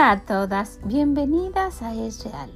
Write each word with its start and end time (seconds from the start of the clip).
Hola 0.00 0.12
a 0.12 0.20
todas, 0.20 0.80
bienvenidas 0.82 1.82
a 1.82 1.92
Es 1.92 2.24
Real, 2.24 2.50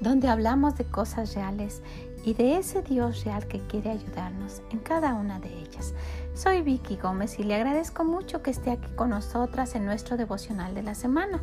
donde 0.00 0.28
hablamos 0.28 0.74
de 0.76 0.86
cosas 0.86 1.34
reales 1.34 1.82
y 2.24 2.32
de 2.32 2.56
ese 2.56 2.80
Dios 2.80 3.22
real 3.22 3.46
que 3.46 3.60
quiere 3.66 3.90
ayudarnos 3.90 4.62
en 4.70 4.78
cada 4.78 5.12
una 5.12 5.38
de 5.40 5.50
ellas. 5.58 5.92
Soy 6.32 6.62
Vicky 6.62 6.96
Gómez 6.96 7.38
y 7.38 7.42
le 7.42 7.54
agradezco 7.54 8.02
mucho 8.04 8.42
que 8.42 8.50
esté 8.50 8.70
aquí 8.70 8.88
con 8.96 9.10
nosotras 9.10 9.74
en 9.74 9.84
nuestro 9.84 10.16
devocional 10.16 10.74
de 10.74 10.82
la 10.82 10.94
semana 10.94 11.42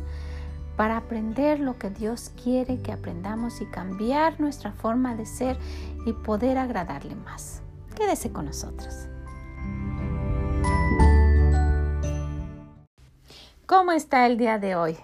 para 0.76 0.96
aprender 0.96 1.60
lo 1.60 1.78
que 1.78 1.90
Dios 1.90 2.32
quiere 2.42 2.82
que 2.82 2.90
aprendamos 2.90 3.60
y 3.60 3.66
cambiar 3.66 4.40
nuestra 4.40 4.72
forma 4.72 5.14
de 5.14 5.26
ser 5.26 5.56
y 6.04 6.14
poder 6.14 6.58
agradarle 6.58 7.14
más. 7.14 7.62
Quédese 7.94 8.32
con 8.32 8.46
nosotros. 8.46 9.06
¿Cómo 13.66 13.92
está 13.92 14.26
el 14.26 14.36
día 14.36 14.58
de 14.58 14.74
hoy? 14.74 14.98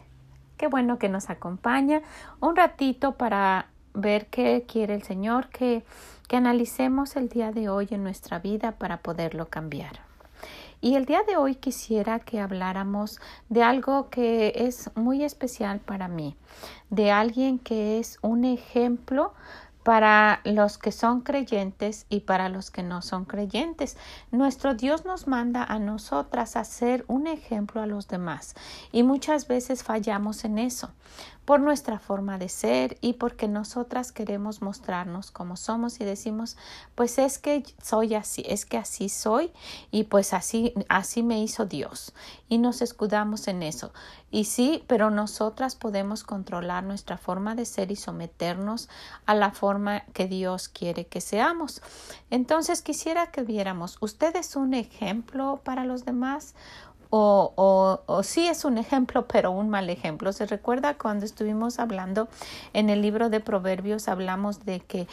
Qué 0.58 0.66
bueno 0.66 0.98
que 0.98 1.08
nos 1.08 1.30
acompaña 1.30 2.02
un 2.40 2.56
ratito 2.56 3.12
para 3.12 3.68
ver 3.94 4.26
qué 4.26 4.64
quiere 4.66 4.94
el 4.94 5.04
Señor, 5.04 5.48
que, 5.50 5.84
que 6.26 6.36
analicemos 6.36 7.14
el 7.14 7.28
día 7.28 7.52
de 7.52 7.68
hoy 7.68 7.86
en 7.92 8.02
nuestra 8.02 8.40
vida 8.40 8.72
para 8.72 8.98
poderlo 8.98 9.48
cambiar. 9.48 10.00
Y 10.80 10.96
el 10.96 11.06
día 11.06 11.22
de 11.26 11.36
hoy 11.36 11.54
quisiera 11.54 12.18
que 12.18 12.40
habláramos 12.40 13.20
de 13.48 13.62
algo 13.62 14.10
que 14.10 14.52
es 14.56 14.90
muy 14.96 15.22
especial 15.24 15.78
para 15.78 16.08
mí, 16.08 16.36
de 16.90 17.12
alguien 17.12 17.60
que 17.60 18.00
es 18.00 18.18
un 18.20 18.44
ejemplo 18.44 19.34
para 19.82 20.40
los 20.44 20.78
que 20.78 20.92
son 20.92 21.20
creyentes 21.22 22.06
y 22.08 22.20
para 22.20 22.48
los 22.48 22.70
que 22.70 22.82
no 22.82 23.02
son 23.02 23.24
creyentes. 23.24 23.96
Nuestro 24.30 24.74
Dios 24.74 25.04
nos 25.04 25.26
manda 25.26 25.64
a 25.64 25.78
nosotras 25.78 26.56
a 26.56 26.64
ser 26.64 27.04
un 27.08 27.26
ejemplo 27.26 27.80
a 27.80 27.86
los 27.86 28.08
demás 28.08 28.54
y 28.92 29.02
muchas 29.02 29.48
veces 29.48 29.82
fallamos 29.82 30.44
en 30.44 30.58
eso 30.58 30.90
por 31.48 31.60
nuestra 31.60 31.98
forma 31.98 32.36
de 32.36 32.50
ser 32.50 32.98
y 33.00 33.14
porque 33.14 33.48
nosotras 33.48 34.12
queremos 34.12 34.60
mostrarnos 34.60 35.30
como 35.30 35.56
somos 35.56 35.98
y 35.98 36.04
decimos 36.04 36.58
pues 36.94 37.16
es 37.16 37.38
que 37.38 37.64
soy 37.82 38.14
así, 38.16 38.44
es 38.46 38.66
que 38.66 38.76
así 38.76 39.08
soy 39.08 39.50
y 39.90 40.04
pues 40.04 40.34
así 40.34 40.74
así 40.90 41.22
me 41.22 41.42
hizo 41.42 41.64
Dios 41.64 42.12
y 42.50 42.58
nos 42.58 42.82
escudamos 42.82 43.48
en 43.48 43.62
eso. 43.62 43.92
Y 44.30 44.44
sí, 44.44 44.84
pero 44.86 45.10
nosotras 45.10 45.74
podemos 45.74 46.22
controlar 46.22 46.84
nuestra 46.84 47.16
forma 47.16 47.54
de 47.54 47.64
ser 47.64 47.90
y 47.90 47.96
someternos 47.96 48.90
a 49.24 49.34
la 49.34 49.52
forma 49.52 50.00
que 50.12 50.26
Dios 50.26 50.68
quiere 50.68 51.06
que 51.06 51.22
seamos. 51.22 51.80
Entonces 52.30 52.82
quisiera 52.82 53.30
que 53.30 53.42
viéramos, 53.42 53.96
¿usted 54.00 54.36
es 54.36 54.54
un 54.54 54.74
ejemplo 54.74 55.60
para 55.64 55.84
los 55.84 56.04
demás? 56.04 56.54
O, 57.10 58.20
sí 58.22 58.46
es 58.48 58.64
un 58.64 58.78
ejemplo, 58.78 59.26
pero 59.26 59.50
un 59.50 59.70
mal 59.70 59.88
ejemplo. 59.90 60.32
Se 60.32 60.46
recuerda 60.46 60.94
cuando 60.94 61.24
estuvimos 61.24 61.78
hablando 61.78 62.28
en 62.72 62.90
el 62.90 63.02
libro 63.02 63.30
de 63.30 63.40
Proverbios, 63.40 64.08
hablamos 64.08 64.64
de 64.64 64.80
que 64.80 65.06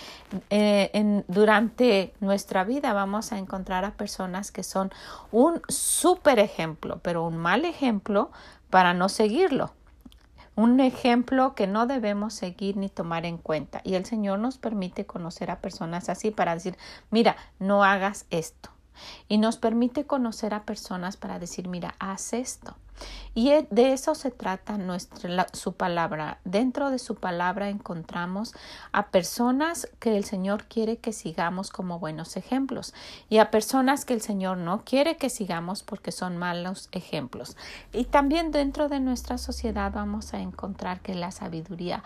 eh, 0.49 1.23
durante 1.27 2.13
nuestra 2.19 2.63
vida 2.63 2.93
vamos 2.93 3.31
a 3.31 3.38
encontrar 3.38 3.85
a 3.85 3.91
personas 3.91 4.51
que 4.51 4.63
son 4.63 4.91
un 5.31 5.61
súper 5.67 6.39
ejemplo, 6.39 6.99
pero 7.01 7.25
un 7.25 7.38
mal 7.38 7.66
ejemplo 7.66 8.31
para 8.69 8.93
no 8.93 9.09
seguirlo. 9.09 9.73
Un 10.57 10.79
ejemplo 10.79 11.53
que 11.53 11.67
no 11.67 11.85
debemos 11.85 12.33
seguir 12.33 12.77
ni 12.77 12.88
tomar 12.88 13.25
en 13.25 13.38
cuenta. 13.38 13.81
Y 13.83 13.95
el 13.95 14.05
Señor 14.05 14.39
nos 14.39 14.57
permite 14.57 15.05
conocer 15.05 15.51
a 15.51 15.59
personas 15.59 16.07
así 16.07 16.31
para 16.31 16.53
decir, 16.53 16.77
mira, 17.11 17.35
no 17.59 17.83
hagas 17.83 18.25
esto 18.29 18.74
y 19.28 19.38
nos 19.38 19.57
permite 19.57 20.06
conocer 20.06 20.53
a 20.53 20.63
personas 20.63 21.17
para 21.17 21.39
decir, 21.39 21.67
mira, 21.67 21.95
haz 22.00 22.33
esto. 22.33 22.75
Y 23.33 23.50
e, 23.50 23.67
de 23.69 23.91
eso 23.91 24.16
se 24.16 24.31
trata 24.31 24.78
nuestra, 24.78 25.47
su 25.51 25.73
palabra. 25.73 26.39
Dentro 26.45 26.89
de 26.89 27.00
su 27.00 27.16
palabra 27.16 27.69
encontramos 27.69 28.53
a 28.94 29.07
personas 29.07 29.89
que 30.00 30.16
el 30.16 30.23
Señor 30.23 30.63
quiere 30.66 30.97
que 30.97 31.11
sigamos 31.11 31.69
como 31.69 32.00
buenos 32.00 32.38
ejemplos 32.38 32.94
y 33.29 33.39
a 33.39 33.51
personas 33.51 34.06
que 34.06 34.13
el 34.13 34.22
Señor 34.22 34.57
no 34.57 34.83
quiere 34.85 35.17
que 35.17 35.29
sigamos 35.29 35.83
porque 35.83 36.12
son 36.12 36.38
malos 36.38 36.88
ejemplos. 36.94 37.57
Y 37.91 38.06
también 38.06 38.51
dentro 38.51 38.88
de 38.88 39.01
nuestra 39.01 39.38
sociedad 39.38 39.91
vamos 39.94 40.33
a 40.33 40.39
encontrar 40.39 41.01
que 41.01 41.13
la 41.13 41.31
sabiduría 41.31 42.03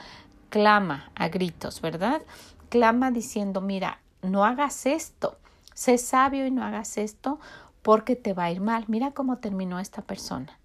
clama 0.49 1.11
a 1.15 1.27
gritos, 1.29 1.81
¿verdad? 1.81 2.21
Clama 2.69 3.11
diciendo, 3.11 3.61
mira, 3.61 3.99
no 4.21 4.45
hagas 4.45 4.85
esto 4.85 5.37
Sé 5.79 5.97
sabio 5.97 6.45
y 6.45 6.51
no 6.51 6.65
hagas 6.65 6.97
esto 6.97 7.39
porque 7.83 8.17
te 8.17 8.33
va 8.33 8.43
a 8.43 8.51
ir 8.51 8.59
mal. 8.59 8.83
Mira 8.89 9.11
cómo 9.11 9.37
terminó 9.37 9.79
esta 9.79 10.01
persona. 10.01 10.59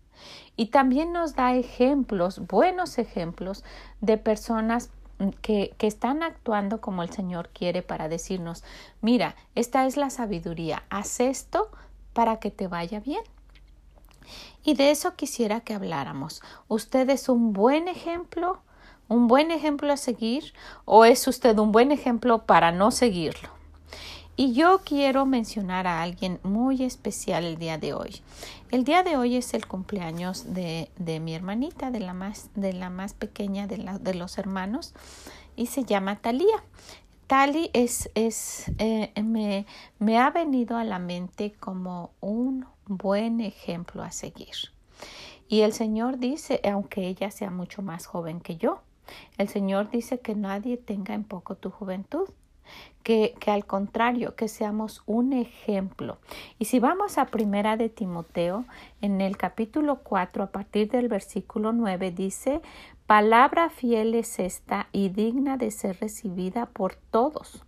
Y 0.57 0.71
también 0.71 1.13
nos 1.13 1.37
da 1.37 1.55
ejemplos, 1.55 2.41
buenos 2.49 2.99
ejemplos 2.99 3.63
de 4.01 4.19
personas 4.19 4.91
que, 5.41 5.73
que, 5.79 5.87
están 5.87 6.25
actuando 6.25 6.81
como 6.81 7.05
el 7.05 7.11
Señor 7.11 7.51
quiere 7.51 7.81
para 7.83 8.09
decirnos, 8.09 8.65
mira, 9.03 9.37
esta 9.55 9.87
es 9.87 9.97
la 9.97 10.11
sabiduría, 10.11 10.83
haz 10.91 11.21
esto 11.21 11.71
para 12.13 12.41
que 12.41 12.51
te 12.51 12.67
vaya 12.67 12.99
bien. 12.99 13.23
Y 14.65 14.75
de 14.75 14.91
eso 14.91 15.15
quisiera 15.15 15.61
que 15.61 15.75
habláramos. 15.75 16.43
¿Usted 16.67 17.09
es 17.09 17.29
un 17.29 17.53
buen 17.53 17.87
ejemplo? 17.87 18.59
¿Un 19.07 19.29
buen 19.29 19.53
ejemplo 19.53 19.93
a 19.93 19.97
seguir? 19.97 20.55
¿O 20.85 21.05
es 21.05 21.29
usted 21.29 21.57
un 21.61 21.71
buen 21.71 21.93
ejemplo 21.93 22.47
para 22.47 22.73
no 22.73 22.91
seguirlo? 22.91 23.54
Y 24.37 24.53
yo 24.53 24.81
quiero 24.85 25.27
mencionar 25.27 25.87
a 25.87 26.03
alguien 26.03 26.41
muy 26.43 26.83
especial 26.83 27.45
el 27.45 27.57
día 27.57 27.79
de 27.79 27.95
hoy. 27.95 28.21
El 28.73 28.83
día 28.83 29.05
de 29.05 29.17
hoy 29.17 29.37
es 29.37 29.55
el 29.55 29.69
cumpleaños 29.69 30.55
de, 30.55 30.91
de 30.97 31.21
mi 31.21 31.35
hermanita, 31.35 31.93
de 31.93 32.01
la 32.01 32.15
más, 32.15 32.51
de 32.57 32.73
la 32.73 32.91
más 32.91 33.15
pequeña 33.15 33.69
de, 33.69 33.79
la, 33.79 33.99
de 33.99 34.15
los 34.15 34.37
hermanos, 34.37 34.93
y 35.55 35.67
se 35.67 35.85
llama 35.85 36.17
Talía. 36.17 36.65
Tali 37.29 37.71
es, 37.75 38.11
es 38.17 38.73
eh, 38.79 39.13
me, 39.23 39.67
me 40.01 40.19
ha 40.19 40.31
venido 40.31 40.77
a 40.79 40.85
la 40.85 40.99
mente 40.99 41.53
como 41.53 42.11
un 42.21 42.67
buen 42.87 43.41
ejemplo 43.41 44.03
a 44.03 44.11
seguir. 44.11 44.73
Y 45.47 45.61
el 45.61 45.73
Señor 45.73 46.19
dice, 46.19 46.61
aunque 46.69 47.07
ella 47.07 47.31
sea 47.31 47.51
mucho 47.51 47.83
más 47.83 48.07
joven 48.07 48.41
que 48.41 48.57
yo, 48.57 48.83
el 49.39 49.49
Señor 49.49 49.91
dice 49.91 50.19
que 50.19 50.35
nadie 50.35 50.77
tenga 50.77 51.15
en 51.15 51.23
poco 51.23 51.55
tu 51.55 51.71
juventud 51.71 52.29
que, 53.05 53.35
al 53.47 53.67
contrario, 53.67 54.35
que 54.35 54.49
seamos 54.49 55.03
un 55.07 55.35
ejemplo. 55.35 56.19
Y 56.59 56.65
si 56.65 56.81
vamos 56.81 57.19
a 57.19 57.27
primera 57.27 57.77
de 57.77 57.91
Timoteo, 57.91 58.65
en 59.03 59.21
el 59.21 59.37
capítulo 59.37 60.01
4, 60.03 60.43
a 60.43 60.47
partir 60.47 60.91
del 60.91 61.09
versículo 61.09 61.73
9, 61.73 62.11
dice, 62.11 62.63
palabra 63.07 63.69
fiel 63.69 64.15
es 64.15 64.41
esta 64.41 64.89
y 64.91 65.11
digna 65.11 65.59
de 65.59 65.71
ser 65.71 66.01
recibida 66.01 66.67
por 66.67 66.97
todos. 66.97 67.63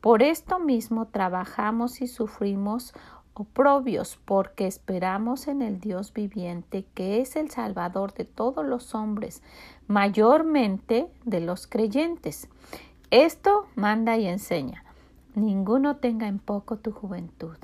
Por 0.00 0.22
esto 0.22 0.58
mismo 0.58 1.06
trabajamos 1.06 2.00
y 2.02 2.08
sufrimos 2.08 2.92
oprobios, 3.34 4.18
porque 4.24 4.66
esperamos 4.66 5.46
en 5.46 5.62
el 5.62 5.78
Dios 5.78 6.12
viviente, 6.12 6.84
que 6.94 7.20
es 7.20 7.36
el 7.36 7.50
Salvador 7.50 8.12
de 8.14 8.24
todos 8.24 8.66
los 8.66 8.94
hombres, 8.94 9.42
mayormente 9.86 11.06
de 11.24 11.40
los 11.40 11.66
creyentes. 11.66 12.48
Esto 13.10 13.66
manda 13.74 14.16
y 14.18 14.28
enseña. 14.28 14.84
Ninguno 15.34 15.96
tenga 15.96 16.28
en 16.28 16.38
poco 16.38 16.76
tu 16.76 16.92
juventud, 16.92 17.56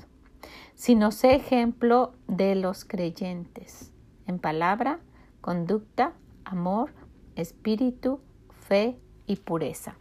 sino 0.75 1.11
sé 1.11 1.35
ejemplo 1.35 2.11
de 2.27 2.55
los 2.55 2.83
creyentes, 2.83 3.93
en 4.25 4.39
palabra, 4.39 4.99
conducta, 5.39 6.11
amor, 6.43 6.93
espíritu, 7.37 8.19
fe 8.59 8.99
y 9.25 9.37
pureza. 9.37 9.95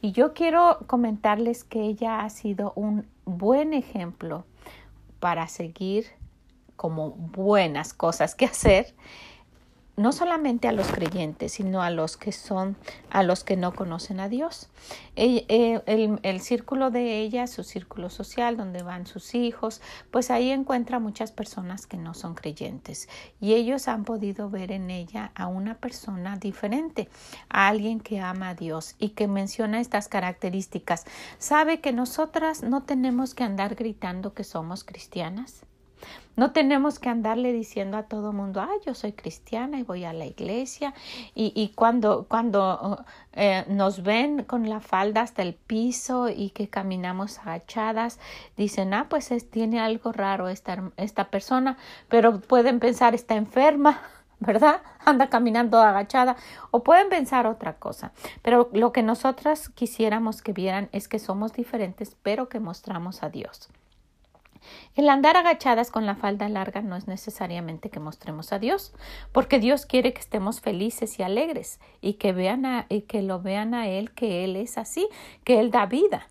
Y 0.00 0.12
yo 0.12 0.34
quiero 0.34 0.78
comentarles 0.86 1.64
que 1.64 1.82
ella 1.82 2.20
ha 2.20 2.30
sido 2.30 2.72
un 2.76 3.08
buen 3.24 3.74
ejemplo 3.74 4.44
para 5.18 5.48
seguir 5.48 6.06
como 6.76 7.10
buenas 7.10 7.92
cosas 7.92 8.36
que 8.36 8.44
hacer 8.44 8.94
no 10.02 10.10
solamente 10.12 10.66
a 10.66 10.72
los 10.72 10.88
creyentes, 10.88 11.52
sino 11.52 11.80
a 11.80 11.90
los 11.90 12.16
que 12.16 12.32
son, 12.32 12.76
a 13.08 13.22
los 13.22 13.44
que 13.44 13.56
no 13.56 13.72
conocen 13.72 14.18
a 14.18 14.28
Dios. 14.28 14.68
El, 15.14 15.44
el, 15.86 16.40
círculo 16.40 16.90
de 16.90 17.20
ella, 17.20 17.46
su 17.46 17.62
círculo 17.62 18.10
social, 18.10 18.56
donde 18.56 18.82
van 18.82 19.06
sus 19.06 19.34
hijos, 19.36 19.80
pues 20.10 20.30
ahí 20.30 20.50
encuentra 20.50 20.98
muchas 20.98 21.30
personas 21.30 21.86
que 21.86 21.96
no 21.96 22.14
son 22.14 22.34
creyentes 22.34 23.08
y 23.40 23.54
ellos 23.54 23.86
han 23.86 24.04
podido 24.04 24.50
ver 24.50 24.72
en 24.72 24.90
ella 24.90 25.30
a 25.34 25.46
una 25.46 25.76
persona 25.76 26.36
diferente, 26.36 27.08
a 27.48 27.68
alguien 27.68 28.00
que 28.00 28.20
ama 28.20 28.50
a 28.50 28.54
Dios 28.54 28.96
y 28.98 29.10
que 29.10 29.28
menciona 29.28 29.80
estas 29.80 30.08
características. 30.08 31.04
Sabe 31.38 31.80
que 31.80 31.92
nosotras 31.92 32.62
no 32.64 32.82
tenemos 32.82 33.34
que 33.34 33.44
andar 33.44 33.76
gritando 33.76 34.34
que 34.34 34.42
somos 34.42 34.82
cristianas 34.82 35.64
no 36.34 36.52
tenemos 36.52 36.98
que 36.98 37.10
andarle 37.10 37.52
diciendo 37.52 37.96
a 37.96 38.04
todo 38.04 38.32
mundo, 38.32 38.60
ah, 38.60 38.72
yo 38.86 38.94
soy 38.94 39.12
cristiana 39.12 39.78
y 39.78 39.82
voy 39.82 40.04
a 40.04 40.12
la 40.12 40.24
iglesia. 40.24 40.94
Y, 41.34 41.52
y 41.54 41.68
cuando, 41.74 42.26
cuando 42.28 43.04
eh, 43.34 43.64
nos 43.68 44.02
ven 44.02 44.44
con 44.44 44.68
la 44.68 44.80
falda 44.80 45.20
hasta 45.20 45.42
el 45.42 45.54
piso 45.54 46.28
y 46.30 46.50
que 46.50 46.68
caminamos 46.68 47.38
agachadas, 47.38 48.18
dicen, 48.56 48.94
ah, 48.94 49.06
pues 49.10 49.30
es, 49.30 49.50
tiene 49.50 49.80
algo 49.80 50.12
raro 50.12 50.48
esta, 50.48 50.90
esta 50.96 51.24
persona, 51.24 51.76
pero 52.08 52.40
pueden 52.40 52.80
pensar, 52.80 53.14
está 53.14 53.34
enferma. 53.34 54.00
¿verdad? 54.40 54.82
Anda 55.04 55.28
caminando 55.28 55.80
agachada 55.80 56.36
o 56.72 56.82
pueden 56.82 57.08
pensar 57.08 57.46
otra 57.46 57.74
cosa. 57.74 58.10
Pero 58.42 58.70
lo 58.72 58.90
que 58.90 59.04
nosotras 59.04 59.68
quisiéramos 59.68 60.42
que 60.42 60.52
vieran 60.52 60.88
es 60.90 61.06
que 61.06 61.20
somos 61.20 61.52
diferentes, 61.52 62.16
pero 62.24 62.48
que 62.48 62.58
mostramos 62.58 63.22
a 63.22 63.30
Dios. 63.30 63.70
El 64.94 65.08
andar 65.08 65.36
agachadas 65.36 65.90
con 65.90 66.06
la 66.06 66.14
falda 66.14 66.48
larga 66.48 66.82
no 66.82 66.96
es 66.96 67.06
necesariamente 67.06 67.90
que 67.90 68.00
mostremos 68.00 68.52
a 68.52 68.58
Dios, 68.58 68.92
porque 69.32 69.58
Dios 69.58 69.86
quiere 69.86 70.12
que 70.12 70.20
estemos 70.20 70.60
felices 70.60 71.18
y 71.18 71.22
alegres 71.22 71.80
y 72.00 72.14
que 72.14 72.32
vean 72.32 72.66
a, 72.66 72.86
y 72.88 73.02
que 73.02 73.22
lo 73.22 73.40
vean 73.40 73.74
a 73.74 73.88
Él 73.88 74.12
que 74.12 74.44
Él 74.44 74.56
es 74.56 74.78
así, 74.78 75.08
que 75.44 75.60
Él 75.60 75.70
da 75.70 75.86
vida 75.86 76.28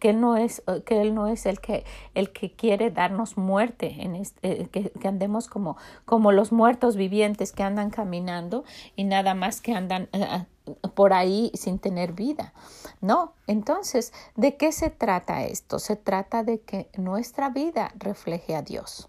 que 0.00 0.10
él 0.10 0.20
no 0.20 0.36
es 0.36 0.62
que 0.84 1.00
él 1.00 1.14
no 1.14 1.28
es 1.28 1.46
el 1.46 1.60
que 1.60 1.84
el 2.14 2.32
que 2.32 2.52
quiere 2.52 2.90
darnos 2.90 3.36
muerte 3.36 3.96
en 4.00 4.16
este, 4.16 4.68
que, 4.68 4.92
andemos 5.08 5.48
como 5.48 5.76
como 6.04 6.32
los 6.32 6.52
muertos 6.52 6.96
vivientes 6.96 7.52
que 7.52 7.62
andan 7.62 7.90
caminando 7.90 8.64
y 8.96 9.04
nada 9.04 9.34
más 9.34 9.60
que 9.60 9.72
andan 9.74 10.08
uh, 10.12 10.88
por 10.94 11.12
ahí 11.12 11.50
sin 11.54 11.78
tener 11.78 12.12
vida. 12.12 12.52
No, 13.00 13.32
entonces, 13.46 14.12
¿de 14.36 14.56
qué 14.56 14.70
se 14.72 14.90
trata 14.90 15.44
esto? 15.44 15.78
Se 15.78 15.96
trata 15.96 16.44
de 16.44 16.60
que 16.60 16.88
nuestra 16.96 17.48
vida 17.48 17.92
refleje 17.96 18.54
a 18.54 18.62
Dios 18.62 19.08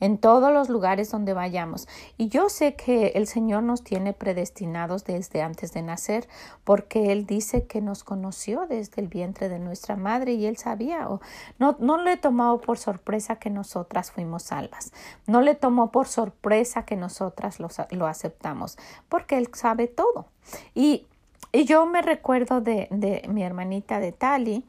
en 0.00 0.18
todos 0.18 0.52
los 0.52 0.68
lugares 0.68 1.10
donde 1.10 1.34
vayamos. 1.34 1.88
Y 2.16 2.28
yo 2.28 2.48
sé 2.48 2.74
que 2.74 3.08
el 3.14 3.26
Señor 3.26 3.62
nos 3.62 3.82
tiene 3.82 4.12
predestinados 4.12 5.04
desde 5.04 5.42
antes 5.42 5.72
de 5.72 5.82
nacer, 5.82 6.28
porque 6.64 7.12
Él 7.12 7.26
dice 7.26 7.66
que 7.66 7.80
nos 7.80 8.04
conoció 8.04 8.66
desde 8.66 9.00
el 9.02 9.08
vientre 9.08 9.48
de 9.48 9.58
nuestra 9.58 9.96
madre 9.96 10.32
y 10.32 10.46
Él 10.46 10.56
sabía, 10.56 11.08
o 11.08 11.20
no, 11.58 11.76
no 11.78 12.02
le 12.02 12.16
tomó 12.16 12.60
por 12.60 12.78
sorpresa 12.78 13.36
que 13.36 13.50
nosotras 13.50 14.10
fuimos 14.10 14.44
salvas, 14.44 14.92
no 15.26 15.40
le 15.40 15.54
tomó 15.54 15.90
por 15.90 16.08
sorpresa 16.08 16.84
que 16.84 16.96
nosotras 16.96 17.60
lo, 17.60 17.68
lo 17.90 18.06
aceptamos, 18.06 18.78
porque 19.08 19.38
Él 19.38 19.48
sabe 19.52 19.86
todo. 19.86 20.26
Y, 20.74 21.06
y 21.52 21.64
yo 21.64 21.86
me 21.86 22.02
recuerdo 22.02 22.60
de, 22.60 22.88
de 22.90 23.22
mi 23.28 23.42
hermanita 23.42 24.00
de 24.00 24.12
Tali, 24.12 24.64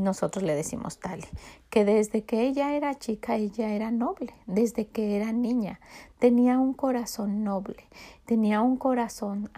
nosotros 0.00 0.42
le 0.42 0.54
decimos 0.54 0.98
Tali, 0.98 1.26
que 1.68 1.84
desde 1.84 2.24
que 2.24 2.42
ella 2.42 2.74
era 2.74 2.98
chica, 2.98 3.36
ella 3.36 3.70
era 3.70 3.90
noble, 3.90 4.34
desde 4.46 4.86
que 4.86 5.16
era 5.16 5.32
niña, 5.32 5.80
tenía 6.18 6.58
un 6.58 6.72
corazón 6.72 7.44
noble, 7.44 7.88
tenía 8.24 8.60
un 8.60 8.76
corazón 8.76 9.50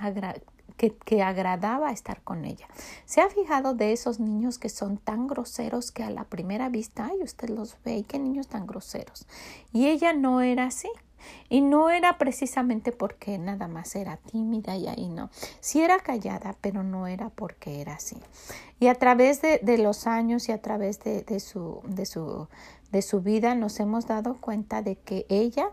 que, 0.76 0.94
que, 0.96 1.22
agradaba 1.22 1.92
estar 1.92 2.22
con 2.22 2.44
ella. 2.44 2.66
¿Se 3.04 3.20
ha 3.20 3.28
fijado 3.28 3.74
de 3.74 3.92
esos 3.92 4.20
niños 4.20 4.58
que 4.58 4.68
son 4.68 4.98
tan 4.98 5.26
groseros 5.26 5.92
que 5.92 6.02
a 6.02 6.10
la 6.10 6.24
primera 6.24 6.68
vista, 6.68 7.08
ay, 7.10 7.22
usted 7.22 7.48
los 7.48 7.76
ve, 7.84 8.04
qué 8.06 8.18
niños 8.18 8.48
tan 8.48 8.66
groseros? 8.66 9.26
Y 9.72 9.88
ella 9.88 10.12
no 10.12 10.40
era 10.40 10.66
así. 10.66 10.88
Y 11.48 11.60
no 11.60 11.90
era 11.90 12.18
precisamente 12.18 12.92
porque 12.92 13.38
nada 13.38 13.68
más 13.68 13.94
era 13.94 14.16
tímida 14.16 14.76
y 14.76 14.88
ahí 14.88 15.08
no. 15.08 15.30
Sí 15.60 15.82
era 15.82 15.98
callada, 15.98 16.56
pero 16.60 16.82
no 16.82 17.06
era 17.06 17.30
porque 17.30 17.80
era 17.80 17.94
así. 17.94 18.16
Y 18.80 18.88
a 18.88 18.94
través 18.94 19.42
de, 19.42 19.58
de 19.62 19.78
los 19.78 20.06
años 20.06 20.48
y 20.48 20.52
a 20.52 20.60
través 20.60 21.00
de, 21.00 21.22
de, 21.22 21.40
su, 21.40 21.80
de, 21.84 22.06
su, 22.06 22.48
de 22.92 23.02
su 23.02 23.22
vida 23.22 23.54
nos 23.54 23.80
hemos 23.80 24.06
dado 24.06 24.40
cuenta 24.40 24.82
de 24.82 24.96
que 24.96 25.26
ella 25.28 25.70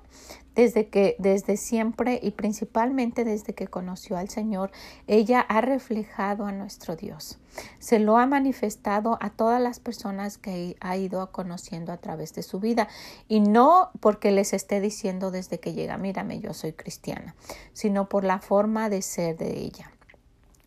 desde 0.60 0.89
que 0.89 1.16
desde 1.19 1.56
siempre 1.56 2.19
y 2.21 2.31
principalmente 2.31 3.24
desde 3.24 3.56
que 3.56 3.68
conoció 3.68 4.18
al 4.18 4.27
Señor, 4.27 4.71
ella 5.07 5.39
ha 5.39 5.62
reflejado 5.62 6.45
a 6.45 6.51
nuestro 6.51 6.98
Dios. 6.98 7.39
Se 7.80 7.98
lo 7.98 8.18
ha 8.18 8.25
manifestado 8.25 9.18
a 9.21 9.30
todas 9.30 9.62
las 9.62 9.80
personas 9.80 10.38
que 10.38 10.75
ha 10.81 10.98
ido 10.98 11.31
conociendo 11.31 11.94
a 11.94 11.98
través 11.98 12.33
de 12.33 12.44
su 12.44 12.60
vida 12.60 12.89
y 13.30 13.39
no 13.39 13.92
porque 14.01 14.31
les 14.31 14.51
esté 14.51 14.81
diciendo 14.81 15.31
desde 15.31 15.62
que 15.62 15.71
llega, 15.71 15.98
mírame, 15.98 16.42
yo 16.42 16.54
soy 16.54 16.74
cristiana, 16.74 17.36
sino 17.71 18.10
por 18.10 18.25
la 18.25 18.39
forma 18.39 18.89
de 18.89 19.01
ser 19.01 19.38
de 19.38 19.60
ella. 19.60 19.92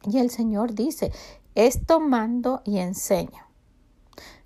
Y 0.05 0.19
el 0.19 0.31
Señor 0.31 0.75
dice, 0.75 1.13
esto 1.55 2.01
mando 2.01 2.63
y 2.65 2.79
enseño. 2.79 3.52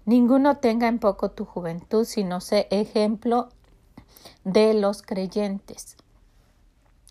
Ninguno 0.06 0.58
tenga 0.58 0.86
en 0.86 1.00
poco 1.00 1.32
tu 1.32 1.44
juventud, 1.44 2.04
sino 2.04 2.40
sé 2.40 2.68
ejemplo 2.70 3.48
de 4.44 4.72
los 4.72 5.02
creyentes. 5.02 5.96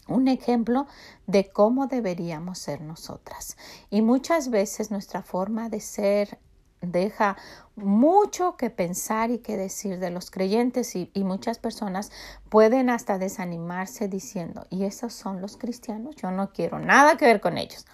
Un 0.07 0.29
ejemplo 0.29 0.87
de 1.27 1.49
cómo 1.49 1.87
deberíamos 1.87 2.57
ser 2.57 2.79
nosotras. 2.79 3.57
Y 3.89 4.01
muchas 4.01 4.49
veces 4.49 4.91
nuestra 4.91 5.23
forma 5.23 5.67
de 5.67 5.81
ser 5.81 6.39
deja 6.79 7.35
mucho 7.75 8.55
que 8.55 8.69
pensar 8.69 9.29
y 9.29 9.39
que 9.39 9.57
decir 9.57 9.99
de 9.99 10.11
los 10.11 10.31
creyentes 10.31 10.95
y, 10.95 11.11
y, 11.13 11.25
muchas 11.25 11.59
personas 11.59 12.11
pueden 12.49 12.89
hasta 12.89 13.17
desanimarse 13.17 14.07
diciendo, 14.07 14.67
y 14.69 14.85
esos 14.85 15.13
son 15.13 15.41
los 15.41 15.57
cristianos, 15.57 16.15
yo 16.15 16.31
no 16.31 16.53
quiero 16.53 16.79
nada 16.79 17.17
que 17.17 17.25
ver 17.25 17.41
con 17.41 17.57
ellos. 17.57 17.85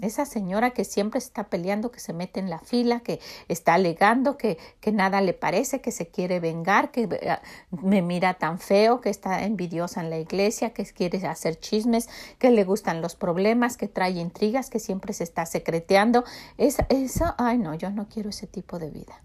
Esa 0.00 0.26
señora 0.26 0.72
que 0.72 0.84
siempre 0.84 1.18
está 1.18 1.44
peleando, 1.44 1.90
que 1.90 2.00
se 2.00 2.12
mete 2.12 2.38
en 2.38 2.50
la 2.50 2.58
fila, 2.58 3.00
que 3.00 3.18
está 3.48 3.74
alegando, 3.74 4.36
que, 4.36 4.58
que 4.80 4.92
nada 4.92 5.22
le 5.22 5.32
parece, 5.32 5.80
que 5.80 5.90
se 5.90 6.08
quiere 6.08 6.38
vengar, 6.38 6.90
que 6.90 7.08
eh, 7.10 7.38
me 7.70 8.02
mira 8.02 8.34
tan 8.34 8.58
feo, 8.58 9.00
que 9.00 9.08
está 9.08 9.44
envidiosa 9.44 10.02
en 10.02 10.10
la 10.10 10.18
iglesia, 10.18 10.74
que 10.74 10.84
quiere 10.84 11.26
hacer 11.26 11.58
chismes, 11.58 12.08
que 12.38 12.50
le 12.50 12.64
gustan 12.64 13.00
los 13.00 13.14
problemas, 13.14 13.78
que 13.78 13.88
trae 13.88 14.12
intrigas, 14.12 14.68
que 14.68 14.80
siempre 14.80 15.14
se 15.14 15.24
está 15.24 15.46
secreteando. 15.46 16.24
Eso, 16.58 16.84
eso, 16.90 17.34
ay 17.38 17.56
no, 17.56 17.74
yo 17.74 17.90
no 17.90 18.06
quiero 18.08 18.30
ese 18.30 18.46
tipo 18.46 18.78
de 18.78 18.90
vida. 18.90 19.22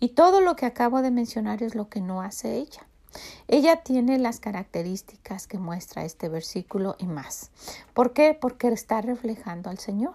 Y 0.00 0.10
todo 0.10 0.40
lo 0.40 0.56
que 0.56 0.66
acabo 0.66 1.02
de 1.02 1.10
mencionar 1.10 1.62
es 1.62 1.74
lo 1.74 1.88
que 1.88 2.00
no 2.00 2.20
hace 2.20 2.56
ella. 2.56 2.86
Ella 3.48 3.82
tiene 3.82 4.18
las 4.18 4.40
características 4.40 5.46
que 5.46 5.58
muestra 5.58 6.04
este 6.04 6.28
versículo 6.28 6.96
y 6.98 7.06
más. 7.06 7.50
¿Por 7.92 8.12
qué? 8.12 8.36
Porque 8.38 8.68
está 8.68 9.00
reflejando 9.00 9.70
al 9.70 9.78
Señor. 9.78 10.14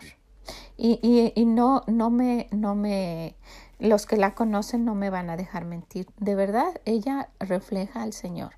Y, 0.78 1.00
y, 1.02 1.32
y 1.40 1.46
no, 1.46 1.84
no 1.88 2.10
me, 2.10 2.48
no 2.52 2.74
me, 2.74 3.36
los 3.78 4.06
que 4.06 4.18
la 4.18 4.34
conocen 4.34 4.84
no 4.84 4.96
me 4.96 5.10
van 5.10 5.30
a 5.30 5.38
dejar 5.38 5.66
mentir. 5.66 6.08
De 6.18 6.36
verdad, 6.36 6.82
ella 6.86 7.30
refleja 7.40 8.02
al 8.02 8.14
Señor 8.14 8.52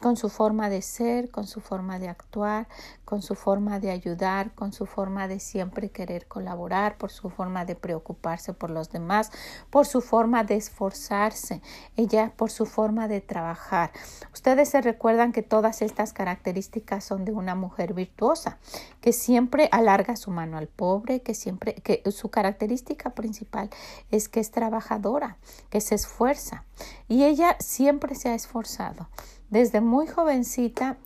con 0.00 0.16
su 0.16 0.28
forma 0.28 0.70
de 0.70 0.82
ser, 0.82 1.30
con 1.30 1.46
su 1.46 1.60
forma 1.60 1.98
de 1.98 2.08
actuar, 2.08 2.68
con 3.04 3.22
su 3.22 3.34
forma 3.34 3.80
de 3.80 3.90
ayudar, 3.90 4.54
con 4.54 4.72
su 4.72 4.86
forma 4.86 5.28
de 5.28 5.40
siempre 5.40 5.90
querer 5.90 6.26
colaborar, 6.26 6.96
por 6.98 7.10
su 7.10 7.30
forma 7.30 7.64
de 7.64 7.74
preocuparse 7.74 8.52
por 8.52 8.70
los 8.70 8.90
demás, 8.90 9.30
por 9.70 9.86
su 9.86 10.00
forma 10.00 10.44
de 10.44 10.56
esforzarse, 10.56 11.62
ella 11.96 12.32
por 12.36 12.50
su 12.50 12.66
forma 12.66 13.08
de 13.08 13.20
trabajar. 13.20 13.90
Ustedes 14.32 14.68
se 14.68 14.80
recuerdan 14.80 15.32
que 15.32 15.42
todas 15.42 15.82
estas 15.82 16.12
características 16.12 17.04
son 17.04 17.24
de 17.24 17.32
una 17.32 17.54
mujer 17.54 17.94
virtuosa, 17.94 18.58
que 19.00 19.12
siempre 19.12 19.68
alarga 19.72 20.16
su 20.16 20.30
mano 20.30 20.58
al 20.58 20.68
pobre, 20.68 21.22
que 21.22 21.34
siempre 21.34 21.74
que 21.74 22.02
su 22.10 22.30
característica 22.30 23.10
principal 23.10 23.70
es 24.10 24.28
que 24.28 24.40
es 24.40 24.50
trabajadora, 24.50 25.38
que 25.70 25.80
se 25.80 25.94
esfuerza 25.94 26.64
y 27.08 27.24
ella 27.24 27.56
siempre 27.58 28.14
se 28.14 28.28
ha 28.28 28.34
esforzado. 28.34 29.08
Desde 29.50 29.80
muy 29.80 30.06
jovencita 30.06 30.98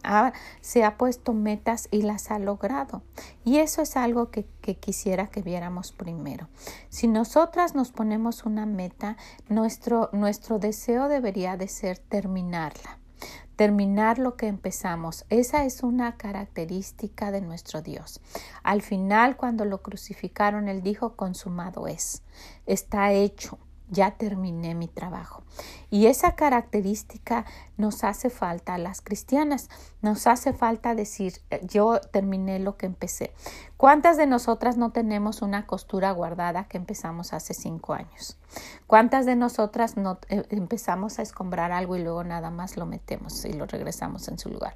se 0.60 0.84
ha 0.84 0.96
puesto 0.98 1.32
metas 1.32 1.88
y 1.90 2.02
las 2.02 2.30
ha 2.30 2.38
logrado. 2.38 3.02
Y 3.44 3.58
eso 3.58 3.82
es 3.82 3.96
algo 3.96 4.30
que, 4.30 4.46
que, 4.60 4.76
quisiera 4.76 5.28
que 5.28 5.42
viéramos 5.42 5.92
primero. 5.92 6.48
Si 6.88 7.06
nosotras 7.06 7.74
nos 7.74 7.92
ponemos 7.92 8.44
una 8.44 8.66
meta, 8.66 9.16
nuestro, 9.48 10.10
nuestro 10.12 10.58
deseo 10.58 11.08
debería 11.08 11.56
de 11.56 11.68
ser 11.68 11.98
terminarla 11.98 12.98
terminar 13.56 14.18
lo 14.18 14.34
que 14.36 14.48
empezamos. 14.48 15.24
Esa 15.28 15.64
es 15.64 15.84
una 15.84 16.16
característica 16.16 17.30
de 17.30 17.42
nuestro 17.42 17.80
Dios. 17.80 18.20
Al 18.64 18.82
final, 18.82 19.36
cuando 19.36 19.64
lo 19.64 19.82
crucificaron, 19.82 20.68
Él 20.68 20.82
dijo, 20.82 21.14
consumado 21.14 21.86
es, 21.86 22.22
está 22.66 23.12
hecho 23.12 23.58
ya 23.92 24.12
terminé 24.12 24.74
mi 24.74 24.88
trabajo. 24.88 25.44
Y 25.90 26.06
esa 26.06 26.34
característica 26.34 27.44
nos 27.76 28.02
hace 28.02 28.30
falta 28.30 28.74
a 28.74 28.78
las 28.78 29.02
cristianas, 29.02 29.68
nos 30.00 30.26
hace 30.26 30.54
falta 30.54 30.94
decir, 30.94 31.34
eh, 31.50 31.60
yo 31.62 32.00
terminé 32.00 32.58
lo 32.58 32.76
que 32.78 32.86
empecé. 32.86 33.34
¿Cuántas 33.76 34.16
de 34.16 34.26
nosotras 34.26 34.78
no 34.78 34.90
tenemos 34.90 35.42
una 35.42 35.66
costura 35.66 36.10
guardada 36.12 36.64
que 36.64 36.78
empezamos 36.78 37.34
hace 37.34 37.52
cinco 37.52 37.92
años? 37.92 38.38
¿Cuántas 38.86 39.26
de 39.26 39.36
nosotras 39.36 39.96
no 39.98 40.18
eh, 40.28 40.44
empezamos 40.48 41.18
a 41.18 41.22
escombrar 41.22 41.70
algo 41.70 41.96
y 41.96 42.02
luego 42.02 42.24
nada 42.24 42.50
más 42.50 42.78
lo 42.78 42.86
metemos 42.86 43.44
y 43.44 43.52
lo 43.52 43.66
regresamos 43.66 44.26
en 44.28 44.38
su 44.38 44.48
lugar? 44.48 44.74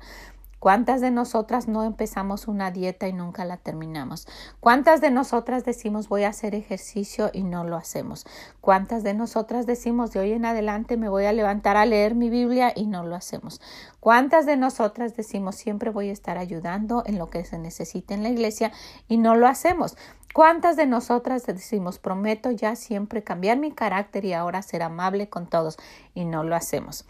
¿Cuántas 0.59 1.03
de 1.03 1.11
nosotras 1.11 1.69
no 1.69 1.85
empezamos 1.85 2.49
una 2.49 2.71
dieta 2.71 3.07
y 3.07 3.13
nunca 3.13 3.45
la 3.45 3.59
terminamos? 3.59 4.27
¿Cuántas 4.59 5.03
de 5.03 5.11
nosotras 5.11 5.65
decimos 5.65 6.09
voy 6.09 6.25
a 6.25 6.31
hacer 6.31 6.55
ejercicio 6.55 7.31
y 7.33 7.43
no 7.43 7.63
lo 7.65 7.77
hacemos? 7.77 8.27
¿Cuántas 8.63 9.03
de 9.03 9.13
nosotras 9.13 9.67
decimos 9.67 10.13
de 10.13 10.21
hoy 10.21 10.33
en 10.33 10.47
adelante 10.47 10.97
me 10.97 11.11
voy 11.11 11.27
a 11.27 11.33
levantar 11.33 11.77
a 11.77 11.85
leer 11.85 12.15
mi 12.15 12.31
Biblia 12.31 12.73
y 12.75 12.87
no 12.87 13.05
lo 13.05 13.17
hacemos? 13.17 13.61
¿Cuántas 14.01 14.47
de 14.47 14.57
nosotras 14.57 15.15
decimos 15.15 15.57
siempre 15.57 15.91
voy 15.91 16.09
a 16.09 16.13
estar 16.13 16.39
ayudando 16.39 17.03
en 17.05 17.19
lo 17.19 17.29
que 17.29 17.45
se 17.45 17.59
necesite 17.59 18.15
en 18.15 18.23
la 18.23 18.31
iglesia 18.31 18.73
y 19.09 19.19
no 19.19 19.35
lo 19.35 19.49
hacemos? 19.49 19.97
¿Cuántas 20.37 20.77
de 20.77 20.87
nosotras 20.87 21.47
decimos 21.47 21.99
prometo 21.99 22.51
ya 22.51 22.77
siempre 22.77 23.23
cambiar 23.23 23.59
mi 23.59 23.73
carácter 23.73 24.25
y 24.25 24.33
ahora 24.33 24.63
ser 24.63 24.83
amable 24.83 25.29
con 25.29 25.47
todos 25.47 25.79
y 26.15 26.25
no 26.25 26.45
lo 26.45 26.57
hacemos? 26.57 27.07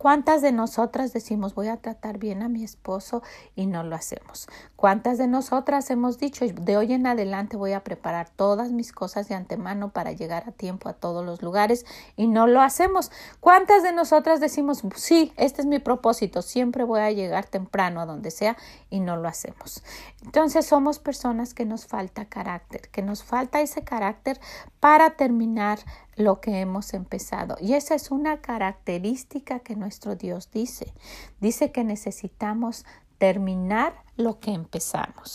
¿Cuántas 0.00 0.40
de 0.40 0.50
nosotras 0.50 1.12
decimos 1.12 1.54
voy 1.54 1.68
a 1.68 1.76
tratar 1.76 2.16
bien 2.16 2.42
a 2.42 2.48
mi 2.48 2.64
esposo 2.64 3.22
y 3.54 3.66
no 3.66 3.82
lo 3.82 3.94
hacemos? 3.94 4.48
¿Cuántas 4.80 5.18
de 5.18 5.26
nosotras 5.26 5.90
hemos 5.90 6.16
dicho 6.16 6.46
de 6.46 6.78
hoy 6.78 6.94
en 6.94 7.06
adelante 7.06 7.58
voy 7.58 7.74
a 7.74 7.84
preparar 7.84 8.30
todas 8.30 8.72
mis 8.72 8.92
cosas 8.92 9.28
de 9.28 9.34
antemano 9.34 9.90
para 9.90 10.12
llegar 10.12 10.44
a 10.48 10.52
tiempo 10.52 10.88
a 10.88 10.94
todos 10.94 11.22
los 11.22 11.42
lugares 11.42 11.84
y 12.16 12.28
no 12.28 12.46
lo 12.46 12.62
hacemos? 12.62 13.12
¿Cuántas 13.40 13.82
de 13.82 13.92
nosotras 13.92 14.40
decimos 14.40 14.82
sí, 14.96 15.34
este 15.36 15.60
es 15.60 15.66
mi 15.66 15.80
propósito, 15.80 16.40
siempre 16.40 16.84
voy 16.84 17.00
a 17.00 17.10
llegar 17.10 17.44
temprano 17.44 18.00
a 18.00 18.06
donde 18.06 18.30
sea 18.30 18.56
y 18.88 19.00
no 19.00 19.18
lo 19.18 19.28
hacemos? 19.28 19.84
Entonces 20.24 20.64
somos 20.64 20.98
personas 20.98 21.52
que 21.52 21.66
nos 21.66 21.84
falta 21.84 22.24
carácter, 22.24 22.88
que 22.88 23.02
nos 23.02 23.22
falta 23.22 23.60
ese 23.60 23.84
carácter 23.84 24.40
para 24.80 25.10
terminar 25.10 25.80
lo 26.16 26.40
que 26.40 26.58
hemos 26.58 26.94
empezado. 26.94 27.56
Y 27.60 27.74
esa 27.74 27.94
es 27.94 28.10
una 28.10 28.40
característica 28.40 29.58
que 29.58 29.76
nuestro 29.76 30.16
Dios 30.16 30.50
dice. 30.50 30.94
Dice 31.38 31.70
que 31.70 31.84
necesitamos 31.84 32.86
terminar 33.20 33.92
lo 34.16 34.40
que 34.40 34.50
empezamos. 34.50 35.34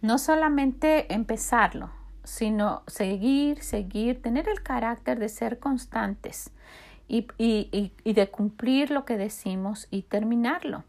No 0.00 0.16
solamente 0.16 1.12
empezarlo, 1.12 1.90
sino 2.24 2.82
seguir, 2.86 3.62
seguir, 3.62 4.22
tener 4.22 4.48
el 4.48 4.62
carácter 4.62 5.18
de 5.18 5.28
ser 5.28 5.58
constantes 5.58 6.50
y, 7.06 7.26
y, 7.36 7.92
y 8.02 8.12
de 8.14 8.30
cumplir 8.30 8.90
lo 8.90 9.04
que 9.04 9.18
decimos 9.18 9.88
y 9.90 10.02
terminarlo. 10.02 10.84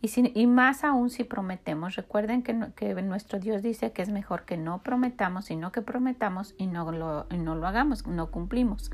Y, 0.00 0.40
y, 0.40 0.46
más 0.46 0.82
aún 0.82 1.10
si 1.10 1.24
prometemos. 1.24 1.94
Recuerden 1.94 2.42
que, 2.42 2.58
que, 2.74 2.94
nuestro 3.02 3.38
Dios 3.38 3.62
dice 3.62 3.92
que 3.92 4.02
es 4.02 4.08
mejor 4.08 4.44
que 4.44 4.56
no 4.56 4.82
prometamos, 4.82 5.44
sino 5.46 5.72
que 5.72 5.82
prometamos 5.82 6.54
y 6.58 6.66
no 6.66 6.90
lo, 6.90 7.26
y 7.30 7.38
no 7.38 7.54
lo 7.54 7.66
hagamos, 7.66 8.06
no 8.06 8.30
cumplimos. 8.30 8.90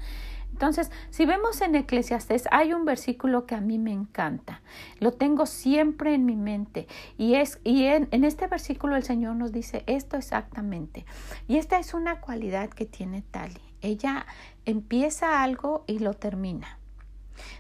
Entonces, 0.53 0.91
si 1.11 1.25
vemos 1.25 1.61
en 1.61 1.77
Eclesiastés, 1.77 2.49
hay 2.51 2.73
un 2.73 2.85
versículo 2.85 3.47
que 3.47 3.55
a 3.55 3.61
mí 3.61 3.79
me 3.79 3.93
encanta. 3.93 4.61
Lo 4.99 5.13
tengo 5.13 5.47
siempre 5.47 6.15
en 6.15 6.27
mi 6.27 6.35
mente. 6.35 6.89
Y, 7.17 7.35
es, 7.35 7.61
y 7.63 7.85
en, 7.85 8.09
en 8.11 8.25
este 8.25 8.49
versículo 8.49 8.97
el 8.97 9.05
Señor 9.05 9.37
nos 9.37 9.53
dice 9.53 9.85
esto 9.87 10.17
exactamente. 10.17 11.07
Y 11.47 11.59
esta 11.59 11.79
es 11.79 11.95
una 11.95 12.21
cualidad 12.21 12.71
que 12.71 12.87
tiene 12.87 13.23
Tali. 13.23 13.61
Ella 13.81 14.27
empieza 14.65 15.43
algo 15.43 15.85
y 15.87 16.01
lo 16.01 16.15
termina 16.15 16.79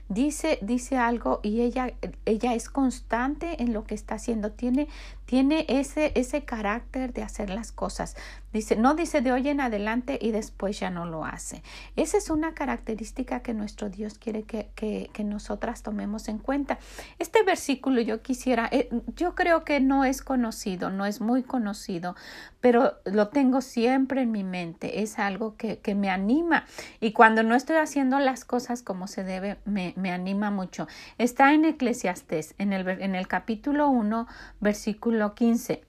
dice, 0.08 0.58
dice 0.62 0.96
algo 0.96 1.40
y 1.42 1.60
ella, 1.60 1.92
ella 2.24 2.54
es 2.54 2.70
constante 2.70 3.62
en 3.62 3.72
lo 3.72 3.84
que 3.84 3.94
está 3.94 4.14
haciendo, 4.14 4.52
tiene, 4.52 4.88
tiene 5.26 5.66
ese, 5.68 6.12
ese 6.14 6.44
carácter 6.44 7.12
de 7.12 7.22
hacer 7.22 7.50
las 7.50 7.72
cosas. 7.72 8.16
Dice, 8.52 8.76
no 8.76 8.94
dice 8.94 9.20
de 9.20 9.30
hoy 9.30 9.46
en 9.48 9.60
adelante 9.60 10.18
y 10.20 10.30
después 10.30 10.80
ya 10.80 10.88
no 10.88 11.04
lo 11.04 11.26
hace. 11.26 11.62
Esa 11.96 12.16
es 12.16 12.30
una 12.30 12.54
característica 12.54 13.40
que 13.40 13.52
nuestro 13.52 13.90
Dios 13.90 14.18
quiere 14.18 14.44
que, 14.44 14.70
que, 14.74 15.10
que 15.12 15.24
nosotras 15.24 15.82
tomemos 15.82 16.28
en 16.28 16.38
cuenta. 16.38 16.78
Este 17.18 17.42
versículo 17.42 18.00
yo 18.00 18.22
quisiera, 18.22 18.68
eh, 18.72 18.88
yo 19.16 19.34
creo 19.34 19.64
que 19.64 19.80
no 19.80 20.04
es 20.06 20.22
conocido, 20.22 20.88
no 20.88 21.04
es 21.04 21.20
muy 21.20 21.42
conocido, 21.42 22.16
pero 22.60 22.94
lo 23.04 23.28
tengo 23.28 23.60
siempre 23.60 24.22
en 24.22 24.32
mi 24.32 24.44
mente. 24.44 25.02
Es 25.02 25.18
algo 25.18 25.56
que, 25.56 25.80
que 25.80 25.94
me 25.94 26.08
anima 26.08 26.64
y 27.00 27.12
cuando 27.12 27.42
no 27.42 27.54
estoy 27.54 27.76
haciendo 27.76 28.18
las 28.18 28.46
cosas 28.46 28.82
como 28.82 29.06
se 29.06 29.24
debe, 29.24 29.58
me, 29.66 29.92
me 29.98 30.12
anima 30.12 30.50
mucho. 30.50 30.86
Está 31.18 31.52
en 31.52 31.64
Eclesiastés, 31.64 32.54
en 32.58 32.72
el, 32.72 32.88
en 32.88 33.14
el 33.14 33.28
capítulo 33.28 33.88
1, 33.88 34.26
versículo 34.60 35.34
15. 35.34 35.84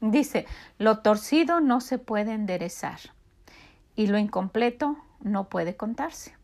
Dice, 0.00 0.46
lo 0.78 0.98
torcido 0.98 1.60
no 1.60 1.80
se 1.80 1.98
puede 1.98 2.32
enderezar 2.32 2.98
y 3.96 4.06
lo 4.06 4.18
incompleto 4.18 4.96
no 5.20 5.48
puede 5.48 5.76
contarse. 5.76 6.36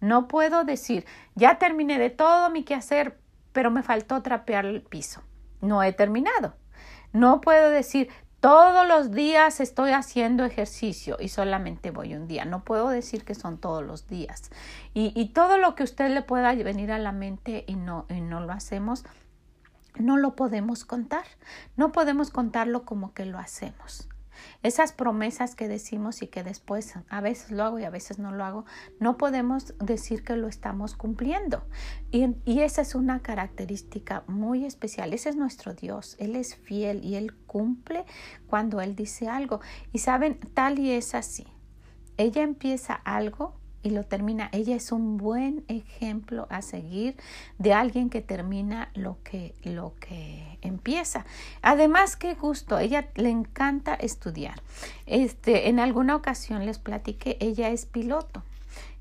No 0.00 0.28
puedo 0.28 0.64
decir, 0.64 1.04
ya 1.34 1.58
terminé 1.58 1.98
de 1.98 2.10
todo 2.10 2.50
mi 2.50 2.64
quehacer, 2.64 3.18
pero 3.52 3.70
me 3.70 3.82
faltó 3.82 4.22
trapear 4.22 4.66
el 4.66 4.82
piso. 4.82 5.22
No 5.60 5.82
he 5.82 5.92
terminado. 5.92 6.54
No 7.12 7.40
puedo 7.40 7.70
decir, 7.70 8.08
todos 8.40 8.86
los 8.86 9.10
días 9.10 9.60
estoy 9.60 9.90
haciendo 9.90 10.44
ejercicio 10.44 11.16
y 11.18 11.28
solamente 11.28 11.90
voy 11.90 12.14
un 12.14 12.28
día. 12.28 12.44
No 12.44 12.64
puedo 12.64 12.88
decir 12.88 13.24
que 13.24 13.34
son 13.34 13.58
todos 13.58 13.84
los 13.84 14.06
días. 14.06 14.50
Y, 14.94 15.12
y 15.14 15.30
todo 15.30 15.58
lo 15.58 15.74
que 15.74 15.82
usted 15.82 16.10
le 16.10 16.22
pueda 16.22 16.54
venir 16.54 16.92
a 16.92 16.98
la 16.98 17.12
mente 17.12 17.64
y 17.66 17.76
no, 17.76 18.06
y 18.08 18.20
no 18.20 18.40
lo 18.40 18.52
hacemos, 18.52 19.04
no 19.98 20.16
lo 20.16 20.36
podemos 20.36 20.84
contar. 20.84 21.24
No 21.76 21.92
podemos 21.92 22.30
contarlo 22.30 22.84
como 22.84 23.14
que 23.14 23.24
lo 23.24 23.38
hacemos. 23.38 24.08
Esas 24.62 24.92
promesas 24.92 25.54
que 25.54 25.68
decimos 25.68 26.22
y 26.22 26.28
que 26.28 26.42
después 26.42 26.94
a 27.08 27.20
veces 27.20 27.50
lo 27.50 27.64
hago 27.64 27.78
y 27.78 27.84
a 27.84 27.90
veces 27.90 28.18
no 28.18 28.32
lo 28.32 28.44
hago, 28.44 28.64
no 29.00 29.16
podemos 29.16 29.74
decir 29.78 30.24
que 30.24 30.36
lo 30.36 30.48
estamos 30.48 30.94
cumpliendo. 30.94 31.66
Y, 32.10 32.36
y, 32.44 32.60
esa 32.60 32.82
es 32.82 32.94
una 32.94 33.20
característica 33.20 34.24
muy 34.26 34.64
especial. 34.64 35.12
Ese 35.12 35.30
es 35.30 35.36
nuestro 35.36 35.74
Dios. 35.74 36.16
Él 36.18 36.36
es 36.36 36.54
fiel 36.56 37.04
y 37.04 37.16
Él 37.16 37.34
cumple 37.46 38.04
cuando 38.46 38.80
Él 38.80 38.96
dice 38.96 39.28
algo. 39.28 39.60
Y 39.92 39.98
saben, 39.98 40.38
tal 40.54 40.78
y 40.78 40.92
es 40.92 41.14
así. 41.14 41.46
Ella 42.16 42.42
empieza 42.42 42.94
algo 42.94 43.54
y 43.86 43.90
lo 43.90 44.04
termina. 44.04 44.48
Ella 44.52 44.74
es 44.74 44.90
un 44.90 45.16
buen 45.16 45.64
ejemplo 45.68 46.48
a 46.50 46.60
seguir 46.60 47.16
de 47.58 47.72
alguien 47.72 48.10
que 48.10 48.20
termina 48.20 48.90
lo 48.94 49.18
que, 49.22 49.54
lo 49.62 49.94
que 50.00 50.58
empieza. 50.60 51.24
Además, 51.62 52.16
qué 52.16 52.34
gusto, 52.34 52.78
ella 52.78 53.08
le 53.14 53.30
encanta 53.30 53.94
estudiar. 53.94 54.60
Este, 55.06 55.68
en 55.68 55.78
alguna 55.78 56.16
ocasión 56.16 56.66
les 56.66 56.78
platiqué, 56.78 57.36
ella 57.40 57.70
es 57.70 57.86
piloto. 57.86 58.42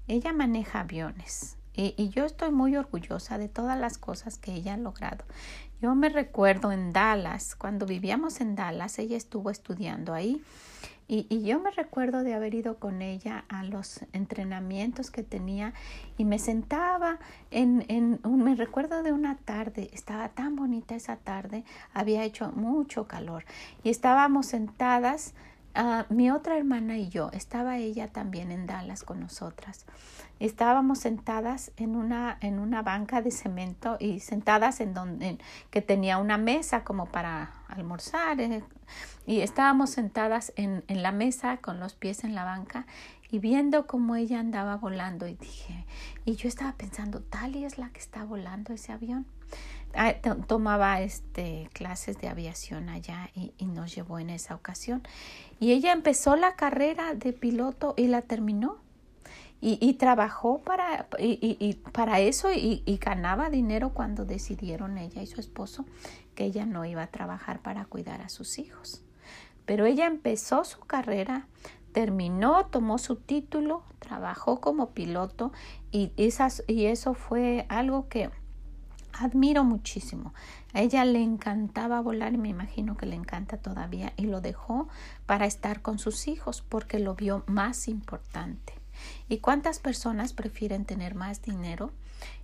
Ella 0.07 0.33
maneja 0.33 0.81
aviones. 0.81 1.57
Y, 1.73 1.95
y, 1.97 2.09
yo 2.09 2.23
estoy 2.23 2.51
muy 2.51 2.77
orgullosa 2.77 3.37
de 3.37 3.49
todas 3.49 3.77
las 3.77 3.97
cosas 3.97 4.37
que 4.37 4.53
ella 4.53 4.75
ha 4.75 4.77
logrado. 4.77 5.25
Yo 5.81 5.93
me 5.93 6.07
recuerdo 6.07 6.71
en 6.71 6.93
Dallas, 6.93 7.55
cuando 7.55 7.85
vivíamos 7.85 8.39
en 8.39 8.55
Dallas, 8.55 8.97
ella 8.97 9.17
estuvo 9.17 9.49
estudiando 9.49 10.13
ahí 10.13 10.41
y, 11.07 11.27
y, 11.29 11.43
yo 11.43 11.59
me 11.59 11.69
recuerdo 11.71 12.23
de 12.23 12.33
haber 12.33 12.55
ido 12.55 12.79
con 12.79 13.01
ella 13.01 13.45
a 13.47 13.63
los 13.63 14.01
entrenamientos 14.11 15.11
que 15.11 15.21
tenía 15.21 15.73
y 16.17 16.25
me 16.25 16.39
sentaba 16.39 17.19
en, 17.51 17.85
en 17.89 18.19
un, 18.23 18.43
me 18.43 18.55
recuerdo 18.55 19.03
de 19.03 19.11
una 19.11 19.37
tarde, 19.37 19.89
estaba 19.93 20.29
tan 20.29 20.55
bonita 20.55 20.95
esa 20.95 21.17
tarde, 21.17 21.63
había 21.93 22.23
hecho 22.23 22.51
mucho 22.51 23.07
calor 23.07 23.45
y 23.83 23.89
estábamos 23.89 24.47
sentadas, 24.47 25.33
uh, 25.77 26.13
mi 26.13 26.31
otra 26.31 26.57
hermana 26.57 26.97
y 26.97 27.09
yo, 27.09 27.29
estaba 27.31 27.77
ella 27.77 28.07
también 28.11 28.51
en 28.51 28.65
Dallas 28.65 29.03
con 29.03 29.19
nosotras. 29.19 29.85
Estábamos 30.39 30.99
sentadas 30.99 31.71
en 31.77 31.95
una, 31.95 32.37
en 32.41 32.59
una 32.59 32.81
banca 32.81 33.21
de 33.21 33.31
cemento 33.31 33.97
y 33.99 34.19
sentadas 34.19 34.81
en 34.81 34.93
donde 34.93 35.37
que 35.69 35.81
tenía 35.81 36.17
una 36.17 36.37
mesa 36.37 36.83
como 36.83 37.05
para 37.05 37.53
almorzar, 37.67 38.41
eh, 38.41 38.63
y 39.25 39.41
estábamos 39.41 39.89
sentadas 39.89 40.53
en, 40.55 40.83
en 40.87 41.03
la 41.03 41.11
mesa 41.11 41.57
con 41.57 41.79
los 41.79 41.95
pies 41.95 42.23
en 42.23 42.35
la 42.35 42.43
banca 42.43 42.85
y 43.31 43.39
viendo 43.39 43.87
cómo 43.87 44.15
ella 44.15 44.39
andaba 44.39 44.77
volando 44.77 45.27
y 45.27 45.35
dije, 45.35 45.85
y 46.25 46.35
yo 46.35 46.47
estaba 46.47 46.73
pensando, 46.73 47.21
tal 47.21 47.55
y 47.55 47.65
es 47.65 47.77
la 47.77 47.89
que 47.89 47.99
está 47.99 48.23
volando 48.23 48.73
ese 48.73 48.91
avión. 48.91 49.25
Ah, 49.97 50.15
tomaba 50.47 51.01
este, 51.01 51.69
clases 51.73 52.19
de 52.19 52.27
aviación 52.27 52.89
allá 52.89 53.29
y, 53.33 53.53
nos 53.65 53.95
llevó 53.95 54.19
en 54.19 54.29
esa 54.29 54.55
ocasión. 54.55 55.03
Y 55.59 55.71
ella 55.71 55.91
empezó 55.91 56.35
la 56.35 56.55
carrera 56.55 57.13
de 57.13 57.33
piloto 57.33 57.93
y 57.97 58.07
la 58.07 58.21
terminó. 58.21 58.77
Y, 59.61 59.93
trabajó 59.93 60.59
para, 60.59 61.07
para 61.91 62.19
eso 62.19 62.51
y, 62.53 62.99
ganaba 63.01 63.49
dinero 63.49 63.93
cuando 63.95 64.23
decidieron 64.23 64.99
ella 64.99 65.23
y 65.23 65.27
su 65.27 65.39
esposo 65.39 65.85
que 66.35 66.45
ella 66.45 66.67
no 66.67 66.85
iba 66.85 67.01
a 67.01 67.07
trabajar 67.07 67.61
para 67.61 67.85
cuidar 67.85 68.21
a 68.21 68.29
sus 68.29 68.59
hijos. 68.59 69.01
Pero 69.65 69.87
ella 69.87 70.05
empezó 70.05 70.65
su 70.65 70.81
carrera, 70.81 71.47
terminó, 71.93 72.67
tomó 72.67 72.99
su 72.99 73.15
título, 73.15 73.81
trabajó 73.97 74.61
como 74.61 74.91
piloto 74.91 75.51
y, 75.91 76.11
y 76.67 76.85
eso 76.85 77.13
fue 77.15 77.65
algo 77.67 78.07
que 78.07 78.29
admiro 79.17 79.63
muchísimo. 79.63 80.33
A 80.73 80.81
ella 80.81 81.05
le 81.05 81.21
encantaba 81.21 82.01
volar 82.01 82.33
y 82.33 82.37
me 82.37 82.49
imagino 82.49 82.97
que 82.97 83.05
le 83.05 83.15
encanta 83.15 83.57
todavía 83.57 84.13
y 84.17 84.23
lo 84.23 84.41
dejó 84.41 84.87
para 85.25 85.45
estar 85.45 85.81
con 85.81 85.99
sus 85.99 86.27
hijos 86.27 86.61
porque 86.61 86.99
lo 86.99 87.15
vio 87.15 87.43
más 87.47 87.87
importante. 87.87 88.73
¿Y 89.27 89.39
cuántas 89.39 89.79
personas 89.79 90.33
prefieren 90.33 90.85
tener 90.85 91.15
más 91.15 91.41
dinero 91.41 91.91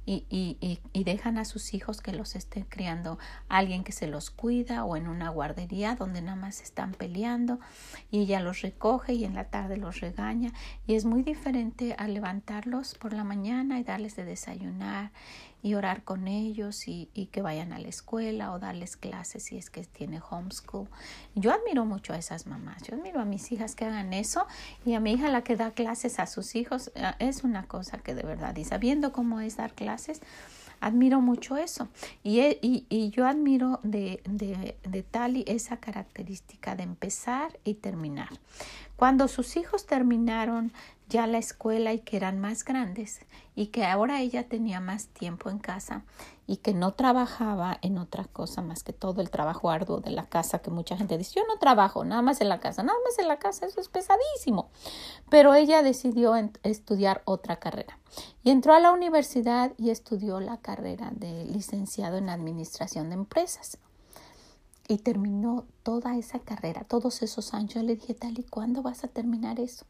y, 0.06 0.26
y, 0.30 0.80
y, 0.94 1.04
dejan 1.04 1.38
a 1.38 1.46
sus 1.46 1.76
hijos 1.76 2.02
que 2.02 2.12
los 2.12 2.36
esté 2.36 2.66
criando 2.68 3.20
alguien 3.50 3.84
que 3.84 3.92
se 3.92 4.08
los 4.08 4.32
cuida 4.32 4.84
o 4.84 4.96
en 4.96 5.08
una 5.08 5.30
guardería 5.30 5.96
donde 5.96 6.22
nada 6.22 6.36
más 6.36 6.62
están 6.62 6.94
peleando 6.94 7.60
y 8.10 8.22
ella 8.22 8.40
los 8.40 8.62
recoge 8.62 9.14
y 9.14 9.26
en 9.26 9.36
la 9.36 9.46
tarde 9.46 9.78
los 9.78 10.00
regaña 10.00 10.54
y 10.88 10.96
es 10.96 11.06
muy 11.06 11.22
diferente 11.22 11.96
a 12.00 12.08
levantarlos 12.08 12.96
por 12.96 13.14
la 13.14 13.24
mañana 13.24 13.80
y 13.80 13.84
darles 13.84 14.16
de 14.16 14.26
desayunar 14.26 15.12
y 15.64 15.76
orar 15.76 16.04
con 16.04 16.28
ellos 16.28 16.88
y, 16.88 17.08
que 17.32 17.42
vayan 17.42 17.72
a 17.72 17.80
la 17.80 17.88
escuela 17.88 18.52
o 18.52 18.60
darles 18.60 18.98
clases 18.98 19.44
si 19.44 19.58
es 19.58 19.70
que 19.70 19.84
tiene 19.84 20.20
homeschool. 20.20 20.88
Yo 21.36 21.52
admiro 21.52 21.86
mucho 21.86 22.14
a 22.14 22.18
esas 22.18 22.48
mamás, 22.48 22.84
yo 22.84 22.96
admiro 22.96 23.20
a 23.22 23.26
mis 23.26 23.52
hijas 23.52 23.76
que 23.76 23.86
hagan 23.86 24.14
eso 24.14 24.46
y 24.86 24.94
a 24.94 25.00
mi 25.00 25.14
hija 25.14 25.30
la 25.30 25.44
que 25.44 25.56
da 25.56 25.72
clases 25.72 26.20
a 26.20 26.28
sus 26.28 26.56
hijos 26.56 26.92
eh, 26.96 27.12
es 27.20 27.44
una 27.44 27.68
cosa 27.68 28.00
que 28.00 28.16
de 28.16 28.24
verdad 28.24 28.56
y 28.56 28.66
sabiendo 28.66 29.12
cómo 29.12 29.40
es 29.40 29.58
dar 29.58 29.74
clases, 29.74 30.22
admiro 30.82 31.22
mucho 31.22 31.58
eso. 31.58 31.88
Y, 32.24 32.40
y, 32.40 32.86
y 32.90 33.12
yo 33.12 33.28
admiro 33.28 33.80
de, 33.84 34.22
de, 34.26 34.76
de 34.84 35.04
Tali 35.04 35.46
esa 35.48 35.78
característica 35.78 36.76
de 36.76 36.84
empezar 36.84 37.60
y 37.64 37.76
terminar. 37.76 38.30
Cuando 39.02 39.28
sus 39.28 39.58
hijos 39.58 39.88
terminaron 39.88 40.72
ya 41.10 41.26
la 41.26 41.40
escuela 41.40 41.92
y 41.92 42.02
que 42.02 42.18
eran 42.18 42.40
más 42.40 42.64
grandes 42.64 43.22
y 43.56 43.66
que 43.68 43.84
ahora 43.84 44.22
ella 44.22 44.48
tenía 44.48 44.80
más 44.80 45.08
tiempo 45.08 45.50
en 45.50 45.58
casa 45.58 46.04
y 46.46 46.58
que 46.58 46.76
no 46.76 46.94
trabajaba 46.94 47.80
en 47.82 47.98
otra 47.98 48.26
cosa 48.26 48.62
más 48.62 48.84
que 48.84 48.94
todo 48.94 49.24
el 49.24 49.32
trabajo 49.32 49.72
arduo 49.72 50.02
de 50.02 50.12
la 50.12 50.28
casa 50.28 50.60
que 50.60 50.70
mucha 50.70 50.98
gente 50.98 51.18
dice 51.18 51.40
yo 51.40 51.48
no 51.48 51.58
trabajo 51.58 52.06
nada 52.06 52.22
más 52.22 52.42
en 52.42 52.50
la 52.50 52.60
casa 52.60 52.84
nada 52.84 53.00
más 53.04 53.18
en 53.18 53.28
la 53.28 53.40
casa 53.40 53.66
eso 53.66 53.82
es 53.82 53.90
pesadísimo 53.90 54.70
pero 55.32 55.56
ella 55.56 55.82
decidió 55.82 56.36
estudiar 56.62 57.24
otra 57.26 57.56
carrera. 57.56 57.98
Y 58.44 58.52
entró 58.52 58.76
a 58.76 58.80
la 58.80 58.92
universidad 58.92 59.72
y 59.80 59.90
estudió 59.90 60.40
la 60.40 60.58
carrera 60.58 61.10
de 61.12 61.46
licenciado 61.46 62.18
en 62.18 62.30
administración 62.30 63.10
de 63.10 63.16
empresas 63.16 63.80
y 64.88 64.98
terminó 64.98 65.66
toda 65.84 66.18
esa 66.18 66.40
carrera 66.40 66.84
todos 66.84 67.22
esos 67.22 67.54
años 67.54 67.76
yo 67.76 67.84
le 67.84 67.96
dije 67.96 68.14
tal 68.14 68.38
y 68.40 68.44
cuándo 68.44 68.82
vas 68.82 69.04
a 69.04 69.08
terminar 69.08 69.60
eso 69.60 69.86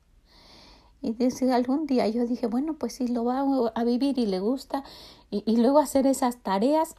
y 1.01 1.13
desde 1.13 1.51
algún 1.51 1.87
día 1.87 2.07
yo 2.07 2.27
dije, 2.27 2.45
bueno, 2.45 2.75
pues 2.75 2.93
si 2.93 3.07
lo 3.07 3.25
va 3.25 3.43
a 3.73 3.83
vivir 3.83 4.19
y 4.19 4.27
le 4.27 4.39
gusta, 4.39 4.83
y, 5.31 5.57
luego 5.57 5.79
hacer 5.79 6.05
esas 6.05 6.37
tareas. 6.37 6.95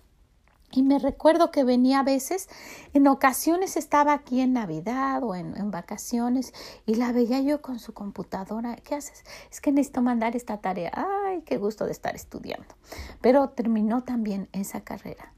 Y 0.74 0.82
me 0.82 0.98
recuerdo 0.98 1.50
que 1.50 1.64
venía 1.64 2.00
a 2.00 2.02
veces, 2.02 2.48
en 2.94 3.06
ocasiones 3.06 3.76
estaba 3.76 4.14
aquí 4.14 4.40
en 4.40 4.54
Navidad 4.54 5.22
o 5.22 5.34
en, 5.34 5.54
en, 5.58 5.70
vacaciones 5.70 6.54
y 6.86 6.94
la 6.94 7.12
veía 7.12 7.42
yo 7.42 7.60
con 7.60 7.78
su 7.78 7.92
computadora. 7.92 8.76
¿Qué 8.76 8.94
haces? 8.94 9.22
Es 9.50 9.60
que 9.60 9.70
necesito 9.70 10.00
mandar 10.00 10.34
esta 10.34 10.62
tarea. 10.62 10.90
Ay, 10.94 11.42
qué 11.42 11.58
gusto 11.58 11.84
de 11.84 11.92
estar 11.92 12.16
estudiando. 12.16 12.74
Pero 13.20 13.50
terminó 13.50 14.02
también 14.02 14.48
esa 14.52 14.80
carrera. 14.80 15.34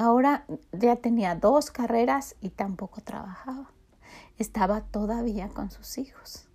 Ahora 0.00 0.46
ya 0.72 0.96
tenía 0.96 1.34
dos 1.34 1.70
carreras 1.70 2.34
y 2.40 2.48
tampoco 2.48 3.02
trabajaba. 3.02 3.70
Estaba 4.38 4.80
todavía 4.80 5.50
con 5.50 5.70
sus 5.70 5.98
hijos. 5.98 6.48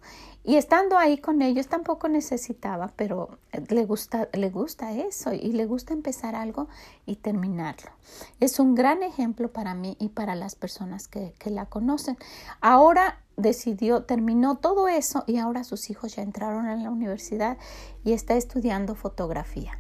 Y 0.44 0.56
estando 0.56 0.98
ahí 0.98 1.20
con 1.20 1.44
ellos 1.44 1.68
tampoco 1.68 2.08
necesitaba, 2.08 2.92
pero 2.96 3.38
le 3.70 3.86
gusta, 3.86 4.30
le 4.34 4.50
gusta 4.50 4.94
eso 4.94 5.32
y 5.32 5.52
le 5.52 5.68
gusta 5.68 5.94
empezar 5.94 6.34
algo 6.34 6.70
y 7.06 7.18
terminarlo. 7.18 7.92
Es 8.40 8.60
un 8.60 8.74
gran 8.74 9.04
ejemplo 9.04 9.54
para 9.54 9.76
mí 9.76 9.96
y 10.00 10.10
para 10.10 10.34
las 10.34 10.56
personas 10.56 11.08
que, 11.08 11.36
que 11.38 11.52
la 11.52 11.68
conocen. 11.68 12.18
Ahora 12.62 13.20
decidió, 13.38 14.06
terminó 14.06 14.56
todo 14.58 14.88
eso 14.88 15.24
y 15.28 15.38
ahora 15.38 15.64
sus 15.64 15.92
hijos 15.92 16.16
ya 16.16 16.24
entraron 16.24 16.66
a 16.66 16.76
la 16.78 16.90
universidad 16.90 17.60
y 18.04 18.14
está 18.14 18.34
estudiando 18.38 18.96
fotografía. 18.96 19.80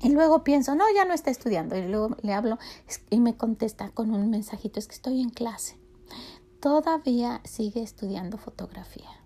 Y 0.00 0.10
luego 0.10 0.44
pienso, 0.44 0.74
no, 0.74 0.84
ya 0.94 1.04
no 1.04 1.14
está 1.14 1.30
estudiando. 1.30 1.76
Y 1.76 1.86
luego 1.86 2.16
le 2.22 2.32
hablo 2.32 2.58
y 3.10 3.20
me 3.20 3.36
contesta 3.36 3.90
con 3.90 4.12
un 4.12 4.30
mensajito, 4.30 4.78
es 4.78 4.86
que 4.86 4.94
estoy 4.94 5.20
en 5.20 5.30
clase. 5.30 5.78
Todavía 6.60 7.40
sigue 7.44 7.82
estudiando 7.82 8.38
fotografía 8.38 9.18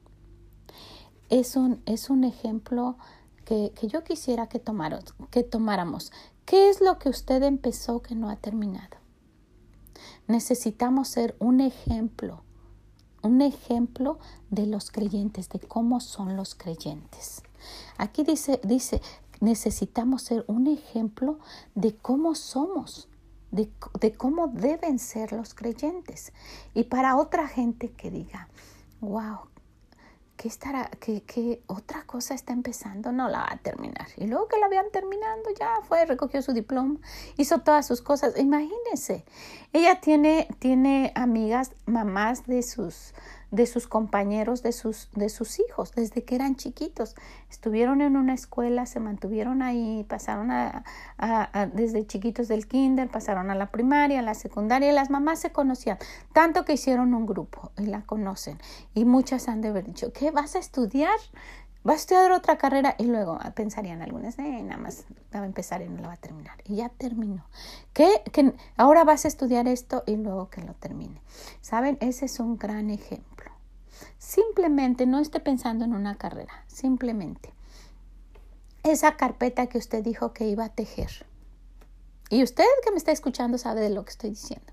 es 1.32 1.56
un, 1.56 1.82
es 1.86 2.10
un 2.10 2.24
ejemplo 2.24 2.98
que, 3.46 3.72
que 3.74 3.88
yo 3.88 4.04
quisiera 4.04 4.48
que, 4.48 4.60
que 5.30 5.42
tomáramos. 5.42 6.12
¿Qué 6.44 6.68
es 6.68 6.82
lo 6.82 6.98
que 6.98 7.08
usted 7.08 7.42
empezó 7.42 8.02
que 8.02 8.14
no 8.14 8.28
ha 8.28 8.36
terminado? 8.36 8.98
Necesitamos 10.26 11.08
ser 11.08 11.34
un 11.38 11.62
ejemplo, 11.62 12.42
un 13.22 13.40
ejemplo 13.40 14.18
de 14.50 14.66
los 14.66 14.90
creyentes, 14.90 15.48
de 15.48 15.58
cómo 15.58 16.00
son 16.00 16.36
los 16.36 16.54
creyentes. 16.54 17.42
Aquí 17.96 18.24
dice, 18.24 18.60
dice, 18.62 19.00
necesitamos 19.42 20.22
ser 20.22 20.44
un 20.46 20.68
ejemplo 20.68 21.38
de 21.74 21.96
cómo 21.96 22.34
somos, 22.36 23.08
de, 23.50 23.70
de, 24.00 24.12
cómo 24.14 24.46
deben 24.46 24.98
ser 25.00 25.32
los 25.32 25.52
creyentes. 25.52 26.32
Y 26.74 26.84
para 26.84 27.16
otra 27.16 27.48
gente 27.48 27.90
que 27.90 28.10
diga, 28.10 28.48
wow, 29.00 29.40
¿qué 30.36 30.46
estará, 30.46 30.88
qué, 31.00 31.60
otra 31.66 32.04
cosa 32.04 32.34
está 32.34 32.52
empezando? 32.52 33.10
No 33.10 33.28
la 33.28 33.38
va 33.38 33.52
a 33.52 33.56
terminar. 33.58 34.06
Y 34.16 34.28
luego 34.28 34.46
que 34.46 34.60
la 34.60 34.66
habían 34.66 34.90
terminando, 34.92 35.50
ya 35.58 35.80
fue, 35.88 36.06
recogió 36.06 36.40
su 36.40 36.52
diploma, 36.52 37.00
hizo 37.36 37.58
todas 37.58 37.84
sus 37.84 38.00
cosas. 38.00 38.38
Imagínense, 38.38 39.24
ella 39.72 40.00
tiene, 40.00 40.46
tiene 40.60 41.12
amigas, 41.16 41.72
mamás 41.86 42.46
de 42.46 42.62
sus, 42.62 43.12
de 43.52 43.66
sus 43.66 43.86
compañeros, 43.86 44.62
de 44.62 44.72
sus, 44.72 45.10
de 45.14 45.28
sus 45.28 45.60
hijos, 45.60 45.92
desde 45.92 46.24
que 46.24 46.34
eran 46.34 46.56
chiquitos. 46.56 47.14
Estuvieron 47.50 48.00
en 48.00 48.16
una 48.16 48.32
escuela, 48.32 48.86
se 48.86 48.98
mantuvieron 48.98 49.62
ahí, 49.62 50.04
pasaron 50.08 50.50
a, 50.50 50.84
desde 51.74 52.06
chiquitos 52.06 52.48
del 52.48 52.66
kinder, 52.66 53.08
pasaron 53.10 53.50
a 53.50 53.54
la 53.54 53.70
primaria, 53.70 54.20
a 54.20 54.22
la 54.22 54.34
secundaria, 54.34 54.90
y 54.90 54.94
las 54.94 55.10
mamás 55.10 55.38
se 55.38 55.52
conocían, 55.52 55.98
tanto 56.32 56.64
que 56.64 56.72
hicieron 56.72 57.12
un 57.12 57.26
grupo 57.26 57.70
y 57.76 57.84
la 57.84 58.02
conocen. 58.02 58.58
Y 58.94 59.04
muchas 59.04 59.48
han 59.48 59.60
de 59.60 59.68
haber 59.68 59.84
dicho, 59.84 60.12
¿qué 60.14 60.30
vas 60.30 60.56
a 60.56 60.58
estudiar? 60.58 61.18
¿Vas 61.84 61.96
a 61.96 62.00
estudiar 62.00 62.30
otra 62.30 62.58
carrera? 62.58 62.94
Y 62.96 63.04
luego 63.04 63.40
pensarían 63.56 64.02
algunas, 64.02 64.38
eh, 64.38 64.62
nada 64.62 64.80
más 64.80 65.04
va 65.34 65.40
a 65.40 65.46
empezar 65.46 65.82
y 65.82 65.88
no 65.88 66.00
la 66.00 66.08
va 66.08 66.14
a 66.14 66.16
terminar. 66.16 66.62
Y 66.64 66.76
ya 66.76 66.90
terminó. 66.90 67.44
¿Qué? 67.92 68.22
Que 68.32 68.54
ahora 68.76 69.02
vas 69.02 69.24
a 69.24 69.28
estudiar 69.28 69.66
esto 69.66 70.04
y 70.06 70.16
luego 70.16 70.48
que 70.48 70.62
lo 70.62 70.74
termine. 70.74 71.20
¿Saben? 71.60 71.98
Ese 72.00 72.26
es 72.26 72.38
un 72.38 72.56
gran 72.56 72.90
ejemplo. 72.90 73.50
Simplemente 74.18 75.06
no 75.06 75.18
esté 75.18 75.40
pensando 75.40 75.84
en 75.84 75.94
una 75.94 76.14
carrera, 76.16 76.64
simplemente. 76.68 77.52
Esa 78.84 79.16
carpeta 79.16 79.66
que 79.66 79.78
usted 79.78 80.04
dijo 80.04 80.32
que 80.32 80.46
iba 80.46 80.64
a 80.64 80.68
tejer. 80.68 81.26
Y 82.30 82.44
usted 82.44 82.64
que 82.84 82.92
me 82.92 82.96
está 82.96 83.10
escuchando 83.10 83.58
sabe 83.58 83.80
de 83.80 83.90
lo 83.90 84.04
que 84.04 84.10
estoy 84.10 84.30
diciendo. 84.30 84.72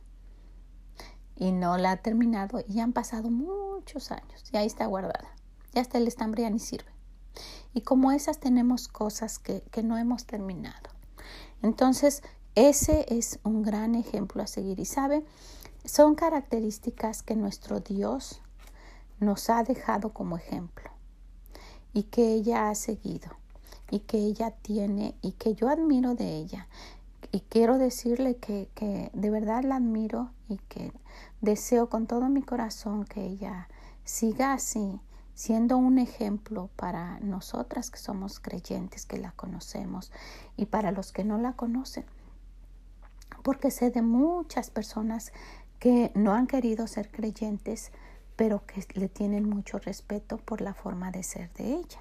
Y 1.36 1.52
no 1.52 1.78
la 1.78 1.92
ha 1.92 1.98
terminado 1.98 2.64
y 2.68 2.80
han 2.80 2.94
pasado 2.94 3.32
muchos 3.32 4.12
años 4.12 4.44
y 4.52 4.58
ahí 4.58 4.68
está 4.68 4.86
guardada. 4.86 5.30
Ya 5.74 5.82
hasta 5.82 5.98
el 5.98 6.08
estambre 6.08 6.44
ya 6.44 6.50
ni 6.50 6.60
sirve. 6.60 6.99
Y 7.74 7.82
como 7.82 8.12
esas 8.12 8.40
tenemos 8.40 8.88
cosas 8.88 9.40
que, 9.40 9.62
que 9.72 9.84
no 9.84 9.98
hemos 9.98 10.26
terminado. 10.26 10.90
Entonces, 11.62 12.24
ese 12.56 13.06
es 13.10 13.40
un 13.44 13.64
gran 13.64 13.96
ejemplo 13.96 14.42
a 14.44 14.48
seguir. 14.48 14.80
Y 14.80 14.86
sabe, 14.86 15.24
son 15.86 16.16
características 16.16 17.24
que 17.24 17.36
nuestro 17.36 17.80
Dios 17.80 18.42
nos 19.20 19.50
ha 19.50 19.64
dejado 19.64 20.14
como 20.14 20.38
ejemplo 20.38 20.90
y 21.94 22.04
que 22.04 22.34
ella 22.34 22.70
ha 22.70 22.76
seguido 22.76 23.30
y 23.92 24.00
que 24.00 24.18
ella 24.18 24.52
tiene 24.52 25.16
y 25.22 25.34
que 25.34 25.56
yo 25.56 25.70
admiro 25.70 26.16
de 26.16 26.38
ella. 26.38 26.68
Y 27.32 27.42
quiero 27.42 27.78
decirle 27.78 28.38
que, 28.38 28.70
que 28.76 29.10
de 29.14 29.30
verdad 29.30 29.64
la 29.64 29.76
admiro 29.76 30.32
y 30.48 30.58
que 30.70 30.92
deseo 31.42 31.90
con 31.90 32.08
todo 32.08 32.30
mi 32.30 32.42
corazón 32.42 33.06
que 33.06 33.26
ella 33.26 33.68
siga 34.04 34.54
así, 34.54 35.00
siendo 35.40 35.78
un 35.78 36.00
ejemplo 36.00 36.70
para 36.76 37.18
nosotras 37.22 37.90
que 37.90 37.98
somos 37.98 38.42
creyentes, 38.42 39.06
que 39.06 39.18
la 39.18 39.32
conocemos, 39.32 40.12
y 40.58 40.66
para 40.66 40.92
los 40.92 41.14
que 41.14 41.24
no 41.24 41.38
la 41.38 41.54
conocen. 41.54 42.04
Porque 43.42 43.72
sé 43.72 43.90
de 43.90 44.02
muchas 44.02 44.70
personas 44.70 45.32
que 45.80 46.12
no 46.14 46.34
han 46.34 46.46
querido 46.46 46.88
ser 46.88 47.10
creyentes 47.10 47.94
pero 48.36 48.66
que 48.66 48.86
le 48.94 49.08
tienen 49.08 49.50
mucho 49.50 49.80
respeto 49.80 50.38
por 50.38 50.62
la 50.62 50.74
forma 50.74 51.12
de 51.12 51.24
ser 51.24 51.52
de 51.54 51.74
ella. 51.74 52.00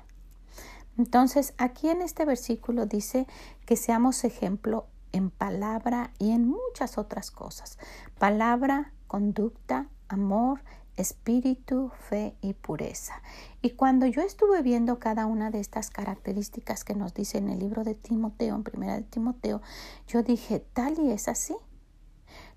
Entonces, 0.96 1.52
aquí 1.58 1.88
en 1.88 2.00
este 2.00 2.24
versículo 2.24 2.86
dice 2.86 3.26
que 3.66 3.74
seamos 3.74 4.22
ejemplo 4.22 4.86
en 5.10 5.30
palabra 5.30 6.12
y 6.20 6.30
en 6.30 6.48
muchas 6.48 6.96
otras 6.96 7.32
cosas. 7.32 7.76
Palabra, 8.18 8.92
conducta, 9.08 9.88
amor, 10.08 10.60
espíritu, 10.98 11.90
fe 12.08 12.34
y 12.40 12.54
pureza. 12.54 13.22
Y 13.62 13.70
cuando 13.70 14.06
yo 14.06 14.22
estuve 14.22 14.62
viendo 14.62 14.98
cada 14.98 15.26
una 15.26 15.50
de 15.50 15.60
estas 15.60 15.90
características 15.90 16.84
que 16.84 16.94
nos 16.94 17.14
dice 17.14 17.38
en 17.38 17.48
el 17.48 17.58
libro 17.58 17.84
de 17.84 17.94
Timoteo, 17.94 18.54
en 18.54 18.64
primera 18.64 18.96
de 18.96 19.02
Timoteo, 19.02 19.62
yo 20.06 20.22
dije, 20.22 20.60
tal 20.72 20.98
y 20.98 21.10
es 21.10 21.28
así. 21.28 21.56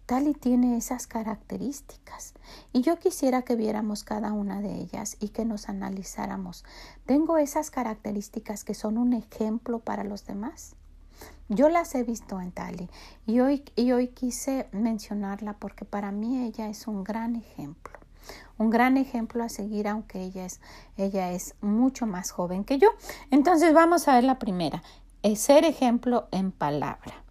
Tali 0.06 0.34
tiene 0.34 0.76
esas 0.76 1.08
características 1.08 2.34
y 2.74 2.82
yo 2.82 3.00
quisiera 3.00 3.44
que 3.44 3.56
viéramos 3.56 4.04
cada 4.04 4.34
una 4.34 4.60
de 4.60 4.74
ellas 4.74 5.16
y 5.22 5.30
que 5.30 5.46
nos 5.46 5.70
analizáramos. 5.70 6.66
¿Tengo 7.06 7.38
esas 7.38 7.72
características 7.72 8.66
que 8.66 8.74
son 8.74 8.98
un 8.98 9.14
ejemplo 9.14 9.80
para 9.80 10.04
los 10.04 10.26
demás? 10.26 10.76
Yo 11.48 11.70
las 11.70 11.96
he 11.96 12.04
visto 12.04 12.42
en 12.42 12.52
Tali 12.52 12.90
y 13.26 13.40
hoy, 13.40 13.64
y 13.78 13.94
hoy 13.94 14.10
quise 14.10 14.68
mencionarla 14.74 15.54
porque 15.54 15.86
para 15.86 16.12
mí 16.12 16.44
ella 16.44 16.68
es 16.68 16.88
un 16.88 17.06
gran 17.06 17.38
ejemplo. 17.38 18.01
Un 18.58 18.70
gran 18.70 18.98
ejemplo 18.98 19.44
a 19.44 19.50
seguir, 19.50 19.88
aunque 19.88 20.22
ella 20.22 20.46
es, 20.46 20.62
ella 20.98 21.32
es 21.32 21.56
mucho 21.62 22.06
más 22.06 22.32
joven 22.32 22.64
que 22.64 22.78
yo. 22.78 22.90
Entonces 23.30 23.74
vamos 23.74 24.08
a 24.08 24.16
ver 24.16 24.24
la 24.24 24.40
primera, 24.40 24.84
es 25.24 25.40
ser 25.40 25.66
ejemplo 25.66 26.28
en 26.32 26.52
palabra. 26.52 27.24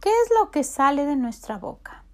¿Qué 0.00 0.10
es 0.10 0.30
lo 0.40 0.50
que 0.50 0.64
sale 0.64 1.04
de 1.04 1.16
nuestra 1.16 1.58
boca? 1.58 2.04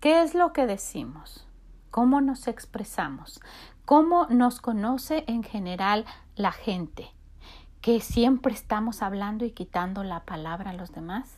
¿Qué 0.00 0.22
es 0.22 0.34
lo 0.34 0.52
que 0.52 0.66
decimos? 0.66 1.46
¿Cómo 1.90 2.20
nos 2.20 2.48
expresamos? 2.48 3.40
¿Cómo 3.84 4.26
nos 4.26 4.60
conoce 4.60 5.24
en 5.26 5.42
general 5.42 6.04
la 6.34 6.52
gente? 6.52 7.12
que 7.82 8.00
siempre 8.00 8.54
estamos 8.54 9.02
hablando 9.02 9.44
y 9.44 9.50
quitando 9.50 10.04
la 10.04 10.20
palabra 10.20 10.70
a 10.70 10.74
los 10.74 10.92
demás, 10.92 11.34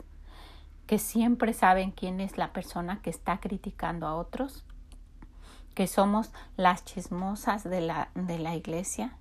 que 0.86 0.98
siempre 0.98 1.54
saben 1.54 1.90
quién 1.90 2.20
es 2.20 2.36
la 2.36 2.52
persona 2.52 3.00
que 3.00 3.08
está 3.08 3.40
criticando 3.40 4.06
a 4.06 4.14
otros, 4.14 4.62
que 5.74 5.86
somos 5.86 6.32
las 6.56 6.84
chismosas 6.84 7.64
de 7.64 7.80
la, 7.80 8.10
de 8.14 8.38
la 8.38 8.54
iglesia, 8.54 9.16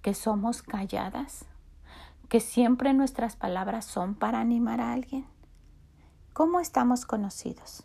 que 0.00 0.14
somos 0.14 0.62
calladas, 0.62 1.44
que 2.28 2.40
siempre 2.40 2.94
nuestras 2.94 3.36
palabras 3.36 3.84
son 3.84 4.14
para 4.14 4.40
animar 4.40 4.80
a 4.80 4.92
alguien. 4.92 5.26
¿Cómo 6.32 6.60
estamos 6.60 7.04
conocidos? 7.04 7.84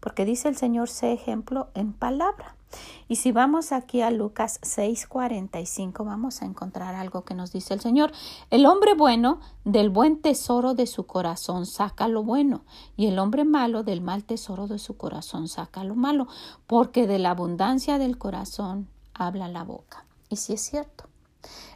Porque 0.00 0.24
dice 0.24 0.48
el 0.48 0.56
Señor, 0.56 0.88
sé 0.88 1.12
ejemplo 1.12 1.68
en 1.74 1.92
palabra. 1.92 2.56
Y 3.08 3.16
si 3.16 3.32
vamos 3.32 3.72
aquí 3.72 4.00
a 4.00 4.10
Lucas 4.10 4.60
6:45, 4.62 6.04
vamos 6.04 6.42
a 6.42 6.46
encontrar 6.46 6.94
algo 6.94 7.24
que 7.24 7.34
nos 7.34 7.52
dice 7.52 7.74
el 7.74 7.80
Señor. 7.80 8.12
El 8.50 8.66
hombre 8.66 8.94
bueno 8.94 9.40
del 9.64 9.90
buen 9.90 10.20
tesoro 10.20 10.74
de 10.74 10.86
su 10.86 11.06
corazón 11.06 11.66
saca 11.66 12.08
lo 12.08 12.22
bueno, 12.22 12.64
y 12.96 13.06
el 13.06 13.18
hombre 13.18 13.44
malo 13.44 13.82
del 13.82 14.00
mal 14.00 14.24
tesoro 14.24 14.66
de 14.66 14.78
su 14.78 14.96
corazón 14.96 15.48
saca 15.48 15.84
lo 15.84 15.94
malo, 15.94 16.26
porque 16.66 17.06
de 17.06 17.18
la 17.18 17.30
abundancia 17.30 17.98
del 17.98 18.18
corazón 18.18 18.88
habla 19.12 19.48
la 19.48 19.64
boca. 19.64 20.04
Y 20.28 20.36
si 20.36 20.54
es 20.54 20.60
cierto. 20.60 21.04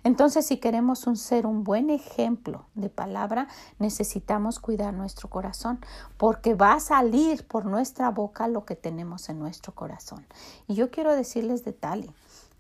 Entonces, 0.04 0.46
si 0.46 0.58
queremos 0.58 1.06
ser 1.14 1.46
un 1.46 1.64
buen 1.64 1.90
ejemplo 1.90 2.66
de 2.74 2.88
palabra, 2.88 3.48
necesitamos 3.78 4.58
cuidar 4.60 4.94
nuestro 4.94 5.28
corazón, 5.28 5.80
porque 6.16 6.54
va 6.54 6.74
a 6.74 6.80
salir 6.80 7.46
por 7.46 7.64
nuestra 7.64 8.10
boca 8.10 8.48
lo 8.48 8.64
que 8.64 8.76
tenemos 8.76 9.28
en 9.28 9.38
nuestro 9.38 9.74
corazón. 9.74 10.26
Y 10.66 10.74
yo 10.74 10.90
quiero 10.90 11.14
decirles 11.14 11.64
de 11.64 11.72
Tali, 11.72 12.10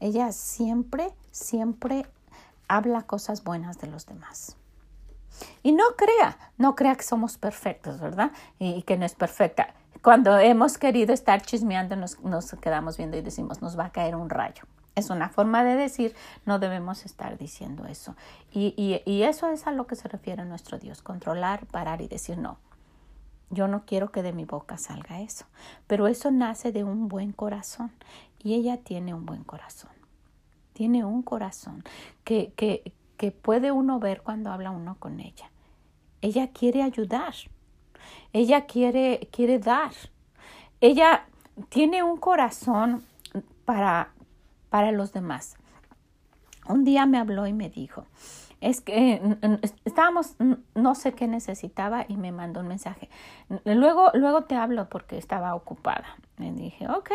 ella 0.00 0.32
siempre, 0.32 1.12
siempre 1.30 2.06
habla 2.68 3.02
cosas 3.02 3.44
buenas 3.44 3.78
de 3.78 3.88
los 3.88 4.06
demás. 4.06 4.56
Y 5.62 5.72
no 5.72 5.84
crea, 5.96 6.38
no 6.56 6.74
crea 6.74 6.96
que 6.96 7.02
somos 7.02 7.38
perfectos, 7.38 8.00
¿verdad? 8.00 8.32
Y, 8.58 8.82
que 8.82 8.96
no 8.96 9.04
es 9.04 9.14
perfecta. 9.14 9.74
Cuando 10.02 10.36
hemos 10.38 10.78
querido 10.78 11.12
estar 11.12 11.42
chismeando, 11.42 11.96
nos, 11.96 12.20
nos 12.20 12.52
quedamos 12.60 12.96
viendo 12.96 13.16
y 13.16 13.22
decimos, 13.22 13.62
nos 13.62 13.78
va 13.78 13.86
a 13.86 13.92
caer 13.92 14.16
un 14.16 14.30
rayo. 14.30 14.64
Es 14.94 15.10
una 15.10 15.28
forma 15.28 15.62
de 15.64 15.76
decir, 15.76 16.14
no 16.44 16.58
debemos 16.58 17.04
estar 17.04 17.38
diciendo 17.38 17.86
eso. 17.86 18.16
Y, 18.50 18.74
y, 18.76 19.02
y, 19.10 19.22
eso 19.22 19.48
es 19.50 19.66
a 19.66 19.72
lo 19.72 19.86
que 19.86 19.94
se 19.94 20.08
refiere 20.08 20.44
nuestro 20.44 20.78
Dios, 20.78 21.02
controlar, 21.02 21.66
parar 21.66 22.00
y 22.00 22.08
decir 22.08 22.38
no. 22.38 22.58
Yo 23.50 23.68
no 23.68 23.84
quiero 23.86 24.10
que 24.10 24.22
de 24.22 24.32
mi 24.32 24.44
boca 24.44 24.76
salga 24.76 25.20
eso. 25.20 25.46
Pero 25.86 26.06
eso 26.06 26.30
nace 26.30 26.72
de 26.72 26.84
un 26.84 27.08
buen 27.08 27.32
corazón. 27.32 27.92
Y 28.42 28.54
ella 28.54 28.78
tiene 28.78 29.14
un 29.14 29.24
buen 29.24 29.44
corazón. 29.44 29.90
Tiene 30.72 31.04
un 31.04 31.22
corazón 31.22 31.82
que, 32.24 32.52
que, 32.56 32.92
que 33.16 33.30
puede 33.30 33.72
uno 33.72 33.98
ver 33.98 34.22
cuando 34.22 34.50
habla 34.52 34.70
uno 34.70 34.96
con 34.98 35.20
ella. 35.20 35.50
Ella 36.20 36.50
quiere 36.52 36.82
ayudar. 36.82 37.34
Ella 38.32 38.66
quiere, 38.66 39.28
quiere 39.32 39.58
dar. 39.58 39.92
Ella 40.80 41.26
tiene 41.68 42.02
un 42.02 42.18
corazón 42.18 43.04
para 43.64 44.12
para 44.70 44.92
los 44.92 45.12
demás. 45.12 45.56
Un 46.68 46.84
día 46.84 47.06
me 47.06 47.18
habló 47.18 47.46
y 47.46 47.52
me 47.52 47.70
dijo, 47.70 48.04
es 48.60 48.80
que 48.80 49.20
estábamos, 49.84 50.34
no 50.74 50.94
sé 50.94 51.12
qué 51.12 51.28
necesitaba 51.28 52.04
y 52.08 52.16
me 52.16 52.32
mandó 52.32 52.60
un 52.60 52.68
mensaje. 52.68 53.08
Luego, 53.64 54.10
luego 54.14 54.42
te 54.42 54.56
hablo 54.56 54.88
porque 54.88 55.16
estaba 55.16 55.54
ocupada. 55.54 56.16
Le 56.38 56.52
dije, 56.52 56.88
ok, 56.88 57.10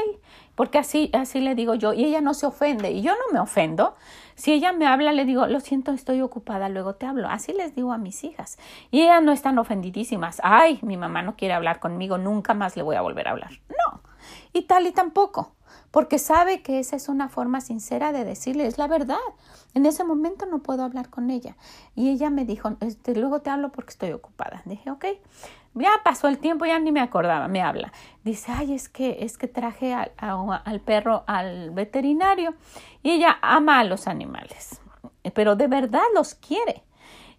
porque 0.56 0.78
así, 0.78 1.10
así 1.14 1.42
le 1.42 1.56
digo 1.56 1.76
yo, 1.76 1.94
y 1.94 2.06
ella 2.06 2.22
no 2.22 2.34
se 2.34 2.46
ofende, 2.46 2.92
y 2.92 3.02
yo 3.02 3.12
no 3.12 3.34
me 3.34 3.40
ofendo. 3.40 3.96
Si 4.36 4.52
ella 4.52 4.74
me 4.74 4.88
habla, 4.88 5.12
le 5.12 5.26
digo, 5.26 5.48
lo 5.48 5.60
siento, 5.60 5.92
estoy 5.92 6.22
ocupada, 6.22 6.70
luego 6.70 6.96
te 6.96 7.06
hablo. 7.06 7.30
Así 7.30 7.54
les 7.54 7.76
digo 7.76 7.94
a 7.94 7.98
mis 7.98 8.24
hijas. 8.24 8.58
Y 8.90 9.02
ellas 9.02 9.22
no 9.22 9.32
están 9.32 9.60
ofendidísimas. 9.60 10.42
Ay, 10.44 10.80
mi 10.82 10.98
mamá 10.98 11.22
no 11.22 11.36
quiere 11.36 11.54
hablar 11.54 11.80
conmigo, 11.80 12.18
nunca 12.18 12.54
más 12.54 12.76
le 12.76 12.84
voy 12.84 12.96
a 12.96 13.02
volver 13.02 13.28
a 13.28 13.32
hablar. 13.32 13.52
No. 13.70 14.02
Y 14.54 14.64
tal 14.64 14.88
y 14.88 14.92
tampoco 14.92 15.54
porque 15.94 16.18
sabe 16.18 16.64
que 16.64 16.80
esa 16.80 16.96
es 16.96 17.08
una 17.08 17.30
forma 17.30 17.62
sincera 17.62 18.12
de 18.12 18.24
decirle, 18.24 18.66
es 18.66 18.80
la 18.80 18.88
verdad. 18.88 19.20
En 19.76 19.86
ese 19.86 20.04
momento 20.04 20.48
no 20.48 20.64
puedo 20.64 20.84
hablar 20.84 21.12
con 21.12 21.30
ella. 21.30 21.56
Y 21.96 22.10
ella 22.10 22.32
me 22.32 22.46
dijo, 22.46 22.76
este, 22.80 23.16
luego 23.16 23.42
te 23.42 23.52
hablo 23.52 23.72
porque 23.72 23.92
estoy 23.92 24.12
ocupada. 24.12 24.64
Dije, 24.66 24.90
ok. 24.90 25.06
Ya 25.76 25.92
pasó 26.04 26.28
el 26.28 26.40
tiempo, 26.40 26.66
ya 26.66 26.80
ni 26.80 26.92
me 26.92 27.00
acordaba, 27.00 27.48
me 27.48 27.62
habla. 27.62 27.94
Dice, 28.24 28.52
ay, 28.52 28.74
es 28.74 28.90
que, 28.90 29.18
es 29.22 29.38
que 29.38 29.48
traje 29.48 29.94
al 29.94 30.82
perro 30.82 31.24
al 31.28 31.70
veterinario 31.70 32.56
y 33.04 33.12
ella 33.12 33.38
ama 33.44 33.80
a 33.80 33.84
los 33.84 34.08
animales, 34.08 34.82
pero 35.36 35.56
de 35.56 35.68
verdad 35.68 36.02
los 36.16 36.34
quiere. 36.34 36.84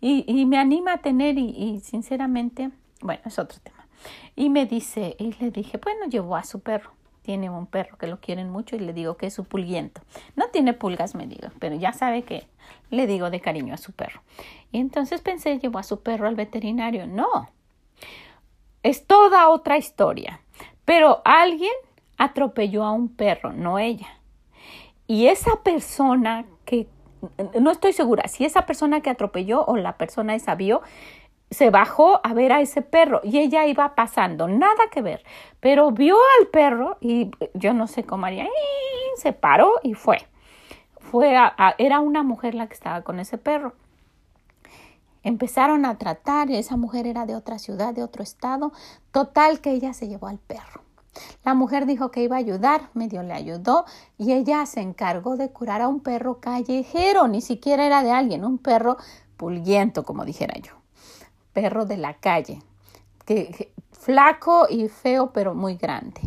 Y, 0.01 0.25
y 0.29 0.47
me 0.47 0.59
anima 0.59 0.92
a 0.92 0.99
tener 0.99 1.38
y, 1.38 1.49
y 1.51 1.81
sinceramente, 1.81 2.70
bueno, 3.01 3.23
es 3.25 3.37
otro 3.40 3.59
tema. 3.61 3.74
Y 4.37 4.51
me 4.51 4.66
dice, 4.66 5.16
y 5.18 5.33
le 5.35 5.51
dije, 5.51 5.79
bueno, 5.79 6.07
llevó 6.07 6.37
a 6.37 6.44
su 6.44 6.61
perro 6.61 6.92
tiene 7.25 7.49
un 7.49 7.66
perro 7.66 7.97
que 7.97 8.07
lo 8.07 8.20
quieren 8.20 8.51
mucho 8.51 8.77
y 8.77 8.81
le 8.81 8.92
digo 8.92 9.16
que 9.16 9.27
es 9.27 9.35
su 9.35 9.44
pulguiento. 9.44 10.03
No 10.37 10.49
tiene 10.49 10.75
pulgas, 10.75 11.14
me 11.14 11.27
digo, 11.27 11.49
pero 11.59 11.75
ya 11.75 11.94
sabe 11.94 12.23
que 12.23 12.47
le 12.90 13.07
digo 13.07 13.31
de 13.31 13.40
cariño 13.40 13.73
a 13.73 13.79
su 13.79 13.92
perro. 13.92 14.20
Y 14.73 14.79
entonces 14.79 15.23
pensé, 15.23 15.59
llevó 15.59 15.79
a 15.79 15.85
su 15.85 16.03
perro 16.03 16.29
al 16.29 16.35
veterinario. 16.35 17.07
No, 17.07 17.49
es 18.83 19.07
toda 19.07 19.49
otra 19.49 19.79
historia. 19.79 20.42
Pero 20.85 21.23
alguien 21.25 21.73
atropelló 22.18 22.85
a 22.85 22.92
un 22.92 23.09
perro, 23.09 23.55
no 23.55 23.79
ella. 23.79 24.20
Y 25.07 25.29
esa 25.29 25.62
persona 25.62 26.44
que, 26.66 26.88
no 27.59 27.70
estoy 27.70 27.94
segura 27.94 28.29
si 28.29 28.44
esa 28.44 28.66
persona 28.66 29.01
que 29.01 29.09
atropelló 29.09 29.64
o 29.64 29.79
la 29.79 29.97
persona 29.97 30.35
esa 30.35 30.57
vio, 30.57 30.83
se 31.55 31.71
bajó 31.71 32.21
a 32.23 32.35
ver 32.35 32.53
a 32.53 32.61
ese 32.61 32.83
perro 32.83 33.21
y 33.23 33.38
ella 33.38 33.67
iba 33.67 33.95
pasando, 33.95 34.49
nada 34.49 34.90
que 34.90 35.01
ver, 35.01 35.25
pero 35.61 35.93
vio 35.93 36.17
al 36.40 36.49
perro 36.49 36.99
y 37.01 37.31
yo 37.55 37.73
no 37.73 37.87
sé 37.87 38.05
cómo 38.05 38.27
haría, 38.27 38.47
se 39.17 39.33
paró 39.33 39.73
y 39.83 39.95
fue. 39.95 40.19
Fue 40.99 41.35
era 41.79 42.01
una 42.01 42.23
mujer 42.23 42.55
la 42.55 42.67
que 42.67 42.75
estaba 42.75 43.03
con 43.03 43.21
ese 43.21 43.38
perro. 43.38 43.75
Empezaron 45.23 45.87
a 45.87 45.97
tratar, 45.97 46.51
esa 46.51 46.77
mujer 46.77 47.07
era 47.07 47.25
de 47.25 47.35
otra 47.35 47.59
ciudad, 47.59 47.95
de 47.95 48.03
otro 48.03 48.23
estado, 48.23 48.73
total 49.11 49.61
que 49.61 49.71
ella 49.71 49.95
se 49.95 50.09
llevó 50.09 50.27
al 50.27 50.38
perro. 50.38 50.83
La 51.45 51.55
mujer 51.55 51.87
dijo 51.87 52.11
que 52.11 52.23
iba 52.23 52.37
a 52.37 52.40
ayudar, 52.40 52.90
medio 52.93 53.23
le 53.23 53.33
ayudó 53.33 53.85
y 54.19 54.33
ella 54.33 54.67
se 54.67 54.81
encargó 54.81 55.37
de 55.37 55.51
curar 55.51 55.81
a 55.81 55.88
un 55.88 56.01
perro 56.01 56.40
callejero, 56.40 57.29
ni 57.29 57.40
siquiera 57.40 57.87
era 57.87 58.03
de 58.03 58.11
alguien, 58.11 58.45
un 58.45 58.59
perro 58.59 58.97
pulguiento, 59.37 60.05
como 60.05 60.25
dijera 60.25 60.59
yo 60.61 60.84
perro 61.55 61.87
de 61.87 61.97
la 61.97 62.14
calle, 62.14 62.61
que, 63.25 63.73
flaco 63.93 64.67
y 64.69 64.88
feo, 64.88 65.33
pero 65.33 65.55
muy 65.55 65.77
grande. 65.77 66.21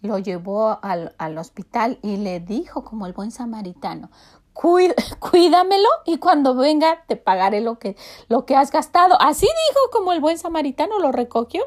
Lo 0.00 0.18
llevó 0.18 0.78
al, 0.82 1.14
al 1.18 1.36
hospital 1.36 1.98
y 2.02 2.16
le 2.16 2.38
dijo, 2.38 2.84
como 2.84 3.06
el 3.06 3.12
buen 3.12 3.32
samaritano, 3.32 4.10
cuídamelo 5.20 5.88
y 6.04 6.18
cuando 6.18 6.54
venga 6.54 7.02
te 7.06 7.16
pagaré 7.16 7.60
lo 7.60 7.78
que, 7.78 7.96
lo 8.28 8.44
que 8.44 8.56
has 8.56 8.70
gastado. 8.70 9.20
Así 9.20 9.46
dijo 9.46 9.80
como 9.92 10.12
el 10.12 10.20
buen 10.20 10.38
samaritano 10.38 10.98
lo 10.98 11.12
recogió 11.12 11.62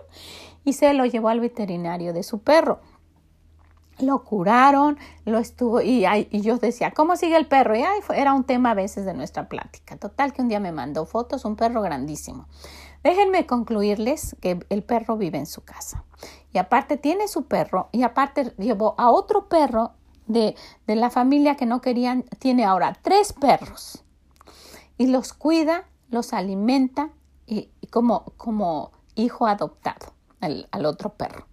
y 0.63 0.73
se 0.73 0.93
lo 0.93 1.05
llevó 1.05 1.29
al 1.29 1.39
veterinario 1.39 2.13
de 2.13 2.23
su 2.23 2.39
perro. 2.39 2.79
Lo 3.99 4.23
curaron, 4.23 4.97
lo 5.25 5.37
estuvo 5.37 5.81
y, 5.81 6.05
y 6.07 6.41
yo 6.41 6.57
decía, 6.57 6.91
¿cómo 6.91 7.15
sigue 7.15 7.37
el 7.37 7.47
perro? 7.47 7.75
Y 7.75 7.83
era 8.15 8.33
un 8.33 8.43
tema 8.43 8.71
a 8.71 8.73
veces 8.73 9.05
de 9.05 9.13
nuestra 9.13 9.47
plática. 9.49 9.97
Total 9.97 10.33
que 10.33 10.41
un 10.41 10.49
día 10.49 10.59
me 10.59 10.71
mandó 10.71 11.05
fotos, 11.05 11.45
un 11.45 11.55
perro 11.55 11.81
grandísimo. 11.81 12.47
Déjenme 13.03 13.45
concluirles 13.45 14.35
que 14.41 14.65
el 14.69 14.83
perro 14.83 15.17
vive 15.17 15.37
en 15.37 15.45
su 15.45 15.61
casa. 15.61 16.05
Y 16.51 16.57
aparte 16.57 16.97
tiene 16.97 17.27
su 17.27 17.45
perro 17.45 17.89
y 17.91 18.03
aparte 18.03 18.53
llevó 18.57 18.95
a 18.97 19.11
otro 19.11 19.49
perro 19.49 19.91
de, 20.27 20.55
de 20.87 20.95
la 20.95 21.09
familia 21.09 21.55
que 21.55 21.65
no 21.65 21.81
querían. 21.81 22.23
Tiene 22.39 22.63
ahora 22.63 22.97
tres 23.01 23.33
perros. 23.33 24.03
Y 24.97 25.07
los 25.07 25.33
cuida, 25.33 25.85
los 26.09 26.33
alimenta 26.33 27.09
y, 27.45 27.69
como, 27.89 28.25
como 28.37 28.91
hijo 29.15 29.47
adoptado 29.47 30.13
al, 30.39 30.85
otro 30.85 31.13
perro. 31.13 31.47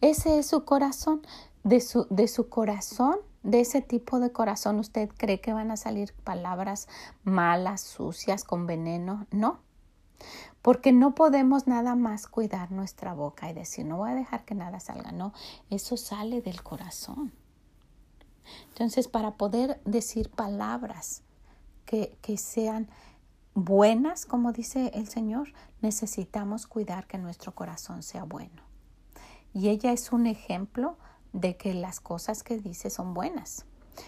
Ese 0.00 0.38
es 0.38 0.46
su 0.46 0.64
corazón. 0.64 1.26
De 1.66 1.80
su, 1.80 2.06
de 2.10 2.28
su 2.28 2.48
corazón 2.48 3.16
de 3.42 3.60
ese 3.60 3.80
tipo 3.80 4.18
de 4.20 4.32
corazón 4.32 4.78
usted 4.78 5.08
cree 5.16 5.40
que 5.40 5.52
van 5.52 5.70
a 5.70 5.76
salir 5.76 6.12
palabras 6.24 6.88
malas, 7.22 7.80
sucias, 7.80 8.44
con 8.44 8.66
veneno? 8.66 9.26
No 9.30 9.60
porque 10.62 10.90
no 10.90 11.14
podemos 11.14 11.68
nada 11.68 11.94
más 11.94 12.26
cuidar 12.26 12.72
nuestra 12.72 13.14
boca 13.14 13.48
y 13.48 13.54
decir, 13.54 13.86
no 13.86 13.98
voy 13.98 14.10
a 14.10 14.14
dejar 14.16 14.44
que 14.44 14.56
nada 14.56 14.80
salga, 14.80 15.12
no, 15.12 15.32
eso 15.70 15.96
sale 15.96 16.40
del 16.40 16.64
corazón. 16.64 17.32
Entonces, 18.70 19.06
para 19.06 19.36
poder 19.36 19.80
decir 19.84 20.28
palabras 20.28 21.22
que, 21.84 22.18
que 22.20 22.36
sean 22.36 22.88
buenas, 23.54 24.26
como 24.26 24.50
dice 24.50 24.90
el 24.94 25.08
Señor, 25.08 25.52
necesitamos 25.82 26.66
cuidar 26.66 27.06
que 27.06 27.18
nuestro 27.18 27.54
corazón 27.54 28.02
sea 28.02 28.24
bueno. 28.24 28.62
Y 29.54 29.68
ella 29.68 29.92
es 29.92 30.10
un 30.10 30.26
ejemplo 30.26 30.98
de 31.36 31.56
que 31.56 31.74
las 31.74 32.00
cosas 32.00 32.42
que 32.42 32.58
dice 32.58 32.90
son 32.90 33.14
buenas, 33.14 33.66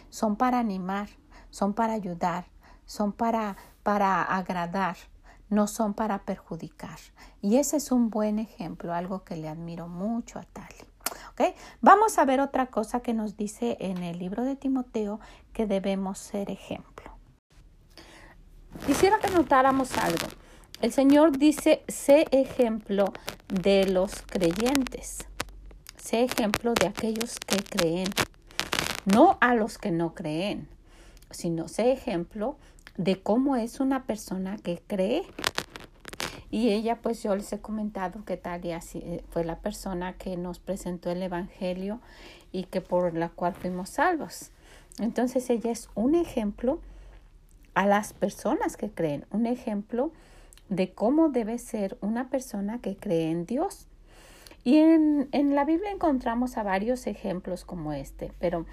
son 0.09 0.37
para 0.37 0.59
animar, 0.59 1.09
son 1.51 1.75
para 1.75 1.93
ayudar, 1.93 2.47
son 2.87 3.12
para, 3.12 3.57
para 3.83 4.23
agradar, 4.23 4.97
no 5.51 5.67
son 5.67 5.95
para 5.95 6.25
perjudicar. 6.25 6.99
Y 7.43 7.57
ese 7.57 7.77
es 7.77 7.93
un 7.93 8.11
buen 8.11 8.38
ejemplo, 8.38 8.95
algo 8.95 9.25
que 9.25 9.37
le 9.37 9.49
admiro 9.49 9.88
mucho 9.88 10.38
a 10.38 10.43
Tali. 10.43 10.75
¿Okay? 11.33 11.55
Vamos 11.81 12.19
a 12.19 12.25
ver 12.25 12.41
otra 12.41 12.67
cosa 12.67 13.01
que 13.01 13.14
nos 13.14 13.37
dice 13.37 13.77
en 13.81 13.99
el 13.99 14.19
libro 14.19 14.45
de 14.45 14.57
Timoteo 14.57 15.21
que 15.53 15.67
debemos 15.67 16.19
ser 16.19 16.51
ejemplo. 16.51 17.12
Quisiera 18.87 19.19
que 19.19 19.31
notáramos 19.31 19.97
algo. 19.99 20.27
El 20.81 20.93
Señor 20.93 21.37
dice, 21.37 21.85
sé 21.88 22.27
ejemplo 22.31 23.12
de 23.49 23.87
los 23.87 24.23
creyentes. 24.23 25.28
Sé 26.09 26.23
ejemplo 26.23 26.73
de 26.73 26.87
aquellos 26.87 27.38
que 27.38 27.62
creen. 27.62 28.09
No 29.05 29.37
a 29.42 29.55
los 29.55 29.77
que 29.77 29.90
no 29.90 30.14
creen, 30.14 30.66
sino 31.31 31.68
sé 31.68 31.92
ejemplo 31.92 32.57
de 32.97 33.21
cómo 33.21 33.57
es 33.57 33.79
una 33.79 34.05
persona 34.05 34.57
que 34.57 34.81
cree. 34.87 35.25
Y 36.51 36.71
ella, 36.71 36.97
pues 37.03 37.23
yo 37.23 37.37
les 37.37 37.53
he 37.53 37.61
comentado 37.61 38.25
que 38.25 38.38
Talia 38.38 38.81
eh, 38.94 39.23
fue 39.29 39.44
la 39.44 39.59
persona 39.59 40.14
que 40.14 40.38
nos 40.38 40.61
presentó 40.61 41.11
el 41.11 41.23
Evangelio 41.23 42.01
y 42.53 42.64
que 42.64 42.81
por 42.81 43.12
la 43.12 43.29
cual 43.29 43.53
fuimos 43.53 43.90
salvos. 43.90 44.51
Entonces 44.99 45.51
ella 45.51 45.73
es 45.73 45.90
un 45.94 46.14
ejemplo 46.14 46.81
a 47.75 47.85
las 47.85 48.14
personas 48.14 48.79
que 48.79 48.90
creen, 48.90 49.27
un 49.31 49.44
ejemplo 49.44 50.12
de 50.71 50.90
cómo 50.90 51.29
debe 51.29 51.59
ser 51.59 51.99
una 52.01 52.31
persona 52.31 52.79
que 52.81 52.97
cree 52.97 53.31
en 53.31 53.44
Dios. 53.44 53.88
Y 54.68 54.76
en, 54.76 55.31
en 55.33 55.54
la 55.54 55.64
Biblia 55.64 55.90
encontramos 55.90 56.59
a 56.59 56.62
varios 56.62 57.07
ejemplos 57.07 57.64
como 57.64 57.94
este, 57.94 58.33
pero 58.38 58.66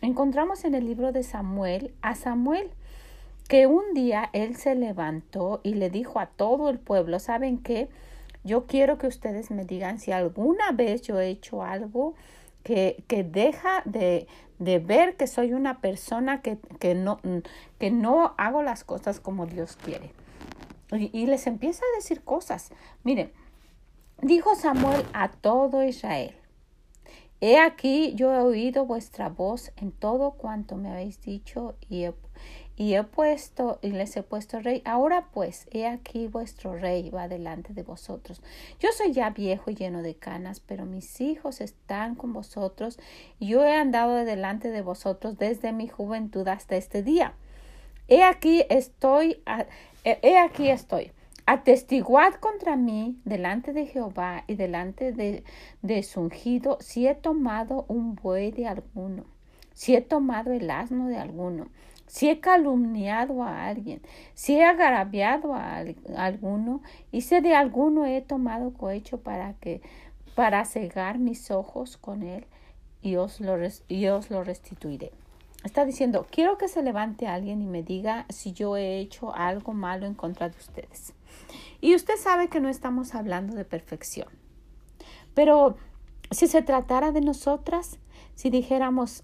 encontramos 0.00 0.64
en 0.64 0.74
el 0.74 0.86
libro 0.86 1.12
de 1.12 1.22
Samuel 1.22 1.92
a 2.00 2.14
Samuel 2.14 2.70
que 3.46 3.66
un 3.66 3.92
día 3.92 4.30
él 4.32 4.56
se 4.56 4.74
levantó 4.74 5.60
y 5.62 5.74
le 5.74 5.90
dijo 5.90 6.18
a 6.18 6.28
todo 6.28 6.70
el 6.70 6.78
pueblo, 6.78 7.18
¿saben 7.18 7.58
qué? 7.58 7.90
Yo 8.42 8.64
quiero 8.64 8.96
que 8.96 9.06
ustedes 9.06 9.50
me 9.50 9.66
digan 9.66 9.98
si 9.98 10.12
alguna 10.12 10.72
vez 10.72 11.02
yo 11.02 11.20
he 11.20 11.28
hecho 11.28 11.62
algo 11.62 12.14
que, 12.62 13.04
que 13.06 13.22
deja 13.22 13.82
de, 13.84 14.26
de, 14.58 14.78
ver 14.78 15.14
que 15.18 15.26
soy 15.26 15.52
una 15.52 15.82
persona 15.82 16.40
que, 16.40 16.56
que, 16.80 16.94
no, 16.94 17.20
que 17.78 17.90
no 17.90 18.32
hago 18.38 18.62
las 18.62 18.82
cosas 18.82 19.20
como 19.20 19.44
Dios 19.44 19.76
quiere. 19.76 20.10
Y, 20.90 21.10
y 21.12 21.26
les 21.26 21.46
empieza 21.46 21.82
a 21.84 21.96
decir 21.96 22.22
cosas. 22.22 22.72
Miren, 23.02 23.30
dijo 24.24 24.54
Samuel 24.54 25.04
a 25.12 25.28
todo 25.28 25.82
Israel. 25.82 26.34
He 27.42 27.58
aquí 27.58 28.14
yo 28.14 28.32
he 28.32 28.38
oído 28.38 28.86
vuestra 28.86 29.28
voz 29.28 29.70
en 29.76 29.92
todo 29.92 30.30
cuanto 30.30 30.76
me 30.76 30.90
habéis 30.90 31.20
dicho 31.20 31.74
y 31.90 32.04
he, 32.04 32.14
y 32.74 32.94
he 32.94 33.02
puesto 33.02 33.78
y 33.82 33.90
les 33.90 34.16
he 34.16 34.22
puesto 34.22 34.60
rey. 34.60 34.80
Ahora 34.86 35.28
pues, 35.30 35.66
he 35.72 35.86
aquí 35.86 36.26
vuestro 36.26 36.74
rey 36.74 37.10
va 37.10 37.28
delante 37.28 37.74
de 37.74 37.82
vosotros. 37.82 38.40
Yo 38.80 38.88
soy 38.96 39.12
ya 39.12 39.28
viejo 39.28 39.70
y 39.70 39.74
lleno 39.74 40.00
de 40.00 40.14
canas, 40.14 40.60
pero 40.60 40.86
mis 40.86 41.20
hijos 41.20 41.60
están 41.60 42.14
con 42.14 42.32
vosotros 42.32 42.98
y 43.38 43.48
yo 43.48 43.62
he 43.62 43.74
andado 43.74 44.24
delante 44.24 44.70
de 44.70 44.80
vosotros 44.80 45.36
desde 45.36 45.74
mi 45.74 45.86
juventud 45.86 46.48
hasta 46.48 46.76
este 46.76 47.02
día. 47.02 47.34
He 48.08 48.22
aquí 48.22 48.64
estoy, 48.70 49.42
he 50.02 50.38
aquí 50.38 50.70
estoy. 50.70 51.12
Atestiguad 51.46 52.34
contra 52.34 52.76
mí 52.76 53.18
delante 53.24 53.72
de 53.72 53.86
Jehová 53.86 54.44
y 54.46 54.54
delante 54.54 55.12
de, 55.12 55.44
de 55.82 56.02
su 56.02 56.22
ungido 56.22 56.78
si 56.80 57.06
he 57.06 57.14
tomado 57.14 57.84
un 57.88 58.14
buey 58.14 58.50
de 58.50 58.66
alguno, 58.66 59.24
si 59.74 59.94
he 59.94 60.00
tomado 60.00 60.52
el 60.52 60.70
asno 60.70 61.08
de 61.08 61.18
alguno 61.18 61.68
si 62.06 62.28
he 62.28 62.40
calumniado 62.40 63.42
a 63.42 63.66
alguien, 63.66 64.00
si 64.34 64.56
he 64.56 64.64
agraviado 64.64 65.54
a 65.54 65.82
alguno, 66.16 66.82
y 67.10 67.22
si 67.22 67.40
de 67.40 67.54
alguno 67.54 68.06
he 68.06 68.20
tomado 68.20 68.72
cohecho 68.72 69.18
para 69.18 69.54
que 69.54 69.80
para 70.34 70.64
cegar 70.64 71.18
mis 71.18 71.50
ojos 71.50 71.96
con 71.96 72.22
él, 72.22 72.44
y 73.02 73.16
os 73.16 73.40
lo, 73.40 73.56
y 73.88 74.06
os 74.06 74.30
lo 74.30 74.44
restituiré. 74.44 75.12
Está 75.64 75.84
diciendo, 75.84 76.26
quiero 76.30 76.58
que 76.58 76.68
se 76.68 76.82
levante 76.82 77.26
alguien 77.26 77.62
y 77.62 77.66
me 77.66 77.82
diga 77.82 78.26
si 78.28 78.52
yo 78.52 78.76
he 78.76 78.98
hecho 78.98 79.34
algo 79.34 79.72
malo 79.72 80.06
en 80.06 80.14
contra 80.14 80.48
de 80.48 80.56
ustedes. 80.56 81.13
Y 81.80 81.94
usted 81.94 82.16
sabe 82.16 82.48
que 82.48 82.60
no 82.60 82.68
estamos 82.68 83.14
hablando 83.14 83.54
de 83.54 83.64
perfección. 83.64 84.28
Pero 85.34 85.76
si 86.30 86.46
se 86.46 86.62
tratara 86.62 87.12
de 87.12 87.20
nosotras, 87.20 87.98
si 88.34 88.50
dijéramos, 88.50 89.22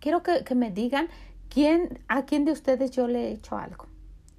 quiero 0.00 0.22
que, 0.22 0.44
que 0.44 0.54
me 0.54 0.70
digan 0.70 1.08
¿Quién, 1.56 2.00
¿A 2.08 2.26
quién 2.26 2.44
de 2.44 2.52
ustedes 2.52 2.90
yo 2.90 3.08
le 3.08 3.28
he 3.28 3.32
hecho 3.32 3.56
algo? 3.56 3.86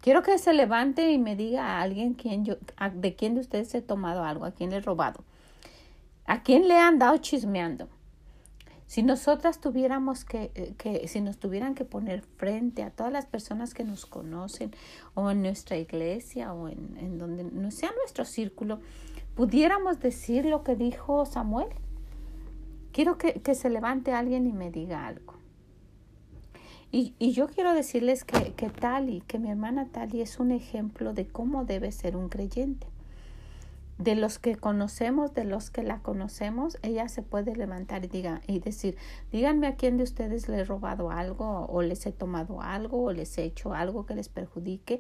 Quiero 0.02 0.22
que 0.22 0.38
se 0.38 0.54
levante 0.54 1.12
y 1.12 1.18
me 1.18 1.36
diga 1.36 1.66
a 1.66 1.82
alguien 1.82 2.14
quién 2.14 2.46
yo, 2.46 2.58
de 2.94 3.16
quién 3.16 3.34
de 3.34 3.42
ustedes 3.42 3.74
he 3.74 3.82
tomado 3.82 4.24
algo, 4.24 4.46
a 4.46 4.52
quién 4.52 4.70
le 4.70 4.78
he 4.78 4.82
robado, 4.82 5.24
a 6.26 6.44
quién 6.44 6.68
le 6.68 6.76
han 6.76 6.94
andado 6.94 7.18
chismeando. 7.18 7.90
Si 8.88 9.04
nosotras 9.04 9.60
tuviéramos 9.60 10.24
que, 10.24 10.50
eh, 10.56 10.74
que, 10.78 11.08
si 11.10 11.20
nos 11.20 11.38
tuvieran 11.38 11.76
que 11.76 11.84
poner 11.84 12.22
frente 12.22 12.84
a 12.84 12.90
todas 12.90 13.12
las 13.12 13.26
personas 13.26 13.74
que 13.74 13.84
nos 13.84 14.06
conocen 14.06 14.72
o 15.14 15.30
en 15.30 15.42
nuestra 15.42 15.78
iglesia 15.78 16.54
o 16.54 16.70
en, 16.70 16.98
en 16.98 17.18
donde 17.18 17.44
no 17.44 17.70
sea 17.70 17.92
nuestro 17.98 18.24
círculo, 18.24 18.80
pudiéramos 19.36 20.00
decir 20.00 20.46
lo 20.46 20.64
que 20.64 20.78
dijo 20.78 21.26
Samuel. 21.26 21.68
Quiero 22.94 23.18
que, 23.18 23.34
que 23.42 23.56
se 23.56 23.70
levante 23.70 24.14
alguien 24.14 24.48
y 24.48 24.54
me 24.54 24.72
diga 24.72 25.06
algo. 25.06 25.34
Y, 26.90 27.14
y 27.20 27.34
yo 27.34 27.48
quiero 27.48 27.74
decirles 27.74 28.24
que, 28.24 28.54
que 28.54 28.70
Tali, 28.70 29.22
que 29.28 29.38
mi 29.38 29.52
hermana 29.52 29.90
Tali 29.92 30.22
es 30.22 30.40
un 30.40 30.52
ejemplo 30.52 31.14
de 31.14 31.28
cómo 31.28 31.66
debe 31.66 31.92
ser 31.92 32.16
un 32.16 32.30
creyente. 32.30 32.88
De 33.98 34.16
los 34.16 34.38
que 34.38 34.56
conocemos, 34.56 35.34
de 35.34 35.44
los 35.44 35.72
que 35.72 35.82
la 35.82 36.00
conocemos, 36.00 36.78
ella 36.84 37.10
se 37.10 37.24
puede 37.24 37.56
levantar 37.56 38.06
y, 38.06 38.08
diga, 38.08 38.42
y 38.46 38.60
decir, 38.60 38.96
díganme 39.32 39.66
a 39.66 39.76
quién 39.76 39.98
de 39.98 40.04
ustedes 40.04 40.48
le 40.48 40.60
he 40.60 40.64
robado 40.64 41.10
algo 41.10 41.66
o 41.66 41.82
les 41.82 42.06
he 42.06 42.12
tomado 42.12 42.62
algo 42.62 43.04
o 43.04 43.12
les 43.12 43.36
he 43.38 43.44
hecho 43.44 43.74
algo 43.74 44.06
que 44.06 44.14
les 44.14 44.30
perjudique. 44.30 45.00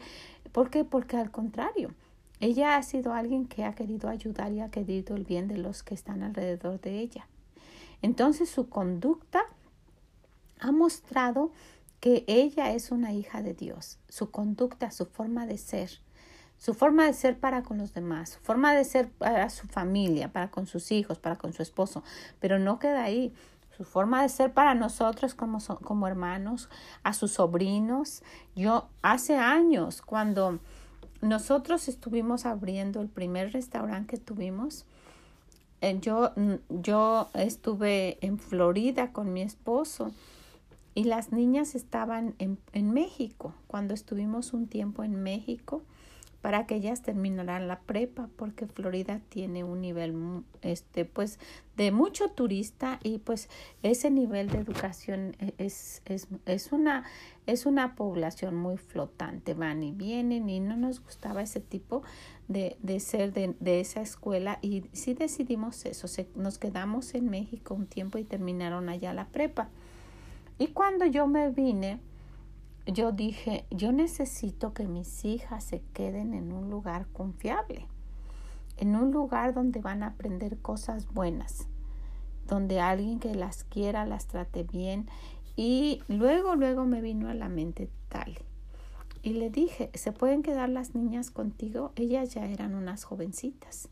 ¿Por 0.51 0.71
qué? 0.71 0.83
Porque 0.83 1.17
al 1.17 1.29
contrario, 1.29 1.93
ella 2.39 2.75
ha 2.75 2.83
sido 2.83 3.13
alguien 3.13 3.47
que 3.47 3.65
ha 3.65 3.73
querido 3.73 4.09
ayudar 4.09 4.51
y 4.51 4.61
ha 4.61 4.69
querido 4.69 5.15
el 5.15 5.25
bien 5.25 5.47
de 5.47 5.57
los 5.57 5.83
que 5.83 5.93
están 5.93 6.23
alrededor 6.23 6.81
de 6.81 6.99
ella. 6.99 7.27
Entonces 8.01 8.49
su 8.49 8.69
conducta 8.69 9.43
ha 10.59 10.71
mostrado 10.71 11.51
que 11.99 12.23
ella 12.27 12.73
es 12.73 12.91
una 12.91 13.13
hija 13.13 13.41
de 13.41 13.53
Dios, 13.53 13.99
su 14.07 14.29
conducta, 14.29 14.91
su 14.91 15.05
forma 15.05 15.47
de 15.47 15.57
ser, 15.57 15.99
su 16.57 16.73
forma 16.73 17.05
de 17.05 17.13
ser 17.13 17.39
para 17.39 17.63
con 17.63 17.77
los 17.77 17.93
demás, 17.93 18.29
su 18.29 18.39
forma 18.39 18.73
de 18.73 18.83
ser 18.83 19.09
para 19.09 19.49
su 19.49 19.67
familia, 19.67 20.31
para 20.31 20.49
con 20.49 20.67
sus 20.67 20.91
hijos, 20.91 21.19
para 21.19 21.35
con 21.35 21.53
su 21.53 21.61
esposo, 21.61 22.03
pero 22.39 22.59
no 22.59 22.79
queda 22.79 23.03
ahí. 23.03 23.33
Su 23.77 23.83
forma 23.83 24.23
de 24.23 24.29
ser 24.29 24.53
para 24.53 24.73
nosotros 24.73 25.35
como, 25.35 25.59
como 25.83 26.07
hermanos, 26.07 26.67
a 27.03 27.13
sus 27.13 27.33
sobrinos. 27.33 28.23
Yo 28.55 28.89
hace 29.03 29.37
años, 29.37 30.01
cuando 30.01 30.59
nosotros 31.21 31.87
estuvimos 31.87 32.47
abriendo 32.47 33.01
el 33.01 33.07
primer 33.07 33.53
restaurante 33.53 34.15
que 34.15 34.17
tuvimos, 34.17 34.85
eh, 35.81 35.99
yo, 36.01 36.31
yo 36.69 37.29
estuve 37.35 38.17
en 38.25 38.39
Florida 38.39 39.11
con 39.11 39.31
mi 39.31 39.43
esposo 39.43 40.11
y 40.95 41.03
las 41.03 41.31
niñas 41.31 41.75
estaban 41.75 42.33
en, 42.39 42.57
en 42.73 42.91
México, 42.91 43.53
cuando 43.67 43.93
estuvimos 43.93 44.53
un 44.53 44.65
tiempo 44.65 45.03
en 45.03 45.21
México, 45.21 45.83
para 46.41 46.65
que 46.65 46.75
ellas 46.75 47.01
terminaran 47.01 47.67
la 47.67 47.79
prepa 47.79 48.29
porque 48.35 48.67
Florida 48.67 49.21
tiene 49.29 49.63
un 49.63 49.81
nivel 49.81 50.43
este 50.61 51.05
pues 51.05 51.39
de 51.75 51.91
mucho 51.91 52.29
turista 52.29 52.99
y 53.03 53.19
pues 53.19 53.49
ese 53.83 54.11
nivel 54.11 54.49
de 54.49 54.59
educación 54.59 55.35
e, 55.39 55.53
es, 55.57 56.01
es, 56.05 56.27
es 56.45 56.71
una 56.71 57.05
es 57.47 57.65
una 57.65 57.95
población 57.95 58.55
muy 58.55 58.77
flotante. 58.77 59.53
Van 59.53 59.81
y 59.81 59.93
vienen 59.93 60.49
y 60.49 60.59
no 60.59 60.75
nos 60.75 61.01
gustaba 61.01 61.41
ese 61.41 61.61
tipo 61.61 62.03
de, 62.49 62.77
de 62.81 62.99
ser 62.99 63.31
de, 63.33 63.55
de 63.59 63.79
esa 63.79 64.01
escuela 64.01 64.59
y 64.61 64.83
sí 64.91 65.13
decidimos 65.13 65.85
eso. 65.85 66.07
Nos 66.35 66.59
quedamos 66.59 67.15
en 67.15 67.29
México 67.29 67.73
un 67.73 67.87
tiempo 67.87 68.17
y 68.17 68.25
terminaron 68.25 68.89
allá 68.89 69.13
la 69.13 69.27
prepa. 69.27 69.69
Y 70.59 70.67
cuando 70.67 71.05
yo 71.05 71.25
me 71.27 71.49
vine, 71.49 71.99
yo 72.87 73.11
dije, 73.11 73.65
yo 73.69 73.91
necesito 73.91 74.73
que 74.73 74.87
mis 74.87 75.25
hijas 75.25 75.63
se 75.63 75.81
queden 75.93 76.33
en 76.33 76.53
un 76.53 76.69
lugar 76.69 77.07
confiable, 77.07 77.85
en 78.77 78.95
un 78.95 79.11
lugar 79.11 79.53
donde 79.53 79.81
van 79.81 80.03
a 80.03 80.07
aprender 80.07 80.57
cosas 80.59 81.11
buenas, 81.13 81.67
donde 82.47 82.79
alguien 82.79 83.19
que 83.19 83.35
las 83.35 83.65
quiera 83.65 84.05
las 84.05 84.27
trate 84.27 84.63
bien. 84.63 85.09
Y 85.57 86.01
luego, 86.07 86.55
luego 86.55 86.85
me 86.85 87.01
vino 87.01 87.29
a 87.29 87.33
la 87.33 87.49
mente 87.49 87.89
tal. 88.07 88.37
Y 89.21 89.33
le 89.33 89.49
dije, 89.49 89.89
¿se 89.93 90.13
pueden 90.13 90.41
quedar 90.41 90.69
las 90.69 90.95
niñas 90.95 91.31
contigo? 91.31 91.91
Ellas 91.95 92.33
ya 92.33 92.45
eran 92.45 92.75
unas 92.75 93.03
jovencitas. 93.03 93.89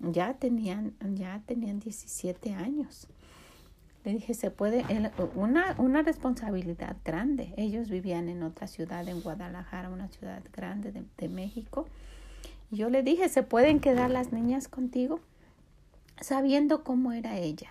Ya 0.00 0.34
tenían, 0.34 0.94
ya 1.14 1.42
tenían 1.46 1.78
17 1.78 2.54
años. 2.54 3.06
Le 4.04 4.12
dije, 4.12 4.32
se 4.32 4.50
puede, 4.50 4.84
una, 5.34 5.74
una 5.78 6.02
responsabilidad 6.02 6.96
grande. 7.04 7.52
Ellos 7.56 7.90
vivían 7.90 8.28
en 8.28 8.42
otra 8.42 8.66
ciudad, 8.66 9.06
en 9.06 9.20
Guadalajara, 9.20 9.90
una 9.90 10.08
ciudad 10.08 10.42
grande 10.52 10.90
de, 10.90 11.04
de 11.18 11.28
México. 11.28 11.86
Yo 12.70 12.88
le 12.88 13.02
dije, 13.02 13.28
¿se 13.28 13.42
pueden 13.42 13.80
quedar 13.80 14.10
las 14.10 14.32
niñas 14.32 14.68
contigo? 14.68 15.20
Sabiendo 16.20 16.82
cómo 16.82 17.12
era 17.12 17.36
ella. 17.38 17.70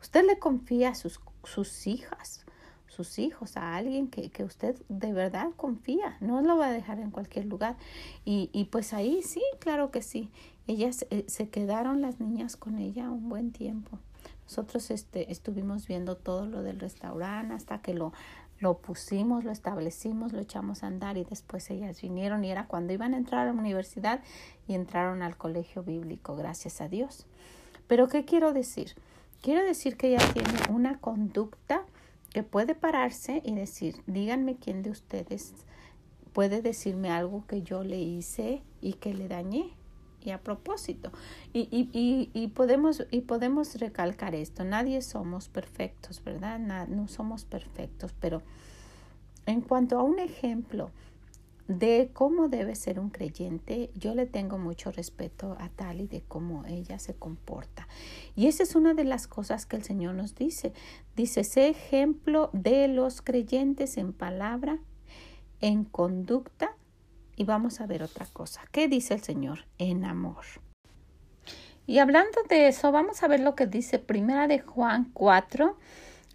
Usted 0.00 0.24
le 0.26 0.38
confía 0.38 0.94
sus, 0.94 1.20
sus 1.44 1.86
hijas, 1.86 2.44
sus 2.88 3.18
hijos, 3.18 3.56
a 3.56 3.76
alguien 3.76 4.08
que, 4.08 4.30
que, 4.30 4.44
usted 4.44 4.76
de 4.88 5.12
verdad 5.12 5.48
confía. 5.56 6.16
No 6.20 6.42
lo 6.42 6.56
va 6.56 6.68
a 6.68 6.72
dejar 6.72 6.98
en 7.00 7.10
cualquier 7.10 7.46
lugar. 7.46 7.76
Y, 8.24 8.50
y 8.52 8.64
pues 8.66 8.92
ahí 8.92 9.22
sí, 9.22 9.42
claro 9.60 9.90
que 9.90 10.02
sí. 10.02 10.30
Ellas 10.66 11.06
eh, 11.10 11.24
se 11.28 11.48
quedaron 11.48 12.00
las 12.00 12.20
niñas 12.20 12.56
con 12.56 12.78
ella 12.78 13.10
un 13.10 13.28
buen 13.28 13.52
tiempo. 13.52 13.98
Nosotros 14.44 14.90
este, 14.90 15.32
estuvimos 15.32 15.86
viendo 15.86 16.16
todo 16.16 16.46
lo 16.46 16.62
del 16.62 16.80
restaurante 16.80 17.54
hasta 17.54 17.78
que 17.78 17.94
lo, 17.94 18.12
lo 18.58 18.78
pusimos, 18.78 19.44
lo 19.44 19.50
establecimos, 19.50 20.32
lo 20.32 20.40
echamos 20.40 20.82
a 20.82 20.88
andar 20.88 21.16
y 21.16 21.24
después 21.24 21.70
ellas 21.70 22.00
vinieron 22.00 22.44
y 22.44 22.50
era 22.50 22.66
cuando 22.66 22.92
iban 22.92 23.14
a 23.14 23.18
entrar 23.18 23.48
a 23.48 23.52
la 23.52 23.58
universidad 23.58 24.20
y 24.68 24.74
entraron 24.74 25.22
al 25.22 25.36
colegio 25.36 25.82
bíblico, 25.82 26.36
gracias 26.36 26.80
a 26.80 26.88
Dios. 26.88 27.26
Pero 27.86 28.08
¿qué 28.08 28.24
quiero 28.24 28.52
decir? 28.52 28.94
Quiero 29.42 29.62
decir 29.64 29.96
que 29.96 30.08
ella 30.08 30.32
tiene 30.32 30.58
una 30.70 30.98
conducta 30.98 31.82
que 32.32 32.42
puede 32.42 32.74
pararse 32.74 33.42
y 33.44 33.54
decir, 33.54 34.02
díganme 34.06 34.56
quién 34.56 34.82
de 34.82 34.90
ustedes 34.90 35.54
puede 36.34 36.60
decirme 36.60 37.10
algo 37.10 37.46
que 37.46 37.62
yo 37.62 37.84
le 37.84 37.98
hice 37.98 38.62
y 38.80 38.94
que 38.94 39.14
le 39.14 39.28
dañé 39.28 39.72
y 40.24 40.30
a 40.30 40.38
propósito. 40.38 41.12
Y, 41.52 41.68
y, 41.70 42.30
y, 42.32 42.48
podemos, 42.48 43.06
y 43.10 43.20
podemos 43.20 43.76
recalcar 43.76 44.34
esto, 44.34 44.64
nadie 44.64 45.02
somos 45.02 45.48
perfectos, 45.48 46.22
¿verdad? 46.24 46.58
no 46.88 47.08
somos 47.08 47.44
perfectos, 47.44 48.14
pero 48.18 48.42
en 49.46 49.60
cuanto 49.60 49.98
a 49.98 50.02
un 50.02 50.18
ejemplo 50.18 50.90
de 51.68 52.10
cómo 52.12 52.48
debe 52.48 52.74
ser 52.74 53.00
un 53.00 53.08
creyente, 53.08 53.90
yo 53.94 54.14
le 54.14 54.26
tengo 54.26 54.58
mucho 54.58 54.90
respeto 54.90 55.56
a 55.58 55.68
Tali 55.70 56.06
de 56.06 56.20
cómo 56.20 56.64
ella 56.66 56.98
se 56.98 57.14
comporta. 57.14 57.88
Y 58.36 58.48
esa 58.48 58.62
es 58.64 58.74
una 58.74 58.92
de 58.94 59.04
las 59.04 59.26
cosas 59.26 59.64
que 59.64 59.76
el 59.76 59.82
Señor 59.82 60.14
nos 60.14 60.34
dice. 60.34 60.72
Dice, 61.16 61.42
sé 61.42 61.68
ejemplo 61.68 62.50
de 62.52 62.88
los 62.88 63.22
creyentes 63.22 63.96
en 63.96 64.12
palabra, 64.12 64.78
en 65.60 65.84
conducta 65.84 66.76
y 67.36 67.44
vamos 67.44 67.80
a 67.80 67.86
ver 67.86 68.02
otra 68.02 68.26
cosa. 68.26 68.62
¿Qué 68.70 68.88
dice 68.88 69.14
el 69.14 69.22
Señor? 69.22 69.66
En 69.78 70.04
amor. 70.04 70.44
Y 71.86 71.98
hablando 71.98 72.42
de 72.48 72.68
eso, 72.68 72.92
vamos 72.92 73.22
a 73.22 73.28
ver 73.28 73.40
lo 73.40 73.54
que 73.54 73.66
dice 73.66 73.98
Primera 73.98 74.48
de 74.48 74.60
Juan 74.60 75.10
4, 75.12 75.76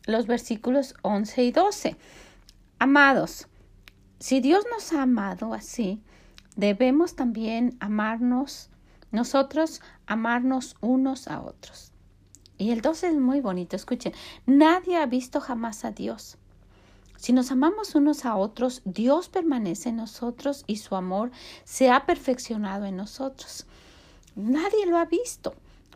los 0.06 0.28
versículos 0.28 0.96
11 1.02 1.44
y 1.44 1.52
12. 1.52 1.98
Amados, 2.78 3.48
si 4.20 4.42
Dios 4.42 4.66
nos 4.72 4.94
ha 4.94 5.04
amado 5.04 5.54
así, 5.54 6.02
debemos 6.56 7.16
también 7.16 7.78
amarnos, 7.80 8.70
nosotros 9.12 9.82
amarnos 10.06 10.76
unos 10.82 11.28
a 11.28 11.42
otros. 11.42 11.94
Y 12.58 12.72
el 12.72 12.82
12 12.82 13.08
es 13.08 13.16
muy 13.16 13.40
bonito, 13.40 13.76
escuchen, 13.76 14.14
nadie 14.46 14.98
ha 14.98 15.06
visto 15.06 15.40
jamás 15.40 15.86
a 15.86 15.92
Dios. 15.92 16.38
Si 17.20 17.34
nos 17.34 17.52
amamos 17.52 17.96
unos 17.96 18.24
a 18.24 18.38
otros, 18.38 18.82
Dios 18.86 19.28
permanece 19.28 19.90
en 19.90 19.98
nosotros 19.98 20.64
y 20.68 20.78
su 20.78 20.96
amor 20.96 21.32
se 21.66 21.92
ha 21.92 22.06
perfeccionado 22.06 22.86
en 22.86 22.96
nosotros. 22.96 23.66
Nadie 24.38 24.86
lo 24.86 24.98
ha 24.98 25.04
visto. 25.04 25.54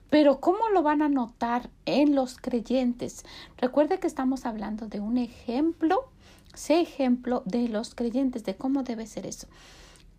Pero 0.09 0.41
¿cómo 0.41 0.67
lo 0.67 0.83
van 0.83 1.01
a 1.01 1.07
notar 1.07 1.69
en 1.86 2.13
los 2.13 2.38
creyentes? 2.38 3.23
Recuerde 3.57 4.01
que 4.01 4.07
estamos 4.07 4.45
hablando 4.45 4.88
de 4.88 4.99
un 4.99 5.17
ejemplo, 5.17 6.09
sé 6.53 6.81
ejemplo 6.81 7.41
de 7.45 7.69
los 7.69 7.95
creyentes, 7.95 8.43
de 8.43 8.57
cómo 8.57 8.83
debe 8.83 9.07
ser 9.07 9.25
eso. 9.25 9.47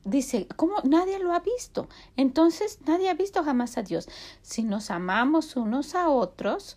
Dice, 0.05 0.49
¿cómo 0.57 0.77
nadie 0.85 1.19
lo 1.19 1.35
ha 1.35 1.41
visto? 1.41 1.87
Entonces, 2.17 2.79
nadie 2.87 3.11
ha 3.11 3.15
visto 3.15 3.45
jamás 3.45 3.77
a 3.77 3.83
Dios. 3.83 4.09
Si 4.41 4.63
nos 4.63 4.91
amamos 4.91 5.55
unos 5.55 5.95
a 5.95 6.09
otros, 6.09 6.77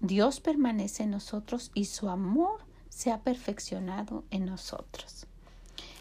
Dios 0.00 0.40
permanece 0.40 1.02
en 1.02 1.10
nosotros 1.10 1.70
y 1.74 1.84
su 1.84 2.08
amor 2.08 2.64
se 2.96 3.12
ha 3.12 3.18
perfeccionado 3.18 4.24
en 4.30 4.46
nosotros. 4.46 5.26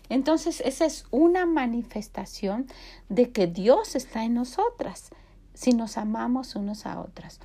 Entonces, 0.08 0.62
esa 0.63 0.86
es 0.86 1.03
una 1.12 1.45
manifestación 1.45 2.67
de 3.10 3.34
que 3.34 3.47
Dios 3.47 3.97
está 3.97 4.23
en 4.23 4.36
nosotras, 4.36 5.10
si 5.53 5.73
nos 5.73 5.97
amamos 5.97 6.55
unos 6.55 6.86
a 6.86 7.01
otras. 7.01 7.41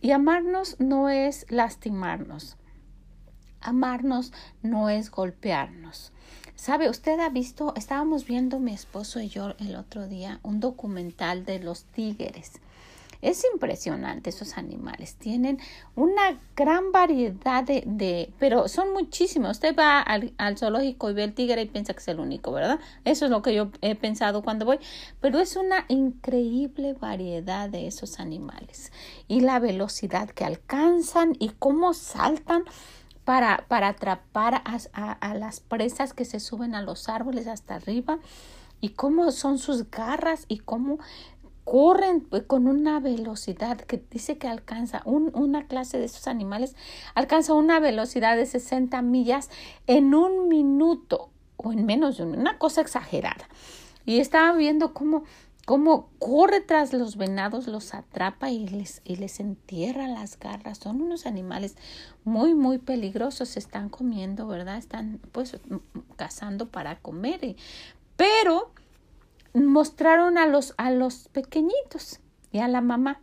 Y 0.00 0.10
amarnos 0.10 0.80
no 0.80 1.10
es 1.10 1.46
lastimarnos. 1.48 2.56
Amarnos 3.60 4.32
no 4.62 4.88
es 4.88 5.12
golpearnos. 5.12 6.10
Sabe, 6.56 6.90
usted 6.90 7.20
ha 7.20 7.28
visto, 7.28 7.74
estábamos 7.76 8.26
viendo 8.26 8.58
mi 8.58 8.72
esposo 8.72 9.20
y 9.20 9.28
yo 9.28 9.54
el 9.60 9.76
otro 9.76 10.08
día 10.08 10.40
un 10.42 10.58
documental 10.58 11.44
de 11.44 11.60
los 11.60 11.84
tigres. 11.84 12.60
Es 13.22 13.44
impresionante 13.52 14.30
esos 14.30 14.58
animales. 14.58 15.14
Tienen 15.14 15.60
una 15.94 16.40
gran 16.56 16.90
variedad 16.90 17.62
de, 17.62 18.32
pero 18.40 18.66
son 18.66 18.92
muchísimos. 18.92 19.52
Usted 19.52 19.76
va 19.76 20.00
al, 20.00 20.34
al, 20.38 20.58
zoológico 20.58 21.08
y 21.08 21.14
ve 21.14 21.22
el 21.22 21.32
tigre 21.32 21.62
y 21.62 21.66
piensa 21.66 21.94
que 21.94 22.00
es 22.00 22.08
el 22.08 22.18
único, 22.18 22.50
¿verdad? 22.50 22.80
Eso 23.04 23.26
es 23.26 23.30
lo 23.30 23.40
que 23.40 23.54
yo 23.54 23.70
he 23.80 23.94
pensado 23.94 24.42
cuando 24.42 24.64
voy. 24.64 24.80
Pero 25.20 25.38
es 25.38 25.54
una 25.54 25.84
increíble 25.86 26.94
variedad 26.94 27.70
de 27.70 27.86
esos 27.86 28.18
animales. 28.18 28.92
Y 29.28 29.40
la 29.40 29.60
velocidad 29.60 30.28
que 30.28 30.44
alcanzan 30.44 31.36
y 31.38 31.50
cómo 31.50 31.94
saltan 31.94 32.64
para, 33.24 33.66
para 33.68 33.88
atrapar 33.88 34.62
a, 34.64 35.12
a 35.12 35.34
las 35.34 35.60
presas 35.60 36.12
que 36.12 36.24
se 36.24 36.40
suben 36.40 36.74
a 36.74 36.82
los 36.82 37.08
árboles 37.08 37.46
hasta 37.46 37.76
arriba 37.76 38.18
y 38.80 38.90
cómo 38.90 39.30
son 39.30 39.58
sus 39.58 39.88
garras 39.90 40.44
y 40.48 40.58
cómo 40.58 40.98
corren 41.64 42.20
pues, 42.20 42.42
con 42.44 42.66
una 42.66 43.00
velocidad 43.00 43.80
que 43.80 44.02
dice 44.10 44.38
que 44.38 44.48
alcanza 44.48 45.02
un, 45.04 45.30
una 45.34 45.66
clase 45.66 45.98
de 45.98 46.06
esos 46.06 46.26
animales 46.26 46.74
alcanza 47.14 47.54
una 47.54 47.80
velocidad 47.80 48.36
de 48.36 48.46
60 48.46 49.00
millas 49.02 49.50
en 49.86 50.14
un 50.14 50.48
minuto 50.48 51.30
o 51.56 51.72
en 51.72 51.86
menos 51.86 52.18
de 52.18 52.24
una 52.24 52.58
cosa 52.58 52.80
exagerada 52.80 53.48
y 54.04 54.18
estaba 54.18 54.56
viendo 54.56 54.92
cómo 54.92 55.24
cómo 55.64 56.10
corre 56.18 56.60
tras 56.60 56.92
los 56.92 57.16
venados, 57.16 57.66
los 57.66 57.94
atrapa 57.94 58.50
y 58.50 58.66
les, 58.68 59.00
y 59.04 59.16
les 59.16 59.40
entierra 59.40 60.08
las 60.08 60.38
garras. 60.38 60.78
Son 60.78 61.00
unos 61.00 61.26
animales 61.26 61.76
muy, 62.24 62.54
muy 62.54 62.78
peligrosos. 62.78 63.56
Están 63.56 63.88
comiendo, 63.88 64.46
¿verdad? 64.46 64.76
Están 64.76 65.20
pues 65.30 65.56
cazando 66.16 66.68
para 66.68 66.98
comer. 66.98 67.56
pero 68.16 68.72
mostraron 69.54 70.38
a 70.38 70.46
los, 70.46 70.74
a 70.76 70.90
los 70.90 71.28
pequeñitos 71.28 72.20
y 72.50 72.58
a 72.58 72.68
la 72.68 72.80
mamá. 72.80 73.20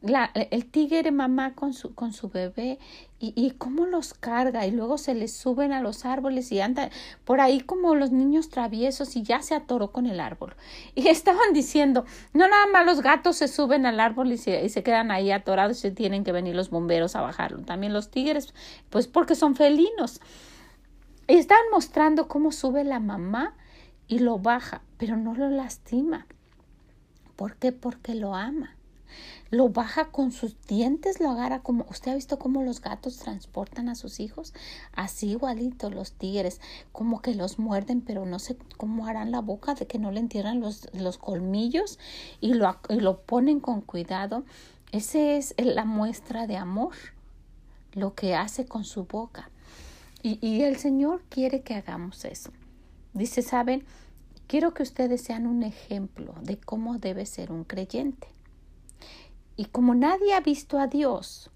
La, 0.00 0.32
el 0.34 0.66
tigre 0.66 1.12
mamá 1.12 1.54
con 1.54 1.74
su, 1.74 1.94
con 1.94 2.12
su 2.12 2.28
bebé 2.28 2.80
y, 3.20 3.32
y 3.36 3.52
cómo 3.52 3.86
los 3.86 4.14
carga 4.14 4.66
y 4.66 4.72
luego 4.72 4.98
se 4.98 5.14
les 5.14 5.32
suben 5.32 5.72
a 5.72 5.80
los 5.80 6.04
árboles 6.04 6.50
y 6.50 6.60
andan 6.60 6.90
por 7.24 7.40
ahí 7.40 7.60
como 7.60 7.94
los 7.94 8.10
niños 8.10 8.48
traviesos 8.48 9.14
y 9.14 9.22
ya 9.22 9.42
se 9.42 9.54
atoró 9.54 9.92
con 9.92 10.06
el 10.06 10.18
árbol. 10.18 10.56
Y 10.96 11.06
estaban 11.06 11.52
diciendo, 11.52 12.04
no 12.32 12.48
nada 12.48 12.66
más 12.66 12.84
los 12.84 13.00
gatos 13.00 13.36
se 13.36 13.46
suben 13.46 13.86
al 13.86 14.00
árbol 14.00 14.32
y 14.32 14.38
se, 14.38 14.64
y 14.64 14.68
se 14.70 14.82
quedan 14.82 15.12
ahí 15.12 15.30
atorados 15.30 15.84
y 15.84 15.92
tienen 15.92 16.24
que 16.24 16.32
venir 16.32 16.56
los 16.56 16.70
bomberos 16.70 17.14
a 17.14 17.20
bajarlo. 17.20 17.62
También 17.62 17.92
los 17.92 18.10
tigres, 18.10 18.54
pues 18.90 19.06
porque 19.06 19.36
son 19.36 19.54
felinos. 19.54 20.20
Y 21.28 21.34
estaban 21.36 21.64
mostrando 21.70 22.26
cómo 22.26 22.50
sube 22.50 22.82
la 22.82 22.98
mamá 22.98 23.54
y 24.08 24.18
lo 24.18 24.38
baja, 24.38 24.82
pero 24.98 25.16
no 25.16 25.34
lo 25.34 25.48
lastima. 25.48 26.26
¿Por 27.36 27.56
qué? 27.56 27.72
Porque 27.72 28.14
lo 28.14 28.34
ama. 28.34 28.76
Lo 29.50 29.68
baja 29.68 30.06
con 30.06 30.32
sus 30.32 30.56
dientes, 30.66 31.20
lo 31.20 31.30
agarra 31.30 31.60
como 31.60 31.84
usted 31.90 32.12
ha 32.12 32.14
visto 32.14 32.38
cómo 32.38 32.62
los 32.62 32.80
gatos 32.80 33.18
transportan 33.18 33.88
a 33.88 33.94
sus 33.94 34.20
hijos, 34.20 34.54
así 34.94 35.32
igualito 35.32 35.90
los 35.90 36.12
tigres, 36.12 36.60
como 36.92 37.20
que 37.20 37.34
los 37.34 37.58
muerden, 37.58 38.00
pero 38.00 38.24
no 38.24 38.38
sé 38.38 38.56
cómo 38.78 39.06
harán 39.06 39.30
la 39.30 39.40
boca 39.40 39.74
de 39.74 39.86
que 39.86 39.98
no 39.98 40.10
le 40.10 40.20
entierran 40.20 40.60
los, 40.60 40.88
los 40.94 41.18
colmillos 41.18 41.98
y 42.40 42.54
lo, 42.54 42.78
y 42.88 43.00
lo 43.00 43.20
ponen 43.20 43.60
con 43.60 43.82
cuidado. 43.82 44.44
Esa 44.90 45.18
es 45.18 45.54
la 45.58 45.84
muestra 45.84 46.46
de 46.46 46.56
amor, 46.56 46.94
lo 47.92 48.14
que 48.14 48.34
hace 48.34 48.64
con 48.64 48.84
su 48.84 49.04
boca. 49.04 49.50
Y, 50.22 50.38
y 50.46 50.62
el 50.62 50.76
Señor 50.76 51.22
quiere 51.28 51.62
que 51.62 51.74
hagamos 51.74 52.24
eso. 52.24 52.52
Dice, 53.14 53.42
¿saben? 53.42 53.84
Quiero 54.46 54.74
que 54.74 54.82
ustedes 54.82 55.22
sean 55.22 55.46
un 55.46 55.62
ejemplo 55.62 56.34
de 56.42 56.58
cómo 56.58 56.98
debe 56.98 57.26
ser 57.26 57.52
un 57.52 57.64
creyente. 57.64 58.28
Y 59.56 59.66
como 59.66 59.94
nadie 59.94 60.34
ha 60.34 60.40
visto 60.40 60.78
a 60.78 60.86
Dios, 60.86 61.50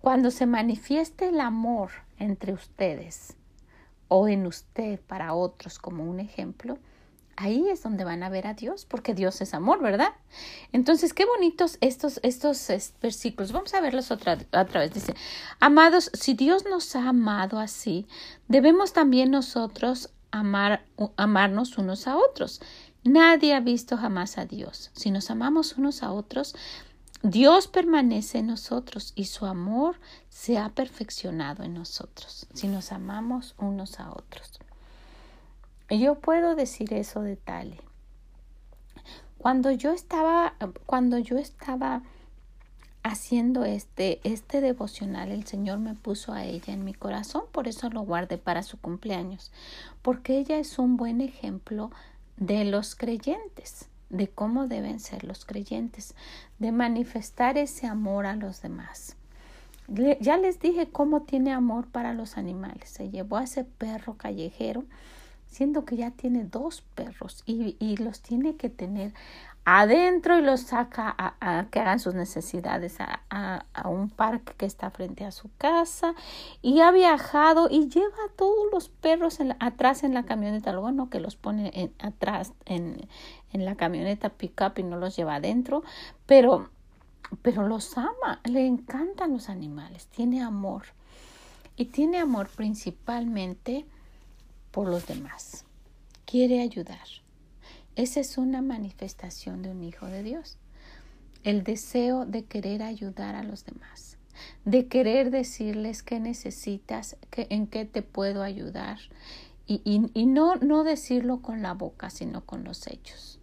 cuando 0.00 0.30
se 0.30 0.46
manifieste 0.46 1.28
el 1.28 1.40
amor 1.40 1.90
entre 2.18 2.52
ustedes 2.52 3.36
o 4.08 4.28
en 4.28 4.46
usted 4.46 5.00
para 5.00 5.34
otros 5.34 5.78
como 5.78 6.04
un 6.04 6.20
ejemplo, 6.20 6.78
ahí 7.36 7.68
es 7.68 7.82
donde 7.82 8.04
van 8.04 8.22
a 8.22 8.28
ver 8.28 8.46
a 8.46 8.54
Dios, 8.54 8.86
porque 8.86 9.14
Dios 9.14 9.40
es 9.40 9.54
amor, 9.54 9.82
¿verdad? 9.82 10.14
Entonces, 10.72 11.12
qué 11.12 11.24
bonitos 11.24 11.76
estos, 11.80 12.20
estos 12.22 12.66
versículos. 13.00 13.52
Vamos 13.52 13.74
a 13.74 13.80
verlos 13.80 14.10
otra, 14.10 14.38
otra 14.52 14.80
vez. 14.80 14.92
Dice, 14.92 15.14
amados, 15.60 16.10
si 16.14 16.34
Dios 16.34 16.64
nos 16.64 16.96
ha 16.96 17.08
amado 17.08 17.58
así, 17.58 18.06
debemos 18.48 18.92
también 18.92 19.30
nosotros 19.30 20.10
amar, 20.40 20.84
amarnos 21.16 21.78
unos 21.78 22.06
a 22.06 22.16
otros. 22.16 22.60
Nadie 23.04 23.54
ha 23.54 23.60
visto 23.60 23.96
jamás 23.96 24.38
a 24.38 24.46
Dios. 24.46 24.90
Si 24.94 25.10
nos 25.10 25.30
amamos 25.30 25.76
unos 25.76 26.02
a 26.02 26.12
otros, 26.12 26.54
Dios 27.22 27.66
permanece 27.66 28.38
en 28.38 28.48
nosotros 28.48 29.12
y 29.14 29.24
su 29.24 29.46
amor 29.46 29.98
se 30.28 30.58
ha 30.58 30.68
perfeccionado 30.70 31.62
en 31.62 31.74
nosotros. 31.74 32.46
Si 32.52 32.68
nos 32.68 32.92
amamos 32.92 33.54
unos 33.58 34.00
a 34.00 34.10
otros. 34.10 34.60
Yo 35.88 36.16
puedo 36.16 36.54
decir 36.54 36.92
eso 36.92 37.22
de 37.22 37.36
Tali. 37.36 37.80
Cuando 39.38 39.70
yo 39.70 39.92
estaba, 39.92 40.54
cuando 40.86 41.18
yo 41.18 41.38
estaba 41.38 42.02
haciendo 43.06 43.64
este, 43.64 44.20
este 44.24 44.60
devocional, 44.60 45.30
el 45.30 45.46
Señor 45.46 45.78
me 45.78 45.94
puso 45.94 46.32
a 46.32 46.44
ella 46.44 46.74
en 46.74 46.84
mi 46.84 46.92
corazón, 46.92 47.44
por 47.52 47.68
eso 47.68 47.88
lo 47.88 48.02
guardé 48.02 48.36
para 48.36 48.64
su 48.64 48.78
cumpleaños, 48.78 49.52
porque 50.02 50.38
ella 50.38 50.58
es 50.58 50.78
un 50.78 50.96
buen 50.96 51.20
ejemplo 51.20 51.92
de 52.36 52.64
los 52.64 52.96
creyentes, 52.96 53.88
de 54.10 54.28
cómo 54.28 54.66
deben 54.66 54.98
ser 54.98 55.22
los 55.22 55.44
creyentes, 55.44 56.14
de 56.58 56.72
manifestar 56.72 57.58
ese 57.58 57.86
amor 57.86 58.26
a 58.26 58.34
los 58.34 58.60
demás. 58.60 59.16
ya 60.20 60.36
les 60.36 60.58
dije 60.58 60.88
cómo 60.90 61.22
tiene 61.22 61.52
amor 61.52 61.86
para 61.86 62.12
los 62.12 62.36
animales. 62.36 62.90
Se 62.90 63.08
llevó 63.08 63.36
a 63.36 63.44
ese 63.44 63.62
perro 63.62 64.16
callejero 64.16 64.84
siendo 65.46 65.84
que 65.84 65.96
ya 65.96 66.10
tiene 66.10 66.44
dos 66.44 66.82
perros 66.96 67.44
y, 67.46 67.76
y 67.78 67.96
los 67.98 68.20
tiene 68.20 68.56
que 68.56 68.68
tener 68.68 69.14
adentro 69.68 70.38
y 70.38 70.42
los 70.42 70.60
saca 70.60 71.12
a, 71.18 71.66
que 71.72 71.80
hagan 71.80 71.98
sus 71.98 72.14
necesidades 72.14 73.00
a, 73.00 73.64
a, 73.74 73.88
un 73.88 74.08
parque 74.08 74.52
que 74.56 74.64
está 74.64 74.90
frente 74.90 75.24
a 75.24 75.32
su 75.32 75.50
casa 75.58 76.14
y 76.62 76.80
ha 76.80 76.92
viajado 76.92 77.66
y 77.68 77.88
lleva 77.88 78.14
a 78.26 78.32
todos 78.36 78.70
los 78.72 78.88
perros 78.88 79.38
atrás 79.58 80.04
en 80.04 80.14
la 80.14 80.22
camioneta, 80.22 80.70
luego 80.70 80.92
no 80.92 81.10
que 81.10 81.18
los 81.18 81.34
pone 81.34 81.90
atrás 81.98 82.52
en, 82.64 83.08
en 83.52 83.64
la 83.64 83.74
camioneta 83.74 84.28
pickup 84.28 84.78
y 84.78 84.84
no 84.84 84.98
los 84.98 85.16
lleva 85.16 85.34
adentro, 85.34 85.82
pero, 86.26 86.70
pero 87.42 87.66
los 87.66 87.98
ama, 87.98 88.40
le 88.44 88.64
encantan 88.68 89.32
los 89.32 89.48
animales, 89.48 90.06
tiene 90.06 90.42
amor 90.42 90.84
y 91.76 91.86
tiene 91.86 92.18
amor 92.18 92.48
principalmente 92.54 93.84
por 94.70 94.86
los 94.86 95.08
demás. 95.08 95.64
Quiere 96.24 96.60
ayudar. 96.60 97.25
Esa 97.96 98.20
es 98.20 98.36
una 98.36 98.60
manifestación 98.60 99.62
de 99.62 99.70
un 99.70 99.82
hijo 99.82 100.06
de 100.06 100.22
Dios. 100.22 100.58
El 101.44 101.64
deseo 101.64 102.26
de 102.26 102.44
querer 102.44 102.82
ayudar 102.82 103.34
a 103.34 103.42
los 103.42 103.64
demás, 103.64 104.18
de 104.66 104.86
querer 104.86 105.30
decirles 105.30 106.02
qué 106.02 106.20
necesitas, 106.20 107.16
en 107.32 107.66
qué 107.66 107.86
te 107.86 108.02
puedo 108.02 108.42
ayudar 108.42 108.98
y, 109.66 109.80
y, 109.84 110.26
no, 110.26 110.56
no 110.56 110.84
decirlo 110.84 111.40
con 111.40 111.62
la 111.62 111.72
boca, 111.72 112.10
sino 112.10 112.44
con 112.44 112.64
los 112.64 112.86
hechos. 112.86 113.40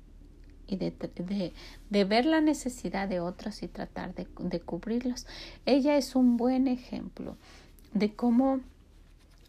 Y 0.67 0.77
de, 0.77 0.91
de, 0.91 1.53
de 1.89 2.03
ver 2.05 2.25
la 2.25 2.39
necesidad 2.39 3.09
de 3.09 3.19
otros 3.19 3.63
y 3.63 3.67
tratar 3.67 4.13
de, 4.13 4.27
de 4.39 4.59
cubrirlos. 4.61 5.25
Ella 5.65 5.97
es 5.97 6.15
un 6.15 6.37
buen 6.37 6.67
ejemplo 6.67 7.37
de 7.93 8.15
cómo 8.15 8.61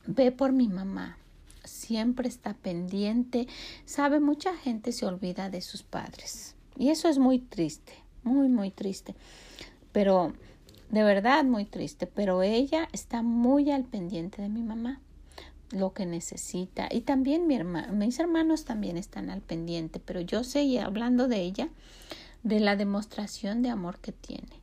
ve 0.06 0.32
por 0.32 0.52
mi 0.52 0.68
mamá, 0.68 1.18
siempre 1.64 2.28
está 2.28 2.54
pendiente. 2.54 3.46
Sabe, 3.84 4.20
mucha 4.20 4.56
gente 4.56 4.92
se 4.92 5.06
olvida 5.06 5.50
de 5.50 5.60
sus 5.60 5.82
padres. 5.82 6.54
Y 6.76 6.90
eso 6.90 7.08
es 7.08 7.18
muy 7.18 7.38
triste, 7.38 7.92
muy, 8.22 8.48
muy 8.48 8.70
triste. 8.70 9.14
Pero, 9.92 10.32
de 10.90 11.02
verdad, 11.02 11.44
muy 11.44 11.64
triste. 11.64 12.06
Pero 12.06 12.42
ella 12.42 12.88
está 12.92 13.22
muy 13.22 13.70
al 13.70 13.84
pendiente 13.84 14.42
de 14.42 14.48
mi 14.48 14.62
mamá 14.62 15.00
lo 15.70 15.92
que 15.92 16.06
necesita 16.06 16.88
y 16.90 17.00
también 17.00 17.48
mis 17.48 18.18
hermanos 18.20 18.64
también 18.64 18.96
están 18.96 19.28
al 19.28 19.40
pendiente, 19.40 19.98
pero 19.98 20.20
yo 20.20 20.44
sé, 20.44 20.78
hablando 20.78 21.26
de 21.26 21.40
ella, 21.40 21.68
de 22.44 22.60
la 22.60 22.76
demostración 22.76 23.62
de 23.62 23.70
amor 23.70 23.98
que 23.98 24.12
tiene 24.12 24.62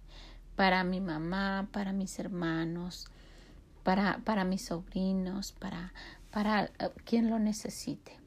para 0.56 0.84
mi 0.84 1.02
mamá, 1.02 1.68
para 1.72 1.92
mis 1.92 2.20
hermanos, 2.20 3.08
para, 3.84 4.20
para 4.24 4.44
mis 4.44 4.66
sobrinos, 4.66 5.54
para, 5.54 5.94
para 6.32 6.66
eh, 6.66 6.90
quien 7.06 7.30
lo 7.30 7.40
necesite 7.40 8.21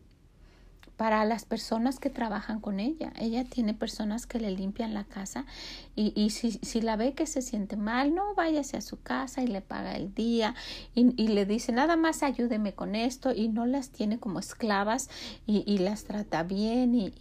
para 0.97 1.25
las 1.25 1.45
personas 1.45 1.99
que 1.99 2.11
trabajan 2.11 2.61
con 2.61 2.79
ella. 2.79 3.13
Ella 3.19 3.45
tiene 3.45 3.75
personas 3.75 4.27
que 4.27 4.39
le 4.39 4.51
limpian 4.51 4.95
la 4.95 5.05
casa 5.05 5.45
y, 5.97 6.13
y 6.15 6.31
si, 6.31 6.53
si, 6.53 6.81
la 6.81 6.97
ve 6.97 7.15
que 7.15 7.27
se 7.27 7.43
siente 7.43 7.77
mal, 7.77 8.15
no 8.15 8.35
váyase 8.35 8.77
a 8.77 8.81
su 8.81 9.01
casa 9.01 9.43
y 9.43 9.47
le 9.49 9.61
paga 9.61 9.97
el 9.97 10.15
día 10.15 10.55
y, 10.95 11.21
y 11.21 11.29
le 11.29 11.47
dice 11.47 11.73
nada 11.73 11.97
más 11.97 12.23
ayúdeme 12.23 12.75
con 12.75 12.95
esto 12.95 13.33
y 13.33 13.49
no 13.49 13.67
las 13.67 13.91
tiene 13.91 14.19
como 14.19 14.39
esclavas 14.39 15.11
y, 15.47 15.65
y 15.67 15.79
las 15.79 16.05
trata 16.05 16.43
bien 16.43 16.95
y, 16.95 17.13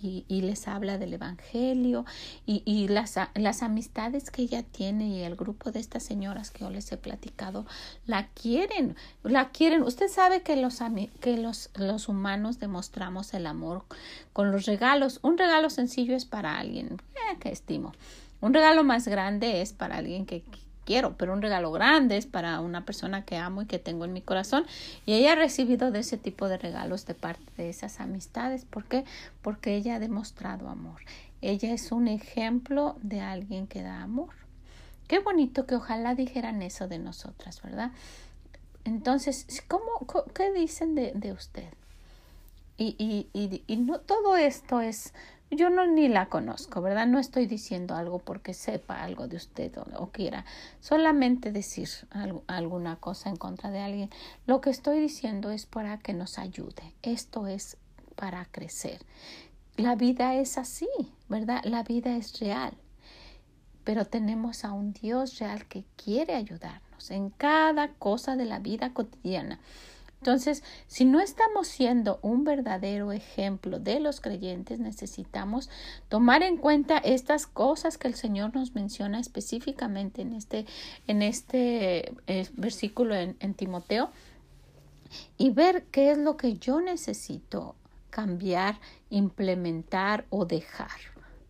les 0.43 0.67
habla 0.67 0.97
del 0.97 1.13
Evangelio 1.13 2.05
y, 2.45 2.87
las, 2.89 3.15
las 3.33 3.63
amistades 3.63 4.29
que 4.29 4.41
ella 4.41 4.61
tiene 4.61 5.07
y 5.07 5.21
el 5.21 5.35
grupo 5.35 5.71
de 5.71 5.79
estas 5.79 6.03
señoras 6.03 6.51
que 6.51 6.59
yo 6.59 6.69
les 6.69 6.91
he 6.91 6.97
platicado 6.97 7.65
la 8.05 8.27
quieren, 8.27 8.95
la 9.23 9.49
quieren. 9.49 9.83
Usted 9.83 10.09
sabe 10.09 10.41
que 10.41 10.57
los, 10.57 10.79
que 11.21 11.37
los, 11.37 11.69
los 11.75 12.09
humanos 12.09 12.59
demostramos 12.59 13.33
el 13.33 13.47
amor 13.47 13.62
con 14.33 14.51
los 14.51 14.65
regalos. 14.65 15.19
Un 15.21 15.37
regalo 15.37 15.69
sencillo 15.69 16.15
es 16.15 16.25
para 16.25 16.57
alguien 16.57 16.97
eh, 17.15 17.37
que 17.39 17.49
estimo. 17.49 17.93
Un 18.41 18.53
regalo 18.53 18.83
más 18.83 19.07
grande 19.07 19.61
es 19.61 19.73
para 19.73 19.97
alguien 19.97 20.25
que 20.25 20.43
quiero, 20.85 21.15
pero 21.17 21.33
un 21.33 21.41
regalo 21.41 21.71
grande 21.71 22.17
es 22.17 22.25
para 22.25 22.59
una 22.59 22.85
persona 22.85 23.25
que 23.25 23.37
amo 23.37 23.61
y 23.61 23.65
que 23.65 23.79
tengo 23.79 24.05
en 24.05 24.13
mi 24.13 24.21
corazón. 24.21 24.65
Y 25.05 25.13
ella 25.13 25.33
ha 25.33 25.35
recibido 25.35 25.91
de 25.91 25.99
ese 25.99 26.17
tipo 26.17 26.47
de 26.47 26.57
regalos 26.57 27.05
de 27.05 27.13
parte 27.13 27.43
de 27.57 27.69
esas 27.69 27.99
amistades. 27.99 28.65
¿Por 28.65 28.85
qué? 28.85 29.05
Porque 29.41 29.75
ella 29.75 29.95
ha 29.95 29.99
demostrado 29.99 30.69
amor. 30.69 31.01
Ella 31.41 31.73
es 31.73 31.91
un 31.91 32.07
ejemplo 32.07 32.97
de 33.01 33.21
alguien 33.21 33.67
que 33.67 33.81
da 33.81 34.01
amor. 34.01 34.33
Qué 35.07 35.19
bonito 35.19 35.65
que 35.65 35.75
ojalá 35.75 36.15
dijeran 36.15 36.61
eso 36.61 36.87
de 36.87 36.99
nosotras, 36.99 37.61
¿verdad? 37.61 37.91
Entonces, 38.85 39.63
¿cómo, 39.67 40.05
¿qué 40.33 40.51
dicen 40.51 40.95
de, 40.95 41.11
de 41.13 41.33
usted? 41.33 41.69
Y, 42.77 42.95
y, 42.97 43.29
y, 43.39 43.63
y, 43.67 43.77
no 43.77 43.99
todo 43.99 44.35
esto 44.35 44.81
es, 44.81 45.13
yo 45.51 45.69
no 45.69 45.85
ni 45.85 46.07
la 46.07 46.27
conozco, 46.27 46.81
¿verdad? 46.81 47.05
No 47.05 47.19
estoy 47.19 47.45
diciendo 47.45 47.95
algo 47.95 48.19
porque 48.19 48.53
sepa 48.53 49.03
algo 49.03 49.27
de 49.27 49.37
usted 49.37 49.71
o, 49.97 50.07
quiera 50.07 50.45
solamente 50.79 51.51
decir 51.51 51.87
algo, 52.09 52.43
alguna 52.47 52.95
cosa 52.95 53.29
en 53.29 53.35
contra 53.35 53.69
de 53.69 53.79
alguien. 53.79 54.09
Lo 54.47 54.61
que 54.61 54.71
estoy 54.71 54.99
diciendo 54.99 55.51
es 55.51 55.65
para 55.65 55.99
que 55.99 56.13
nos 56.13 56.39
ayude. 56.39 56.93
Esto 57.03 57.47
es 57.47 57.77
para 58.15 58.45
crecer. 58.45 58.99
La 59.77 59.95
vida 59.95 60.35
es 60.35 60.57
así, 60.57 60.89
¿verdad? 61.29 61.61
La 61.63 61.83
vida 61.83 62.15
es 62.15 62.39
real. 62.39 62.73
Pero 63.83 64.05
tenemos 64.05 64.65
a 64.65 64.71
un 64.71 64.93
Dios 64.93 65.39
real 65.39 65.65
que 65.67 65.83
quiere 65.95 66.35
ayudarnos 66.35 67.11
en 67.11 67.29
cada 67.31 67.89
cosa 67.89 68.35
de 68.35 68.45
la 68.45 68.59
vida 68.59 68.93
cotidiana. 68.93 69.59
Entonces, 70.23 70.63
si 70.87 71.03
no 71.03 71.19
estamos 71.19 71.67
siendo 71.67 72.19
un 72.21 72.45
verdadero 72.45 73.11
ejemplo 73.11 73.77
de 73.77 73.99
los 73.99 74.21
creyentes, 74.21 74.79
necesitamos 74.79 75.69
tomar 76.07 76.43
en 76.43 76.55
cuenta 76.55 76.97
estas 76.97 77.45
cosas 77.45 77.97
que 77.97 78.07
el 78.07 78.15
Señor 78.15 78.55
nos 78.55 78.73
menciona 78.73 79.19
específicamente 79.19 80.21
en 80.21 80.31
este, 80.31 80.65
en 81.07 81.21
este 81.23 82.15
eh, 82.27 82.47
versículo 82.53 83.15
en, 83.15 83.35
en 83.41 83.53
Timoteo 83.53 84.11
y 85.37 85.49
ver 85.49 85.87
qué 85.91 86.11
es 86.11 86.17
lo 86.17 86.37
que 86.37 86.53
yo 86.53 86.79
necesito 86.79 87.75
cambiar, 88.09 88.79
implementar 89.09 90.25
o 90.29 90.45
dejar 90.45 91.01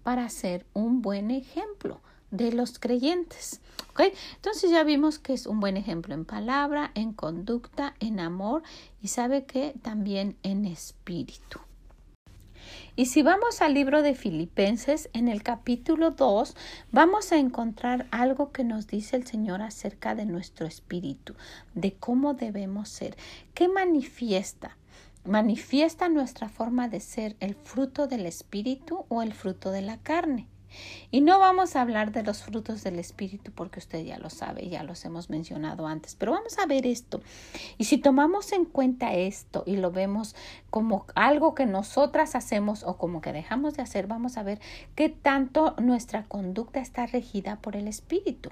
para 0.01 0.28
ser 0.30 0.65
un 0.74 1.03
buen 1.03 1.30
ejemplo 1.30 2.01
de 2.32 2.51
los 2.51 2.80
creyentes. 2.80 3.61
Entonces 4.36 4.72
ya 4.72 4.84
vimos 4.84 5.20
que 5.20 5.34
es 5.34 5.46
un 5.46 5.60
buen 5.60 5.78
ejemplo 5.78 6.14
en 6.14 6.26
palabra, 6.26 6.91
en 6.96 7.14
conducta, 7.14 7.96
en 8.00 8.20
amor 8.20 8.64
y 9.02 9.10
sabe 9.10 9.46
que 9.46 9.76
también 9.82 10.36
en 10.44 10.66
espíritu. 10.66 11.60
Y 12.96 13.08
si 13.08 13.24
vamos 13.24 13.62
al 13.62 13.74
libro 13.74 14.02
de 14.02 14.14
Filipenses, 14.14 15.10
en 15.14 15.28
el 15.28 15.41
capítulo 15.41 16.12
2, 16.12 16.56
vamos 16.91 17.32
a 17.32 17.38
encontrar 17.38 18.08
algo 18.12 18.52
que 18.52 18.64
nos 18.64 18.88
dice 18.88 19.16
el 19.16 19.26
Señor 19.26 19.62
acerca 19.62 20.16
de 20.16 20.26
nuestro 20.26 20.68
espíritu, 20.68 21.34
de 21.74 21.94
cómo 21.94 22.36
debemos 22.36 22.89
ser, 22.89 23.18
qué 23.54 23.68
manifiesta. 23.68 24.78
¿Manifiesta 25.26 26.10
nuestra 26.10 26.50
forma 26.50 26.89
de 26.89 27.00
ser 27.00 27.36
el 27.39 27.56
fruto 27.56 28.08
del 28.08 28.26
espíritu 28.26 29.06
o 29.08 29.22
el 29.22 29.34
fruto 29.34 29.72
de 29.72 29.82
la 29.82 29.98
carne? 29.98 30.48
Y 31.11 31.21
no 31.21 31.39
vamos 31.39 31.76
a 31.76 31.82
hablar 31.82 32.11
de 32.11 32.24
los 32.24 32.43
frutos 32.43 32.84
del 32.84 32.99
Espíritu 32.99 33.51
porque 33.51 33.80
usted 33.80 34.03
ya 34.03 34.17
lo 34.17 34.30
sabe, 34.30 34.67
ya 34.69 34.84
los 34.84 35.03
hemos 35.05 35.30
mencionado 35.30 35.88
antes, 35.88 36.15
pero 36.15 36.32
vamos 36.32 36.57
a 36.57 36.65
ver 36.65 36.86
esto. 36.86 37.21
Y 37.78 37.86
si 37.86 37.97
tomamos 37.97 38.51
en 38.51 38.65
cuenta 38.65 39.13
esto 39.13 39.63
y 39.65 39.76
lo 39.76 39.91
vemos 39.91 40.36
como 40.69 41.05
algo 41.15 41.55
que 41.55 41.65
nosotras 41.65 42.36
hacemos 42.36 42.84
o 42.84 42.97
como 42.97 43.21
que 43.21 43.34
dejamos 43.34 43.76
de 43.76 43.84
hacer, 43.84 44.07
vamos 44.07 44.38
a 44.38 44.43
ver 44.43 44.59
qué 44.95 45.09
tanto 45.09 45.76
nuestra 45.80 46.26
conducta 46.26 46.80
está 46.80 47.05
regida 47.05 47.57
por 47.57 47.76
el 47.76 47.88
Espíritu 47.88 48.49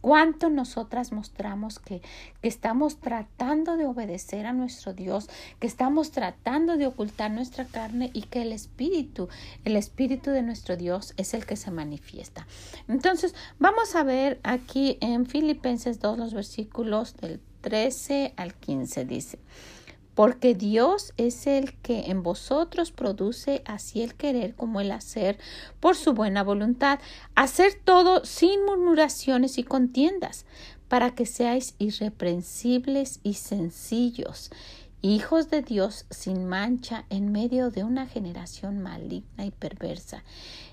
cuánto 0.00 0.50
nosotras 0.50 1.12
mostramos 1.12 1.78
que, 1.78 2.00
que, 2.40 2.48
estamos 2.48 2.98
tratando 2.98 3.76
de 3.76 3.86
obedecer 3.86 4.46
a 4.46 4.52
nuestro 4.52 4.92
Dios, 4.92 5.28
que 5.60 5.66
estamos 5.66 6.10
tratando 6.10 6.76
de 6.76 6.86
ocultar 6.86 7.30
nuestra 7.30 7.64
carne 7.64 8.10
y 8.12 8.22
que 8.22 8.42
el 8.42 8.52
Espíritu, 8.52 9.28
el 9.64 9.76
Espíritu 9.76 10.30
de 10.30 10.42
nuestro 10.42 10.76
Dios 10.76 11.14
es 11.16 11.34
el 11.34 11.46
que 11.46 11.56
se 11.56 11.70
manifiesta. 11.70 12.46
Entonces, 12.88 13.34
vamos 13.58 13.96
a 13.96 14.02
ver 14.02 14.40
aquí 14.42 14.98
en 15.00 15.26
Filipenses 15.26 16.00
2 16.00 16.18
los 16.18 16.34
versículos 16.34 17.16
del 17.16 17.40
13 17.62 18.34
al 18.36 18.54
15 18.54 19.04
dice 19.04 19.38
porque 20.16 20.54
Dios 20.54 21.12
es 21.18 21.46
el 21.46 21.74
que 21.74 22.06
en 22.06 22.22
vosotros 22.22 22.90
produce 22.90 23.62
así 23.66 24.00
el 24.00 24.14
querer 24.14 24.54
como 24.54 24.80
el 24.80 24.90
hacer 24.90 25.38
por 25.78 25.94
su 25.94 26.14
buena 26.14 26.42
voluntad, 26.42 27.00
hacer 27.34 27.74
todo 27.84 28.24
sin 28.24 28.64
murmuraciones 28.64 29.58
y 29.58 29.62
contiendas, 29.62 30.46
para 30.88 31.14
que 31.14 31.26
seáis 31.26 31.74
irreprensibles 31.78 33.20
y 33.24 33.34
sencillos, 33.34 34.50
hijos 35.02 35.50
de 35.50 35.60
Dios 35.60 36.06
sin 36.08 36.46
mancha 36.46 37.04
en 37.10 37.30
medio 37.30 37.70
de 37.70 37.84
una 37.84 38.06
generación 38.06 38.80
maligna 38.80 39.44
y 39.44 39.50
perversa, 39.50 40.24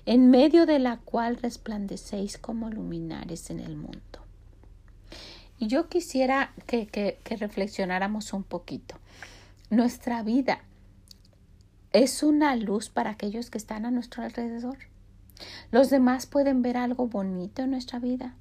en 0.06 0.30
medio 0.30 0.64
de 0.64 0.78
la 0.78 1.00
cual 1.00 1.36
resplandecéis 1.36 2.38
como 2.38 2.70
luminares 2.70 3.50
en 3.50 3.60
el 3.60 3.76
mundo. 3.76 4.00
Y 5.58 5.66
yo 5.66 5.90
quisiera 5.90 6.54
que, 6.66 6.86
que, 6.86 7.18
que 7.22 7.36
reflexionáramos 7.36 8.32
un 8.32 8.42
poquito. 8.42 8.96
Nuestra 9.70 10.22
vida 10.22 10.60
es 11.92 12.22
una 12.22 12.54
luz 12.54 12.90
para 12.90 13.10
aquellos 13.10 13.48
que 13.50 13.56
están 13.56 13.86
a 13.86 13.90
nuestro 13.90 14.22
alrededor. 14.22 14.76
Los 15.70 15.88
demás 15.88 16.26
pueden 16.26 16.60
ver 16.60 16.76
algo 16.76 17.08
bonito 17.08 17.62
en 17.62 17.70
nuestra 17.70 17.98
vida. 17.98 18.36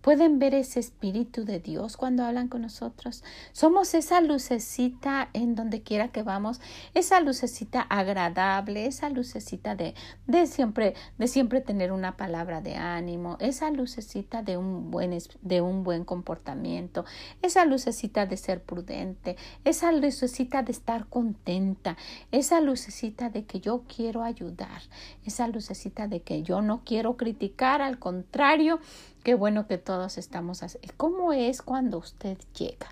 Pueden 0.00 0.38
ver 0.38 0.54
ese 0.54 0.80
espíritu 0.80 1.44
de 1.44 1.60
Dios 1.60 1.96
cuando 1.96 2.24
hablan 2.24 2.48
con 2.48 2.62
nosotros. 2.62 3.22
Somos 3.52 3.94
esa 3.94 4.20
lucecita 4.20 5.28
en 5.34 5.54
donde 5.54 5.82
quiera 5.82 6.08
que 6.08 6.22
vamos, 6.22 6.60
esa 6.94 7.20
lucecita 7.20 7.82
agradable, 7.82 8.86
esa 8.86 9.10
lucecita 9.10 9.74
de, 9.74 9.94
de 10.26 10.46
siempre, 10.46 10.94
de 11.18 11.28
siempre 11.28 11.60
tener 11.60 11.92
una 11.92 12.16
palabra 12.16 12.60
de 12.60 12.76
ánimo, 12.76 13.36
esa 13.40 13.70
lucecita 13.70 14.42
de 14.42 14.56
un 14.56 14.90
buen, 14.90 15.16
de 15.42 15.60
un 15.60 15.84
buen 15.84 16.04
comportamiento, 16.04 17.04
esa 17.42 17.64
lucecita 17.64 18.26
de 18.26 18.36
ser 18.36 18.62
prudente, 18.62 19.36
esa 19.64 19.92
lucecita 19.92 20.62
de 20.62 20.72
estar 20.72 21.06
contenta, 21.08 21.96
esa 22.30 22.60
lucecita 22.60 23.28
de 23.28 23.44
que 23.44 23.60
yo 23.60 23.84
quiero 23.94 24.22
ayudar, 24.22 24.82
esa 25.24 25.46
lucecita 25.48 26.08
de 26.08 26.22
que 26.22 26.42
yo 26.42 26.62
no 26.62 26.82
quiero 26.84 27.16
criticar, 27.16 27.82
al 27.82 27.98
contrario, 27.98 28.80
Qué 29.22 29.34
bueno 29.34 29.66
que 29.66 29.76
todos 29.76 30.16
estamos 30.16 30.62
así. 30.62 30.78
¿Cómo 30.96 31.32
es 31.32 31.60
cuando 31.60 31.98
usted 31.98 32.38
llega? 32.56 32.88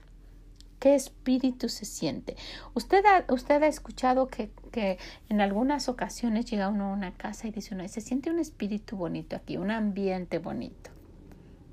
¿Qué 0.78 0.94
espíritu 0.94 1.68
se 1.68 1.86
siente? 1.86 2.36
Usted 2.74 3.04
ha, 3.06 3.32
usted 3.32 3.62
ha 3.62 3.66
escuchado 3.66 4.28
que, 4.28 4.50
que, 4.70 4.98
en 5.28 5.40
algunas 5.40 5.88
ocasiones 5.88 6.44
llega 6.44 6.68
uno 6.68 6.90
a 6.90 6.92
una 6.92 7.14
casa 7.14 7.48
y 7.48 7.50
dice 7.50 7.74
uno, 7.74 7.88
se 7.88 8.00
siente 8.00 8.30
un 8.30 8.38
espíritu 8.38 8.96
bonito 8.96 9.36
aquí, 9.36 9.56
un 9.56 9.70
ambiente 9.70 10.38
bonito. 10.38 10.90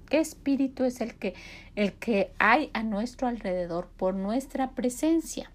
¿Qué 0.10 0.20
espíritu 0.20 0.86
es 0.86 1.02
el 1.02 1.16
que, 1.16 1.36
el 1.76 1.94
que 1.94 2.32
hay 2.40 2.72
a 2.74 2.82
nuestro 2.84 3.28
alrededor 3.28 3.90
por 3.98 4.16
nuestra 4.16 4.72
presencia? 4.72 5.52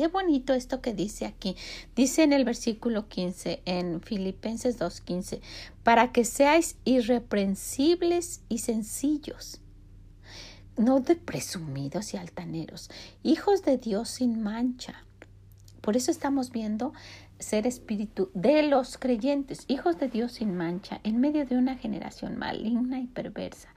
Qué 0.00 0.08
bonito 0.08 0.54
esto 0.54 0.80
que 0.80 0.94
dice 0.94 1.26
aquí. 1.26 1.56
Dice 1.94 2.22
en 2.22 2.32
el 2.32 2.46
versículo 2.46 3.06
15, 3.08 3.60
en 3.66 4.00
Filipenses 4.00 4.80
2.15, 4.80 5.42
para 5.82 6.10
que 6.10 6.24
seáis 6.24 6.78
irreprensibles 6.86 8.40
y 8.48 8.60
sencillos, 8.60 9.60
no 10.78 11.00
de 11.00 11.16
presumidos 11.16 12.14
y 12.14 12.16
altaneros, 12.16 12.88
hijos 13.22 13.62
de 13.62 13.76
Dios 13.76 14.08
sin 14.08 14.42
mancha. 14.42 15.04
Por 15.82 15.98
eso 15.98 16.10
estamos 16.10 16.50
viendo 16.50 16.94
ser 17.38 17.66
espíritu 17.66 18.30
de 18.32 18.62
los 18.62 18.96
creyentes, 18.96 19.66
hijos 19.68 19.98
de 19.98 20.08
Dios 20.08 20.32
sin 20.32 20.56
mancha, 20.56 21.02
en 21.04 21.20
medio 21.20 21.44
de 21.44 21.58
una 21.58 21.76
generación 21.76 22.38
maligna 22.38 23.00
y 23.00 23.06
perversa, 23.06 23.68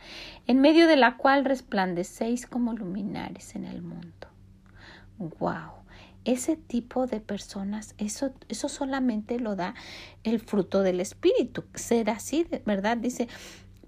en 0.48 0.62
medio 0.62 0.88
de 0.88 0.96
la 0.96 1.18
cual 1.18 1.44
resplandecéis 1.44 2.48
como 2.48 2.72
luminares 2.72 3.58
en 3.58 3.66
el 3.66 3.82
mundo. 3.82 4.30
¡Wow! 5.18 5.83
Ese 6.26 6.56
tipo 6.56 7.08
de 7.08 7.20
personas, 7.20 7.96
eso, 7.98 8.34
eso 8.50 8.70
solamente 8.70 9.40
lo 9.40 9.56
da 9.56 9.76
el 10.24 10.40
fruto 10.40 10.82
del 10.82 11.00
Espíritu. 11.00 11.66
Ser 11.76 12.10
así, 12.10 12.48
¿verdad? 12.66 12.98
Dice, 12.98 13.28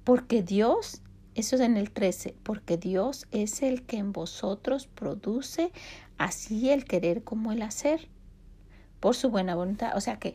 porque 0.03 0.43
Dios, 0.43 1.01
eso 1.33 1.55
es 1.55 1.61
en 1.61 1.77
el 1.77 1.91
13, 1.91 2.35
porque 2.43 2.77
Dios 2.77 3.27
es 3.31 3.61
el 3.61 3.83
que 3.83 3.97
en 3.97 4.11
vosotros 4.11 4.87
produce 4.87 5.71
así 6.17 6.69
el 6.69 6.85
querer 6.85 7.23
como 7.23 7.51
el 7.51 7.61
hacer, 7.61 8.09
por 8.99 9.15
su 9.15 9.29
buena 9.29 9.55
voluntad. 9.55 9.95
O 9.95 10.01
sea 10.01 10.17
que 10.17 10.33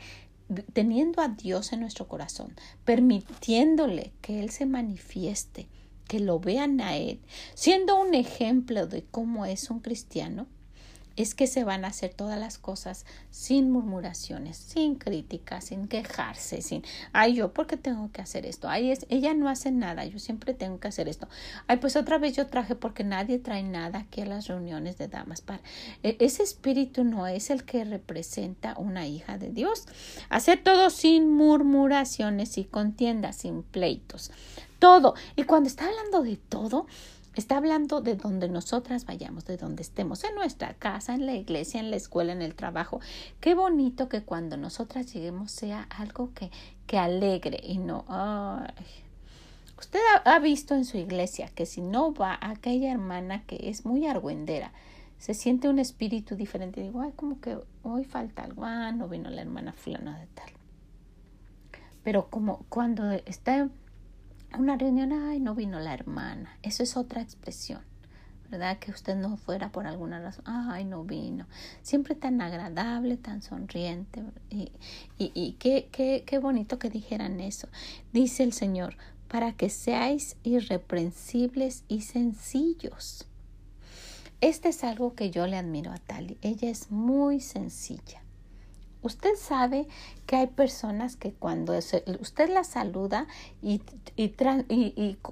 teniendo 0.73 1.23
a 1.23 1.29
Dios 1.29 1.73
en 1.73 1.81
nuestro 1.81 2.09
corazón, 2.09 2.55
permitiéndole 2.85 4.13
que 4.21 4.41
Él 4.41 4.51
se 4.51 4.67
manifieste, 4.67 5.69
que 6.09 6.21
lo 6.21 6.41
vean 6.41 6.81
a 6.81 6.97
Él, 6.97 7.21
siendo 7.55 8.01
un 8.01 8.15
ejemplo 8.15 8.87
de 8.87 9.05
cómo 9.05 9.47
es 9.47 9.71
un 9.71 9.81
cristiano, 9.81 10.49
es 11.21 11.35
que 11.35 11.47
se 11.47 11.65
van 11.65 11.85
a 11.85 11.89
hacer 11.89 12.15
todas 12.15 12.39
las 12.39 12.59
cosas 12.59 13.05
sin 13.31 13.71
murmuraciones, 13.71 14.57
sin 14.57 14.95
críticas, 14.95 15.67
sin 15.67 15.89
quejarse, 15.89 16.63
sin, 16.63 16.83
ay, 17.13 17.35
yo, 17.35 17.53
¿por 17.53 17.67
qué 17.67 17.77
tengo 17.77 18.11
que 18.13 18.23
hacer 18.23 18.47
esto? 18.47 18.69
Ay, 18.69 18.91
es, 18.91 19.07
ella 19.09 19.35
no 19.35 19.49
hace 19.49 19.71
nada, 19.71 20.05
yo 20.05 20.19
siempre 20.19 20.55
tengo 20.55 20.81
que 20.81 20.89
hacer 20.89 21.09
esto. 21.09 21.29
Ay, 21.67 21.77
pues 21.79 21.97
otra 21.97 22.19
vez 22.19 22.37
yo 22.37 22.47
traje 22.47 22.75
porque 22.75 23.05
nadie 23.05 23.39
trae 23.39 23.63
nada 23.63 24.01
aquí 24.01 24.23
a 24.23 24.27
las 24.27 24.47
reuniones 24.47 24.99
de 24.99 25.09
damas. 25.09 25.41
Para, 25.41 25.61
e, 26.03 26.17
ese 26.21 26.43
espíritu 26.43 27.05
no 27.05 27.27
es 27.27 27.51
el 27.51 27.65
que 27.65 27.85
representa 27.85 28.75
una 28.79 29.07
hija 29.07 29.39
de 29.39 29.51
Dios. 29.51 29.87
Hacer 30.29 30.63
todo 30.63 30.91
sin 30.91 31.31
murmuraciones 31.31 32.57
y 32.59 32.65
contiendas, 32.65 33.37
sin 33.37 33.63
pleitos. 33.63 34.31
Todo. 34.79 35.15
Y 35.37 35.43
cuando 35.45 35.69
está 35.69 35.87
hablando 35.87 36.23
de 36.23 36.37
todo, 36.37 36.87
Está 37.37 37.59
hablando 37.59 38.01
de 38.01 38.17
donde 38.17 38.49
nosotras 38.49 39.07
vayamos, 39.07 39.45
de 39.45 39.57
donde 39.57 39.83
estemos, 39.83 40.25
en 40.25 40.35
nuestra 40.35 40.75
casa, 40.75 41.15
en 41.15 41.27
la 41.27 41.35
iglesia, 41.35 41.79
en 41.79 41.91
la 41.91 41.97
escuela, 41.97 42.33
en 42.33 42.43
el 42.43 42.57
trabajo. 42.57 43.01
Qué 43.41 43.55
bonito 43.55 44.09
que 44.09 44.23
cuando 44.23 44.57
nosotras 44.57 45.13
lleguemos 45.13 45.53
sea 45.53 45.83
algo 45.91 46.33
que, 46.35 46.51
que 46.87 46.99
alegre 46.99 47.61
y 47.63 47.79
no... 47.79 48.05
Usted 49.79 50.01
ha, 50.27 50.39
visto 50.41 50.75
en 50.75 50.85
su 50.85 50.99
iglesia 50.99 51.49
que 51.55 51.65
si 51.65 51.81
no 51.81 52.13
va 52.13 52.39
aquella 52.43 52.93
hermana 52.93 53.45
que 53.47 53.71
es 53.71 53.87
muy 53.87 54.07
argüendera, 54.07 54.73
se 55.17 55.33
siente 55.33 55.71
un 55.71 55.79
espíritu 55.79 56.37
diferente. 56.37 56.83
Digo, 56.83 57.01
ay, 57.01 57.13
como 57.17 57.41
que 57.41 57.57
hoy 57.83 58.05
falta 58.05 58.43
algo. 58.43 58.65
Ah, 58.67 58.93
no 58.93 59.09
vino 59.09 59.31
la 59.31 59.41
hermana 59.41 59.73
fulana 59.73 60.19
de 60.19 60.27
tal. 60.27 60.51
Pero 62.03 62.29
como 62.29 62.67
cuando 62.69 63.11
está 63.25 63.71
una 64.59 64.77
reunión, 64.77 65.13
ay, 65.13 65.41
no 65.41 65.55
vino 65.55 65.81
la 65.81 65.95
hermana. 65.95 66.57
Eso 66.63 66.83
es 66.83 66.97
otra 66.97 67.23
expresión, 67.23 67.83
¿verdad? 68.51 68.79
Que 68.79 68.91
usted 68.91 69.17
no 69.17 69.37
fuera 69.37 69.71
por 69.71 69.87
alguna 69.87 70.21
razón, 70.21 70.45
ay, 70.47 70.85
no 70.85 71.05
vino. 71.05 71.47
Siempre 71.83 72.15
tan 72.15 72.41
agradable, 72.41 73.17
tan 73.17 73.43
sonriente. 73.43 74.23
Y, 74.51 74.73
y, 75.19 75.33
y 75.35 75.53
qué, 75.59 75.89
qué, 75.93 76.25
qué 76.27 76.39
bonito 76.39 76.79
que 76.79 76.91
dijeran 76.91 77.41
eso. 77.41 77.69
Dice 78.13 78.43
el 78.43 78.53
Señor, 78.53 78.97
para 79.29 79.53
que 79.53 79.71
seáis 79.71 80.37
irreprensibles 80.43 81.85
y 81.89 82.03
sencillos. 82.03 83.27
Este 84.41 84.71
es 84.71 84.85
algo 84.85 85.15
que 85.15 85.31
yo 85.31 85.47
le 85.47 85.57
admiro 85.57 85.93
a 85.93 85.99
Tali. 85.99 86.39
Ella 86.41 86.71
es 86.71 86.91
muy 86.91 87.41
sencilla. 87.41 88.23
Usted 89.03 89.35
sabe 89.37 89.89
que 90.27 90.37
hay 90.37 90.47
personas 90.47 91.17
que 91.17 91.33
cuando 91.33 91.73
usted 91.75 92.51
la 92.51 92.65
saluda 92.65 93.27
y, 93.63 93.81
y, 94.17 94.35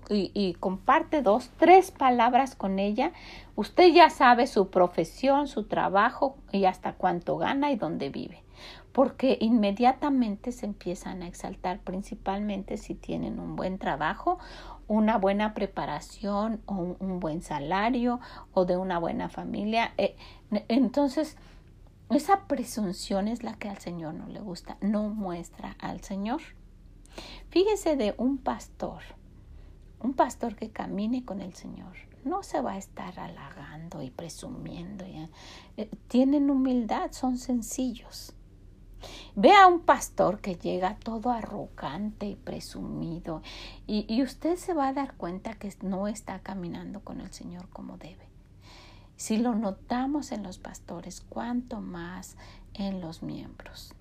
y, 0.08 0.54
comparte 0.54 1.20
dos, 1.20 1.50
tres 1.58 1.90
palabras 1.90 2.54
con 2.54 2.78
ella, 2.78 3.12
usted 3.56 3.92
ya 3.92 4.08
sabe 4.08 4.46
su 4.46 4.70
profesión, 4.70 5.48
su 5.48 5.64
trabajo 5.64 6.36
y 6.50 6.64
hasta 6.64 6.94
cuánto 6.94 7.36
gana 7.36 7.70
y 7.70 7.76
dónde 7.76 8.08
vive. 8.08 8.42
Porque 8.92 9.36
inmediatamente 9.40 10.50
se 10.50 10.66
empiezan 10.66 11.22
a 11.22 11.28
exaltar, 11.28 11.80
principalmente 11.80 12.78
si 12.78 12.94
tienen 12.94 13.38
un 13.38 13.54
buen 13.54 13.78
trabajo, 13.78 14.38
una 14.88 15.18
buena 15.18 15.52
preparación 15.52 16.62
o 16.64 16.96
un, 16.98 17.20
buen 17.20 17.42
salario 17.42 18.18
o 18.54 18.64
de 18.64 18.76
una 18.78 18.98
buena 18.98 19.28
familia. 19.28 19.92
Eh, 19.98 20.16
entonces, 20.68 21.36
esa 22.10 22.46
presunción 22.46 23.28
es 23.28 23.42
la 23.42 23.54
que 23.54 23.68
al 23.68 23.78
Señor 23.78 24.14
no 24.14 24.26
le 24.28 24.40
gusta, 24.40 24.78
no 24.80 25.08
muestra 25.08 25.76
al 25.78 26.02
Señor. 26.02 26.40
Fíjese 27.50 27.96
de 27.96 28.14
un 28.16 28.38
pastor, 28.38 29.02
un 30.00 30.14
pastor 30.14 30.54
que 30.56 30.70
camine 30.70 31.24
con 31.24 31.40
el 31.40 31.54
Señor. 31.54 31.92
No 32.24 32.42
se 32.42 32.60
va 32.60 32.72
a 32.72 32.78
estar 32.78 33.18
halagando 33.20 34.02
y 34.02 34.10
presumiendo. 34.10 35.04
Eh, 35.04 35.90
tienen 36.08 36.50
humildad, 36.50 37.12
son 37.12 37.38
sencillos. 37.38 38.34
Ve 39.36 39.52
a 39.52 39.66
un 39.66 39.80
pastor 39.80 40.40
que 40.40 40.56
llega 40.56 40.96
todo 40.96 41.30
arrogante 41.30 42.26
y 42.26 42.34
presumido 42.34 43.42
y, 43.86 44.04
y, 44.12 44.22
usted 44.22 44.56
se 44.56 44.74
va 44.74 44.88
a 44.88 44.92
dar 44.92 45.14
cuenta 45.16 45.54
que 45.54 45.72
no 45.82 46.08
está 46.08 46.40
caminando 46.40 47.00
con 47.00 47.20
el 47.20 47.32
Señor 47.32 47.68
como 47.68 47.96
debe. 47.96 48.27
Si 49.18 49.36
lo 49.36 49.56
notamos 49.56 50.30
en 50.30 50.44
los 50.44 50.58
pastores, 50.58 51.20
cuánto 51.20 51.80
más 51.80 52.36
en 52.72 53.00
los 53.00 53.24
miembros. 53.24 53.92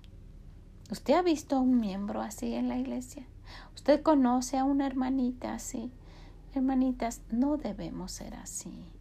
¿Usted 0.92 1.14
ha 1.14 1.22
visto 1.22 1.56
a 1.56 1.60
un 1.60 1.80
miembro 1.80 2.22
así 2.22 2.54
en 2.54 2.68
la 2.68 2.78
iglesia? 2.78 3.26
¿Usted 3.74 4.00
conoce 4.00 4.58
a 4.58 4.64
una 4.64 4.86
hermanita 4.86 5.54
así? 5.54 5.90
Hermanitas, 6.54 7.22
no 7.32 7.56
debemos 7.56 8.12
ser 8.12 8.36
así. 8.36 8.92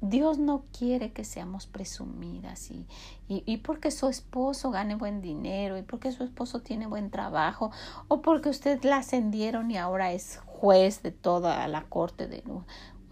Dios 0.00 0.38
no 0.38 0.64
quiere 0.76 1.12
que 1.12 1.24
seamos 1.24 1.66
presumidas 1.66 2.70
y, 2.70 2.86
y, 3.28 3.42
y, 3.44 3.58
porque 3.58 3.90
su 3.90 4.08
esposo 4.08 4.70
gane 4.70 4.94
buen 4.94 5.20
dinero 5.20 5.76
y 5.76 5.82
porque 5.82 6.12
su 6.12 6.24
esposo 6.24 6.60
tiene 6.60 6.86
buen 6.86 7.10
trabajo 7.10 7.72
o 8.08 8.22
porque 8.22 8.48
usted 8.48 8.82
la 8.84 8.98
ascendieron 8.98 9.70
y 9.70 9.76
ahora 9.76 10.12
es 10.12 10.40
juez 10.46 11.02
de 11.02 11.12
toda 11.12 11.66
la 11.68 11.84
corte 11.84 12.26
de 12.26 12.42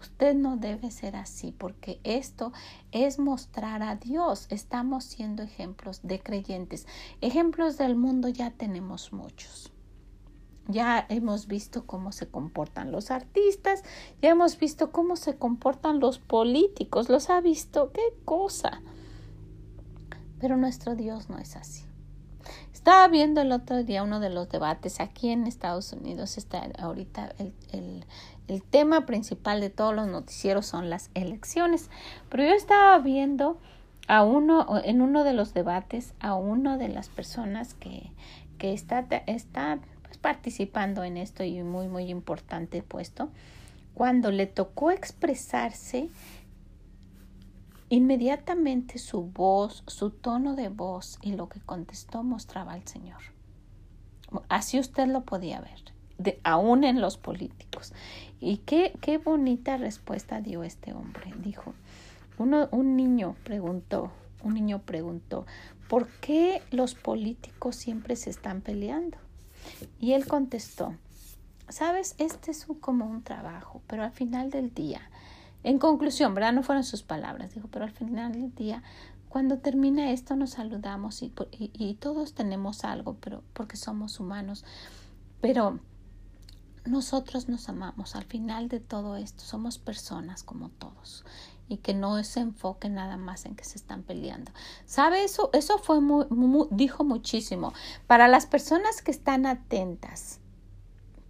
Usted 0.05 0.35
no 0.35 0.55
debe 0.55 0.91
ser 0.91 1.15
así 1.15 1.51
porque 1.51 1.99
esto 2.03 2.53
es 2.91 3.17
mostrar 3.17 3.81
a 3.81 3.95
Dios. 3.95 4.45
Estamos 4.51 5.03
siendo 5.03 5.41
ejemplos 5.41 6.01
de 6.03 6.19
creyentes. 6.19 6.85
Ejemplos 7.21 7.79
del 7.79 7.95
mundo 7.95 8.29
ya 8.29 8.51
tenemos 8.51 9.13
muchos. 9.13 9.73
Ya 10.67 11.07
hemos 11.09 11.47
visto 11.47 11.87
cómo 11.87 12.11
se 12.11 12.27
comportan 12.27 12.91
los 12.91 13.09
artistas, 13.09 13.83
ya 14.21 14.29
hemos 14.29 14.59
visto 14.59 14.91
cómo 14.91 15.15
se 15.15 15.37
comportan 15.37 15.99
los 15.99 16.19
políticos, 16.19 17.09
los 17.09 17.31
ha 17.31 17.41
visto, 17.41 17.91
qué 17.91 18.13
cosa. 18.25 18.81
Pero 20.39 20.55
nuestro 20.55 20.95
Dios 20.95 21.29
no 21.29 21.39
es 21.39 21.55
así. 21.55 21.83
Estaba 22.85 23.07
viendo 23.07 23.41
el 23.41 23.51
otro 23.51 23.83
día 23.83 24.03
uno 24.03 24.19
de 24.19 24.29
los 24.29 24.47
debates 24.47 24.99
aquí 24.99 25.31
en 25.31 25.47
Estados 25.47 25.91
Unidos, 25.91 26.37
está 26.37 26.69
ahorita 26.77 27.33
el, 27.39 27.51
el, 27.71 28.05
el 28.47 28.61
tema 28.61 29.07
principal 29.07 29.59
de 29.59 29.71
todos 29.71 29.95
los 29.95 30.05
noticieros 30.05 30.67
son 30.67 30.91
las 30.91 31.09
elecciones. 31.15 31.89
Pero 32.29 32.43
yo 32.43 32.51
estaba 32.51 32.99
viendo 32.99 33.57
a 34.07 34.23
uno, 34.23 34.67
en 34.83 35.01
uno 35.01 35.23
de 35.23 35.33
los 35.33 35.55
debates, 35.55 36.13
a 36.19 36.35
una 36.35 36.77
de 36.77 36.89
las 36.89 37.09
personas 37.09 37.73
que, 37.73 38.11
que 38.59 38.73
está, 38.73 39.07
está 39.25 39.79
pues, 40.03 40.19
participando 40.19 41.03
en 41.03 41.17
esto 41.17 41.43
y 41.43 41.63
muy, 41.63 41.87
muy 41.87 42.11
importante 42.11 42.83
puesto, 42.83 43.29
cuando 43.95 44.29
le 44.29 44.45
tocó 44.45 44.91
expresarse, 44.91 46.09
inmediatamente 47.89 48.97
su 48.97 49.23
voz, 49.23 49.83
su 49.87 50.09
tono 50.09 50.55
de 50.55 50.69
voz 50.69 51.17
y 51.21 51.33
lo 51.33 51.49
que 51.49 51.59
contestó 51.59 52.23
mostraba 52.23 52.73
al 52.73 52.87
Señor. 52.87 53.21
Así 54.49 54.79
usted 54.79 55.07
lo 55.07 55.23
podía 55.23 55.61
ver 55.61 55.95
de, 56.17 56.39
aún 56.43 56.83
en 56.83 57.01
los 57.01 57.17
políticos. 57.17 57.93
Y 58.39 58.57
qué, 58.57 58.93
qué 59.01 59.17
bonita 59.17 59.77
respuesta 59.77 60.41
dio 60.41 60.63
este 60.63 60.93
hombre. 60.93 61.33
Dijo, 61.37 61.73
uno, 62.37 62.67
un 62.71 62.95
niño 62.95 63.35
preguntó, 63.43 64.11
un 64.43 64.53
niño 64.53 64.79
preguntó, 64.79 65.45
¿por 65.89 66.07
qué 66.19 66.61
los 66.71 66.95
políticos 66.95 67.75
siempre 67.75 68.15
se 68.15 68.29
están 68.29 68.61
peleando? 68.61 69.17
Y 69.99 70.13
él 70.13 70.27
contestó, 70.27 70.95
sabes, 71.69 72.15
este 72.17 72.51
es 72.51 72.67
como 72.79 73.05
un 73.05 73.23
trabajo, 73.23 73.81
pero 73.87 74.03
al 74.03 74.11
final 74.11 74.51
del 74.51 74.73
día, 74.73 75.09
en 75.65 75.79
conclusión, 75.79 76.35
¿verdad? 76.35 76.53
No 76.53 76.61
fueron 76.61 76.83
sus 76.83 77.01
palabras, 77.01 77.55
dijo, 77.55 77.67
pero 77.71 77.85
al 77.85 77.91
final 77.91 78.33
del 78.33 78.53
día, 78.53 78.83
cuando 79.29 79.57
termina 79.57 80.11
esto 80.11 80.35
nos 80.35 80.51
saludamos 80.51 81.23
y, 81.23 81.93
todos 81.99 82.35
tenemos 82.35 82.85
algo, 82.85 83.17
pero 83.19 83.43
porque 83.53 83.75
somos 83.75 84.19
humanos. 84.19 84.63
Pero 85.41 85.79
nosotros 86.85 87.49
nos 87.49 87.67
amamos. 87.67 88.15
Al 88.15 88.25
final 88.25 88.69
de 88.69 88.79
todo 88.79 89.15
esto 89.15 89.43
somos 89.43 89.79
personas 89.79 90.43
como 90.43 90.69
todos 90.69 91.25
y 91.67 91.77
que 91.77 91.95
no 91.95 92.23
se 92.23 92.41
enfoque 92.41 92.87
nada 92.87 93.17
más 93.17 93.47
en 93.47 93.55
que 93.55 93.63
se 93.63 93.79
están 93.79 94.03
peleando. 94.03 94.51
¿Sabe 94.85 95.23
eso? 95.23 95.49
Eso 95.51 95.79
fue 95.79 95.99
muy, 95.99 96.27
dijo 96.69 97.03
muchísimo. 97.03 97.73
Para 98.05 98.27
las 98.27 98.45
personas 98.45 99.01
que 99.01 99.09
están 99.09 99.47
atentas 99.47 100.39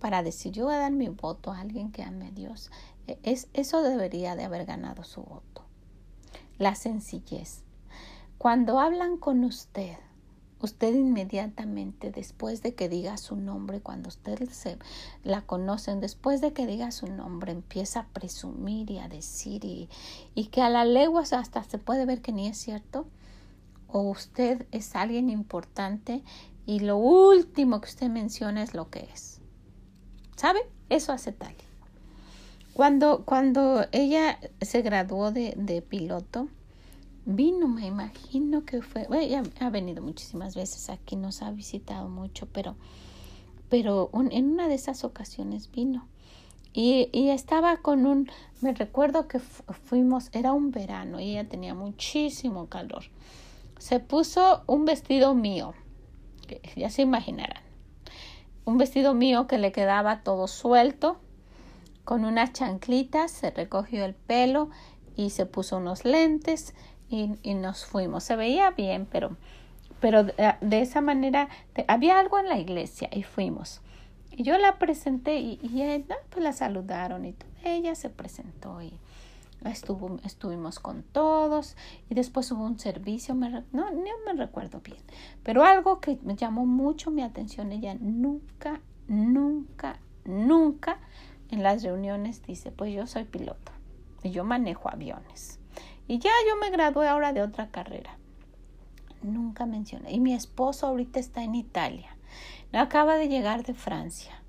para 0.05 0.21
decir 0.21 0.51
yo 0.51 0.65
voy 0.65 0.75
a 0.75 0.77
dar 0.77 0.91
mi 0.91 1.09
voto 1.09 1.51
a 1.51 1.59
alguien 1.59 1.91
que 1.91 2.03
ame 2.03 2.27
a 2.27 2.31
Dios, 2.31 2.69
es, 3.23 3.47
eso 3.53 3.81
debería 3.81 4.35
de 4.35 4.43
haber 4.43 4.65
ganado 4.65 5.03
su 5.03 5.21
voto. 5.21 5.63
La 6.57 6.75
sencillez. 6.75 7.63
Cuando 8.37 8.79
hablan 8.79 9.17
con 9.17 9.43
usted, 9.43 9.97
usted 10.61 10.93
inmediatamente, 10.93 12.11
después 12.11 12.61
de 12.61 12.75
que 12.75 12.89
diga 12.89 13.17
su 13.17 13.35
nombre, 13.35 13.81
cuando 13.81 14.09
usted 14.09 14.49
se 14.49 14.77
la 15.23 15.41
conocen, 15.41 15.99
después 15.99 16.41
de 16.41 16.53
que 16.53 16.67
diga 16.67 16.91
su 16.91 17.07
nombre, 17.07 17.51
empieza 17.51 18.01
a 18.01 18.07
presumir 18.07 18.91
y 18.91 18.99
a 18.99 19.07
decir 19.07 19.63
y, 19.65 19.89
y 20.33 20.47
que 20.47 20.61
a 20.61 20.69
la 20.69 20.85
legua 20.85 21.21
hasta 21.21 21.63
se 21.63 21.77
puede 21.77 22.05
ver 22.05 22.21
que 22.21 22.31
ni 22.31 22.47
es 22.47 22.57
cierto, 22.57 23.07
o 23.87 24.01
usted 24.01 24.65
es 24.71 24.95
alguien 24.95 25.29
importante 25.29 26.23
y 26.65 26.79
lo 26.79 26.97
último 26.97 27.79
que 27.79 27.89
usted 27.89 28.09
menciona 28.09 28.63
es 28.63 28.73
lo 28.73 28.89
que 28.89 29.07
es. 29.13 29.39
¿Sabe? 30.35 30.59
Eso 30.89 31.13
hace 31.13 31.31
tal. 31.31 31.55
Cuando, 32.75 33.23
cuando 33.23 33.85
ella 33.93 34.37
se 34.59 34.81
graduó 34.81 35.31
de, 35.31 35.53
de 35.55 35.81
piloto, 35.81 36.49
vino, 37.23 37.69
me 37.69 37.87
imagino 37.87 38.65
que 38.65 38.81
fue, 38.81 39.05
bueno, 39.07 39.49
ha 39.61 39.69
venido 39.69 40.03
muchísimas 40.03 40.57
veces 40.57 40.89
aquí, 40.89 41.15
nos 41.15 41.41
ha 41.41 41.51
visitado 41.51 42.09
mucho, 42.09 42.49
pero, 42.51 42.75
pero 43.69 44.09
en 44.29 44.51
una 44.51 44.67
de 44.67 44.75
esas 44.75 45.05
ocasiones 45.05 45.71
vino. 45.71 46.05
Y, 46.73 47.07
y, 47.13 47.29
estaba 47.29 47.77
con 47.77 48.05
un, 48.05 48.29
me 48.59 48.73
recuerdo 48.73 49.29
que 49.29 49.39
fuimos, 49.39 50.27
era 50.33 50.51
un 50.51 50.71
verano 50.71 51.21
y 51.21 51.31
ella 51.31 51.47
tenía 51.47 51.75
muchísimo 51.75 52.67
calor. 52.67 53.05
Se 53.79 54.01
puso 54.01 54.65
un 54.67 54.83
vestido 54.83 55.33
mío, 55.33 55.73
ya 56.75 56.89
se 56.89 57.03
imaginarán, 57.03 57.63
un 58.65 58.77
vestido 58.77 59.13
mío 59.13 59.47
que 59.47 59.59
le 59.59 59.71
quedaba 59.71 60.23
todo 60.23 60.49
suelto, 60.49 61.21
con 62.05 62.23
unas 62.23 62.53
chanclitas, 62.53 63.31
se 63.31 63.51
recogió 63.51 64.05
el 64.05 64.13
pelo 64.13 64.69
y 65.15 65.31
se 65.31 65.45
puso 65.45 65.77
unos 65.77 66.05
lentes 66.05 66.73
y, 67.09 67.27
nos 67.55 67.85
fuimos. 67.85 68.23
Se 68.23 68.35
veía 68.35 68.71
bien, 68.71 69.07
pero, 69.11 69.37
pero 69.99 70.23
de, 70.23 70.81
esa 70.81 71.01
manera 71.01 71.49
había 71.87 72.19
algo 72.19 72.39
en 72.39 72.47
la 72.47 72.59
iglesia 72.59 73.09
y 73.11 73.23
fuimos. 73.23 73.81
Y 74.31 74.43
yo 74.43 74.57
la 74.57 74.77
presenté 74.77 75.39
y, 75.39 75.59
ella, 75.81 76.17
pues 76.29 76.43
la 76.43 76.53
saludaron 76.53 77.25
y 77.25 77.35
ella 77.63 77.95
se 77.95 78.09
presentó 78.09 78.81
y 78.81 78.93
estuvo, 79.63 80.19
estuvimos 80.23 80.79
con 80.79 81.03
todos 81.03 81.75
y 82.09 82.13
después 82.13 82.51
hubo 82.51 82.65
un 82.65 82.77
servicio, 82.77 83.33
no, 83.33 83.63
no 83.71 83.91
me 83.91 84.33
recuerdo 84.37 84.81
bien, 84.81 85.01
pero 85.41 85.63
algo 85.63 85.99
que 85.99 86.19
me 86.21 86.35
llamó 86.35 86.65
mucho 86.65 87.09
mi 87.09 87.23
atención, 87.23 87.71
ella 87.71 87.95
nunca, 87.99 88.81
nunca, 89.07 89.99
nunca 90.25 90.99
en 91.51 91.63
las 91.63 91.83
reuniones 91.83 92.43
dice, 92.43 92.71
pues 92.71 92.93
yo 92.93 93.07
soy 93.07 93.25
piloto 93.25 93.71
y 94.23 94.31
yo 94.31 94.43
manejo 94.43 94.89
aviones. 94.89 95.59
Y 96.07 96.19
ya 96.19 96.31
yo 96.47 96.55
me 96.57 96.69
gradué 96.69 97.07
ahora 97.07 97.33
de 97.33 97.41
otra 97.41 97.69
carrera. 97.69 98.17
Nunca 99.21 99.65
mencioné. 99.65 100.11
Y 100.11 100.19
mi 100.19 100.33
esposo 100.33 100.87
ahorita 100.87 101.19
está 101.19 101.43
en 101.43 101.55
Italia. 101.55 102.15
Acaba 102.73 103.15
de 103.15 103.27
llegar 103.27 103.63
de 103.63 103.73
Francia. 103.73 104.41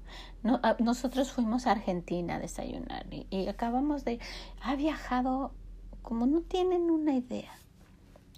Ah, 0.63 0.77
nosotros 0.79 1.33
fuimos 1.33 1.67
a 1.67 1.73
Argentina 1.73 2.37
a 2.37 2.39
desayunar 2.39 3.07
y, 3.11 3.49
acabamos 3.49 4.05
de... 4.05 4.21
Ha 4.63 4.77
viajado 4.77 5.53
como 6.03 6.27
no 6.27 6.41
tienen 6.43 6.91
una 6.91 7.15
idea. 7.15 7.53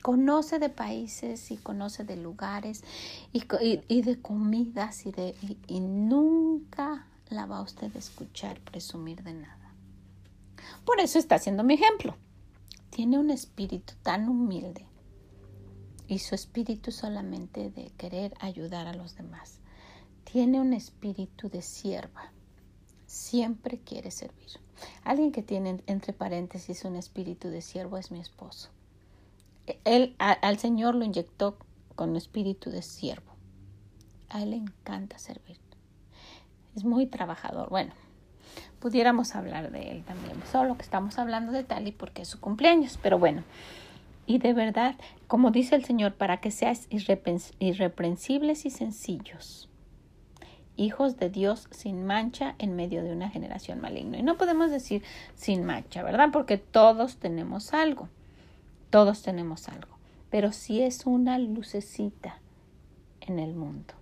Conoce 0.03 0.59
de 0.59 0.71
países 0.71 1.51
y 1.51 1.57
conoce 1.57 2.05
de 2.05 2.17
lugares 2.17 2.85
y, 3.33 3.45
y 3.89 4.03
de 4.03 4.23
comidas 4.23 5.07
y, 5.07 5.13
de, 5.13 5.35
y 5.67 5.81
nunca 5.81 7.07
la 7.31 7.47
va 7.47 7.63
usted 7.63 7.95
a 7.95 7.99
escuchar 7.99 8.61
presumir 8.61 9.23
de 9.23 9.35
nada. 9.35 9.75
Por 10.85 11.01
eso 11.01 11.19
está 11.19 11.39
siendo 11.39 11.65
mi 11.65 11.75
ejemplo 11.75 12.17
tiene 12.99 13.17
un 13.17 13.31
espíritu 13.31 13.95
tan 14.03 14.29
humilde 14.29 14.85
y 16.09 16.19
su 16.19 16.35
espíritu 16.35 16.91
solamente 16.91 17.71
de 17.71 17.93
querer 17.97 18.35
ayudar 18.41 18.89
a 18.89 18.93
los 18.93 19.15
demás. 19.15 19.61
Tiene 20.25 20.61
un 20.61 20.73
espíritu 20.73 21.49
de 21.49 21.63
sierva. 21.63 22.33
Siempre 23.07 23.79
quiere 23.79 24.11
servir. 24.11 24.49
Alguien 25.05 25.31
que 25.31 25.43
tiene 25.43 25.81
entre 25.87 26.13
paréntesis 26.13 26.85
un 26.85 26.97
espíritu 26.97 27.51
de 27.51 27.63
siervo 27.63 27.99
es 27.99 28.11
mi 28.11 28.19
esposo. 28.19 28.71
Él 29.85 30.17
al 30.19 30.59
Señor 30.59 30.97
lo 30.97 31.05
inyectó 31.05 31.57
con 31.95 32.17
espíritu 32.17 32.71
de 32.71 32.83
siervo. 32.83 33.33
A 34.29 34.43
él 34.43 34.51
le 34.51 34.57
encanta 34.57 35.19
servir. 35.19 35.59
Es 36.79 36.85
muy 36.85 37.07
trabajador. 37.07 37.69
Bueno, 37.69 37.93
pudiéramos 38.81 39.35
hablar 39.35 39.71
de 39.71 39.91
él 39.91 40.05
también, 40.05 40.35
solo 40.51 40.77
que 40.77 40.83
estamos 40.83 41.19
hablando 41.19 41.53
de 41.53 41.65
Tali 41.65 41.93
porque 41.93 42.23
es 42.23 42.29
su 42.29 42.41
cumpleaños, 42.41 42.99
pero 43.03 43.19
bueno. 43.19 43.43
Y 44.27 44.39
de 44.39 44.53
verdad, 44.53 44.95
como 45.27 45.51
dice 45.51 45.75
el 45.75 45.85
Señor, 45.85 46.15
para 46.15 46.39
que 46.39 46.51
seas 46.51 46.87
irreprensibles 46.91 48.67
y 48.67 48.71
sencillos, 48.71 49.69
hijos 50.77 51.17
de 51.17 51.31
Dios 51.31 51.67
sin 51.71 52.05
mancha 52.05 52.55
en 52.59 52.77
medio 52.77 53.03
de 53.03 53.13
una 53.13 53.31
generación 53.31 53.81
maligna. 53.81 54.19
Y 54.19 54.23
no 54.23 54.37
podemos 54.37 54.71
decir 54.71 55.03
sin 55.35 55.65
mancha, 55.65 56.03
¿verdad? 56.03 56.29
Porque 56.33 56.59
todos 56.59 57.17
tenemos 57.17 57.75
algo, 57.75 58.09
todos 58.91 59.23
tenemos 59.23 59.69
algo, 59.69 59.99
pero 60.31 60.53
sí 60.53 60.83
es 60.83 61.07
una 61.07 61.39
lucecita 61.39 62.39
en 63.23 63.39
el 63.39 63.55
mundo. 63.55 63.95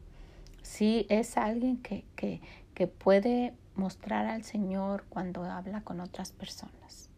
Sí 0.62 1.06
es 1.08 1.36
alguien 1.36 1.78
que, 1.78 2.04
que, 2.16 2.40
que 2.76 2.86
puede 2.86 3.54
mostrar 3.74 4.26
al 4.26 4.44
Señor 4.44 5.06
cuando 5.08 5.42
habla 5.44 5.80
con 5.80 5.98
otras 5.98 6.32
personas. 6.32 7.08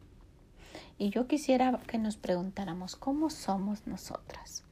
Y 0.98 1.10
yo 1.10 1.26
quisiera 1.26 1.80
que 1.88 1.98
nos 1.98 2.16
preguntáramos, 2.16 2.94
¿cómo 2.94 3.28
somos 3.28 3.84
nosotras? 3.88 4.62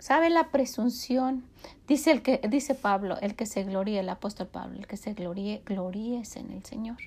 ¿Sabe 0.00 0.28
la 0.28 0.50
presunción? 0.50 1.44
Dice, 1.86 2.10
el 2.10 2.22
que, 2.22 2.40
dice 2.50 2.74
Pablo, 2.74 3.18
el 3.20 3.36
que 3.36 3.46
se 3.46 3.62
gloríe, 3.62 4.00
el 4.00 4.08
apóstol 4.08 4.48
Pablo, 4.48 4.80
el 4.80 4.88
que 4.88 4.96
se 4.96 5.14
gloríe, 5.14 5.62
gloríese 5.64 6.40
en 6.40 6.50
el 6.50 6.64
Señor. 6.64 6.98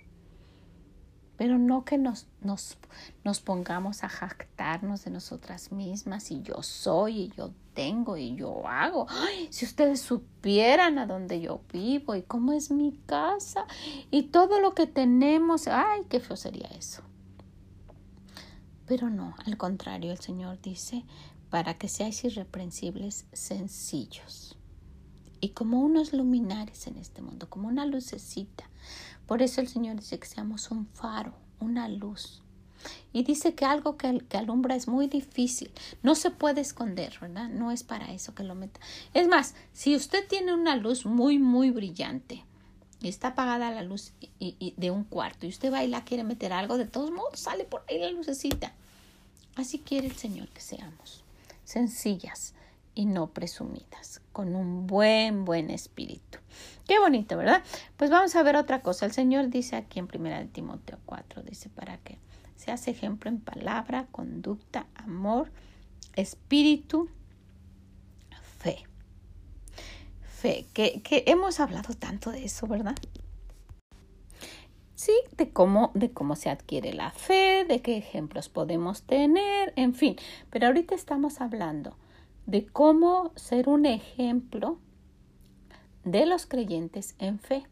Pero 1.38 1.57
no 1.57 1.84
que 1.84 1.97
nos, 1.97 2.27
nos, 2.41 2.77
nos 3.23 3.39
pongamos 3.39 4.03
a 4.03 4.09
jactarnos 4.09 5.03
de 5.03 5.11
nosotras 5.11 5.71
mismas 5.71 6.29
y 6.31 6.41
yo 6.41 6.61
soy 6.61 7.21
y 7.21 7.34
yo 7.36 7.51
tengo 7.73 8.17
y 8.17 8.36
yo 8.36 8.67
hago. 8.67 9.07
Ay, 9.09 9.47
si 9.51 9.65
ustedes 9.65 9.99
supieran 10.01 10.99
a 10.99 11.07
dónde 11.07 11.41
yo 11.41 11.61
vivo 11.71 12.15
y 12.15 12.21
cómo 12.21 12.53
es 12.53 12.71
mi 12.71 12.91
casa 13.05 13.65
y 14.11 14.23
todo 14.23 14.59
lo 14.59 14.75
que 14.75 14.88
tenemos, 14.88 15.67
ay, 15.67 16.01
qué 16.09 16.19
feo 16.19 16.38
sería 16.38 16.67
eso. 16.67 17.01
Pero 18.86 19.09
no, 19.09 19.36
al 19.45 19.57
contrario, 19.57 20.11
el 20.11 20.19
Señor 20.19 20.61
dice, 20.61 21.03
para 21.49 21.75
que 21.75 21.88
seáis 21.88 22.23
irreprensibles, 22.23 23.25
sencillos. 23.31 24.57
Y 25.39 25.49
como 25.49 25.81
unos 25.81 26.13
luminares 26.13 26.88
en 26.88 26.97
este 26.97 27.21
mundo, 27.21 27.49
como 27.49 27.67
una 27.67 27.86
lucecita. 27.86 28.69
Por 29.28 29.41
eso 29.41 29.61
el 29.61 29.67
Señor 29.67 29.95
dice 29.97 30.19
que 30.19 30.28
seamos 30.28 30.71
un 30.71 30.88
faro, 30.88 31.34
una 31.59 31.88
luz. 31.88 32.41
Y 33.13 33.24
dice 33.24 33.55
que 33.55 33.63
algo 33.63 33.95
que, 33.95 34.19
que, 34.28 34.38
alumbra 34.38 34.76
es 34.76 34.88
muy 34.88 35.07
difícil. 35.07 35.71
No 36.01 36.15
se 36.15 36.32
puede 36.32 36.61
esconder, 36.61 37.17
¿verdad? 37.21 37.49
No 37.49 37.71
es 37.71 37.84
para 37.84 38.11
eso 38.11 38.36
que 38.36 38.43
lo 38.43 38.55
meta. 38.55 38.80
Es 39.13 39.28
más, 39.28 39.55
si 39.71 39.95
usted 39.95 40.28
tiene 40.28 40.53
una 40.53 40.76
luz 40.76 41.05
muy, 41.05 41.39
muy 41.39 41.71
brillante 41.71 42.43
y 43.01 43.07
está 43.07 43.30
apagada 43.30 43.71
la 43.71 43.84
luz 43.84 44.11
de 44.39 44.91
un 44.91 45.05
cuarto 45.05 45.45
y 45.45 45.49
usted 45.49 45.71
va 45.71 45.84
y 45.84 45.91
quiere 46.01 46.24
meter 46.24 46.51
algo, 46.51 46.78
de 46.78 46.86
todos 46.86 47.11
modos 47.11 47.39
sale 47.39 47.63
por 47.63 47.86
ahí 47.89 47.99
la 47.99 48.11
lucecita. 48.11 48.74
Así 49.55 49.80
quiere 49.80 50.07
el 50.07 50.15
Señor 50.15 50.49
que 50.49 50.61
seamos, 50.61 51.24
sencillas 51.63 52.53
y 52.95 53.05
no 53.05 53.31
presumidas, 53.31 54.21
con 54.31 54.55
un 54.55 54.87
buen, 54.87 55.45
buen 55.45 55.69
espíritu. 55.69 56.39
Qué 56.87 56.99
bonito, 56.99 57.37
¿verdad? 57.37 57.63
Pues 57.97 58.09
vamos 58.09 58.35
a 58.35 58.43
ver 58.43 58.55
otra 58.55 58.81
cosa. 58.81 59.05
El 59.05 59.13
Señor 59.13 59.49
dice 59.49 59.75
aquí 59.75 59.99
en 59.99 60.09
1 60.13 60.47
Timoteo 60.51 60.99
4, 61.05 61.41
dice, 61.43 61.69
¿para 61.69 61.97
que 61.97 62.17
Seas 62.63 62.87
ejemplo 62.87 63.29
en 63.29 63.41
palabra, 63.41 64.07
conducta, 64.09 64.87
amor, 64.95 65.51
espíritu, 66.15 67.09
fe. 68.57 68.85
Fe, 70.21 70.67
que, 70.73 71.01
que 71.01 71.25
hemos 71.27 71.59
hablado 71.59 71.93
tanto 71.93 72.31
de 72.31 72.45
eso, 72.45 72.65
¿verdad? 72.65 72.95
Sí, 74.95 75.11
de 75.35 75.49
cómo, 75.49 75.91
de 75.93 76.11
cómo 76.11 76.37
se 76.37 76.49
adquiere 76.49 76.93
la 76.93 77.11
fe, 77.11 77.65
de 77.67 77.81
qué 77.81 77.97
ejemplos 77.97 78.47
podemos 78.47 79.03
tener, 79.03 79.73
en 79.75 79.93
fin. 79.93 80.15
Pero 80.49 80.67
ahorita 80.67 80.95
estamos 80.95 81.41
hablando 81.41 81.97
de 82.45 82.65
cómo 82.65 83.31
ser 83.35 83.69
un 83.69 83.85
ejemplo 83.85 84.77
de 86.03 86.25
los 86.25 86.45
creyentes 86.45 87.15
en 87.19 87.39
fe. 87.39 87.65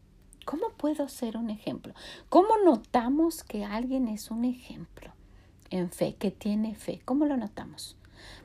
¿Cómo 0.44 0.70
puedo 0.70 1.08
ser 1.08 1.36
un 1.36 1.50
ejemplo? 1.50 1.94
¿Cómo 2.28 2.56
notamos 2.64 3.44
que 3.44 3.64
alguien 3.64 4.08
es 4.08 4.30
un 4.30 4.44
ejemplo 4.44 5.12
en 5.70 5.90
fe, 5.90 6.16
que 6.16 6.30
tiene 6.30 6.74
fe? 6.74 7.00
¿Cómo 7.04 7.26
lo 7.26 7.36
notamos? 7.36 7.96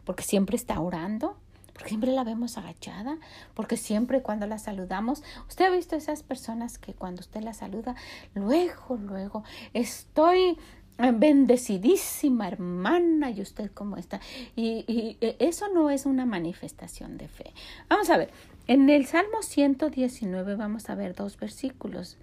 Porque 0.06 0.24
siempre 0.24 0.58
está 0.58 0.80
orando, 0.80 1.38
porque 1.74 1.90
siempre 1.90 2.12
la 2.12 2.24
vemos 2.24 2.58
agachada, 2.58 3.18
porque 3.54 3.78
siempre 3.78 4.22
cuando 4.22 4.46
la 4.48 4.60
saludamos, 4.60 5.24
usted 5.48 5.66
ha 5.66 5.70
visto 5.70 5.96
esas 5.96 6.24
personas 6.24 6.78
que 6.78 6.94
cuando 6.94 7.22
usted 7.22 7.42
la 7.42 7.54
saluda, 7.54 7.96
luego, 8.34 8.98
luego, 8.98 9.44
estoy 9.74 10.58
bendecidísima 10.98 12.48
hermana 12.48 13.32
y 13.32 13.42
usted 13.42 13.72
cómo 13.74 13.98
está. 13.98 14.20
Y, 14.56 14.86
y, 14.88 15.18
eso 15.40 15.68
no 15.74 15.90
es 15.90 16.06
una 16.06 16.26
manifestación 16.26 17.18
de 17.18 17.28
fe. 17.28 17.54
Vamos 17.90 18.10
a 18.10 18.18
ver, 18.18 18.32
en 18.68 18.90
el 18.90 19.06
Salmo 19.06 19.42
119 19.42 20.56
vamos 20.56 20.90
a 20.90 20.96
ver 20.96 21.16
dos 21.16 21.38
versículos. 21.38 22.18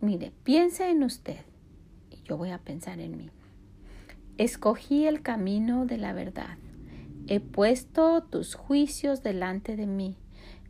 Mire, 0.00 0.32
piensa 0.44 0.88
en 0.88 1.02
usted 1.02 1.38
y 2.10 2.22
yo 2.22 2.36
voy 2.36 2.50
a 2.50 2.58
pensar 2.58 3.00
en 3.00 3.16
mí. 3.16 3.30
Escogí 4.36 5.06
el 5.06 5.22
camino 5.22 5.86
de 5.86 5.98
la 5.98 6.12
verdad 6.12 6.58
He 7.30 7.40
puesto 7.40 8.22
tus 8.22 8.54
juicios 8.54 9.22
delante 9.22 9.76
de 9.76 9.86
mí. 9.86 10.16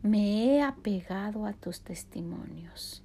Me 0.03 0.43
he 0.43 0.61
apegado 0.61 1.45
a 1.45 1.53
tus 1.53 1.79
testimonios. 1.79 3.01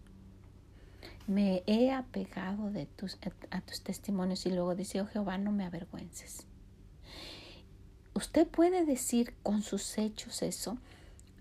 Me 1.26 1.62
he 1.66 1.90
apegado 1.90 2.70
de 2.70 2.86
tus, 2.86 3.18
a 3.50 3.60
tus 3.60 3.82
testimonios. 3.82 4.46
Y 4.46 4.50
luego 4.50 4.74
dice, 4.74 5.00
oh 5.00 5.06
Jehová, 5.06 5.38
no 5.38 5.52
me 5.52 5.64
avergüences. 5.64 6.46
Usted 8.14 8.46
puede 8.46 8.84
decir 8.84 9.34
con 9.42 9.62
sus 9.62 9.98
hechos 9.98 10.42
eso. 10.42 10.78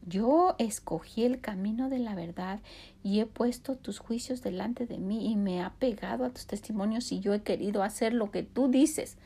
Yo 0.06 0.56
escogí 0.58 1.24
el 1.24 1.40
camino 1.40 1.90
de 1.90 2.00
la 2.00 2.16
verdad 2.16 2.60
y 3.04 3.20
he 3.20 3.26
puesto 3.26 3.76
tus 3.76 4.00
juicios 4.00 4.42
delante 4.42 4.86
de 4.86 4.98
mí 4.98 5.32
y 5.32 5.36
me 5.36 5.58
he 5.58 5.62
apegado 5.62 6.26
a 6.26 6.30
tus 6.32 6.46
testimonios 6.46 7.12
y 7.12 7.20
yo 7.20 7.34
he 7.34 7.44
querido 7.44 7.84
hacer 7.84 8.14
lo 8.14 8.32
que 8.32 8.44
tú 8.44 8.68
dices. 8.70 9.18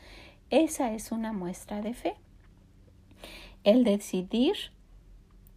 Esa 0.50 0.92
es 0.92 1.10
una 1.10 1.32
muestra 1.32 1.80
de 1.80 1.94
fe. 1.94 2.14
El 3.64 3.82
decidir, 3.82 4.56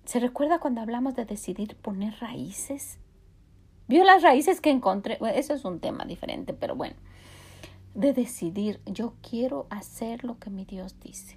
¿se 0.06 0.20
recuerda 0.20 0.60
cuando 0.60 0.82
hablamos 0.82 1.16
de 1.16 1.26
decidir 1.26 1.76
poner 1.76 2.16
raíces? 2.20 2.97
¿Vio 3.92 4.06
las 4.06 4.24
raíces 4.24 4.62
que 4.62 4.70
encontré? 4.70 5.20
eso 5.36 5.54
es 5.54 5.66
un 5.66 5.82
tema 5.82 6.06
diferente, 6.06 6.54
pero 6.54 6.78
bueno. 6.78 6.96
De 7.94 8.14
decidir, 8.14 8.80
yo 8.86 9.16
quiero 9.22 9.68
hacer 9.70 10.24
lo 10.24 10.39
que 10.39 10.50
mi 10.50 10.64
Dios 10.64 10.98
dice. 11.02 11.36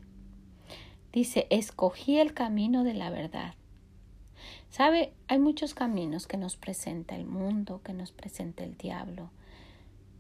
Dice, 1.13 1.49
escogí 1.51 2.19
el 2.19 2.33
camino 2.33 2.85
de 2.85 2.95
la 2.95 3.11
verdad. 3.11 3.55
¿Sabe? 4.71 5.13
Hay 5.27 5.41
muchos 5.41 5.75
caminos 5.75 6.29
que 6.29 6.37
nos 6.37 6.57
presenta 6.57 7.17
el 7.17 7.27
mundo, 7.27 7.81
que 7.83 7.93
nos 7.93 8.13
presenta 8.13 8.63
el 8.63 8.77
diablo. 8.77 9.31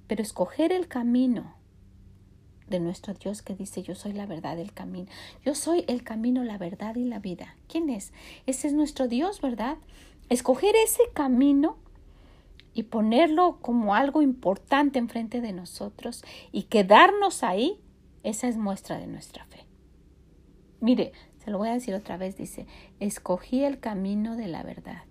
Pero 0.08 0.20
escoger 0.20 0.72
el 0.72 0.88
camino 0.88 1.54
de 2.66 2.80
nuestro 2.80 3.14
Dios 3.14 3.42
que 3.42 3.54
dice 3.54 3.84
yo 3.84 3.94
soy 3.94 4.12
la 4.12 4.26
verdad, 4.26 4.58
el 4.58 4.72
camino. 4.72 5.08
Yo 5.44 5.54
soy 5.54 5.84
el 5.86 6.02
camino, 6.02 6.42
la 6.42 6.58
verdad 6.58 6.96
y 6.96 7.04
la 7.04 7.20
vida. 7.20 7.54
¿Quién 7.68 7.90
es? 7.90 8.12
Ese 8.46 8.66
es 8.66 8.72
nuestro 8.72 9.06
Dios, 9.06 9.40
¿verdad? 9.40 9.76
Escoger 10.30 10.74
ese 10.74 11.02
camino 11.12 11.76
y 12.74 12.84
ponerlo 12.84 13.58
como 13.60 13.94
algo 13.94 14.20
importante 14.20 14.98
enfrente 14.98 15.40
de 15.40 15.52
nosotros 15.52 16.24
y 16.52 16.64
quedarnos 16.64 17.42
ahí, 17.42 17.80
esa 18.22 18.48
es 18.48 18.56
muestra 18.56 18.98
de 18.98 19.06
nuestra 19.06 19.44
fe. 19.46 19.66
Mire, 20.80 21.12
se 21.44 21.50
lo 21.50 21.58
voy 21.58 21.68
a 21.68 21.74
decir 21.74 21.94
otra 21.94 22.16
vez, 22.16 22.36
dice, 22.36 22.66
escogí 23.00 23.64
el 23.64 23.80
camino 23.80 24.36
de 24.36 24.48
la 24.48 24.62
verdad. 24.62 25.04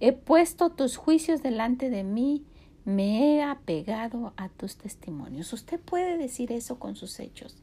He 0.00 0.12
puesto 0.12 0.70
tus 0.70 0.96
juicios 0.96 1.42
delante 1.42 1.90
de 1.90 2.04
mí 2.04 2.46
me 2.84 3.36
he 3.36 3.42
apegado 3.42 4.34
a 4.36 4.48
tus 4.48 4.76
testimonios. 4.76 5.52
Usted 5.52 5.80
puede 5.80 6.18
decir 6.18 6.52
eso 6.52 6.78
con 6.78 6.96
sus 6.96 7.18
hechos. 7.18 7.56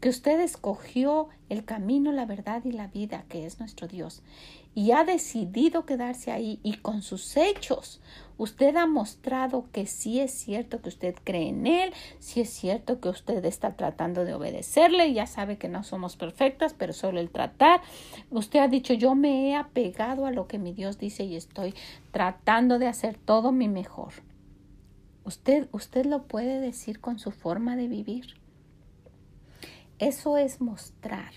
Que 0.00 0.08
usted 0.08 0.40
escogió 0.40 1.28
el 1.48 1.64
camino, 1.64 2.12
la 2.12 2.26
verdad 2.26 2.64
y 2.64 2.72
la 2.72 2.88
vida, 2.88 3.24
que 3.28 3.46
es 3.46 3.58
nuestro 3.60 3.86
Dios, 3.86 4.22
y 4.74 4.92
ha 4.92 5.04
decidido 5.04 5.84
quedarse 5.84 6.32
ahí 6.32 6.58
y 6.62 6.78
con 6.78 7.02
sus 7.02 7.36
hechos 7.36 8.00
usted 8.38 8.74
ha 8.76 8.86
mostrado 8.86 9.66
que 9.72 9.86
sí 9.86 10.18
es 10.18 10.32
cierto 10.32 10.80
que 10.80 10.88
usted 10.88 11.14
cree 11.22 11.48
en 11.48 11.66
Él, 11.66 11.92
sí 12.18 12.40
es 12.40 12.50
cierto 12.50 13.00
que 13.00 13.08
usted 13.08 13.44
está 13.44 13.76
tratando 13.76 14.24
de 14.24 14.34
obedecerle, 14.34 15.12
ya 15.12 15.26
sabe 15.26 15.58
que 15.58 15.68
no 15.68 15.84
somos 15.84 16.16
perfectas, 16.16 16.74
pero 16.74 16.92
solo 16.92 17.20
el 17.20 17.30
tratar. 17.30 17.82
Usted 18.30 18.58
ha 18.58 18.68
dicho, 18.68 18.94
yo 18.94 19.14
me 19.14 19.48
he 19.48 19.54
apegado 19.54 20.26
a 20.26 20.32
lo 20.32 20.48
que 20.48 20.58
mi 20.58 20.72
Dios 20.72 20.98
dice 20.98 21.24
y 21.24 21.36
estoy 21.36 21.74
tratando 22.10 22.78
de 22.78 22.88
hacer 22.88 23.16
todo 23.16 23.52
mi 23.52 23.68
mejor. 23.68 24.12
Usted, 25.24 25.68
usted 25.70 26.06
lo 26.06 26.24
puede 26.24 26.58
decir 26.58 27.00
con 27.00 27.20
su 27.20 27.30
forma 27.30 27.76
de 27.76 27.86
vivir. 27.86 28.34
Eso 30.00 30.36
es 30.36 30.60
mostrar, 30.60 31.32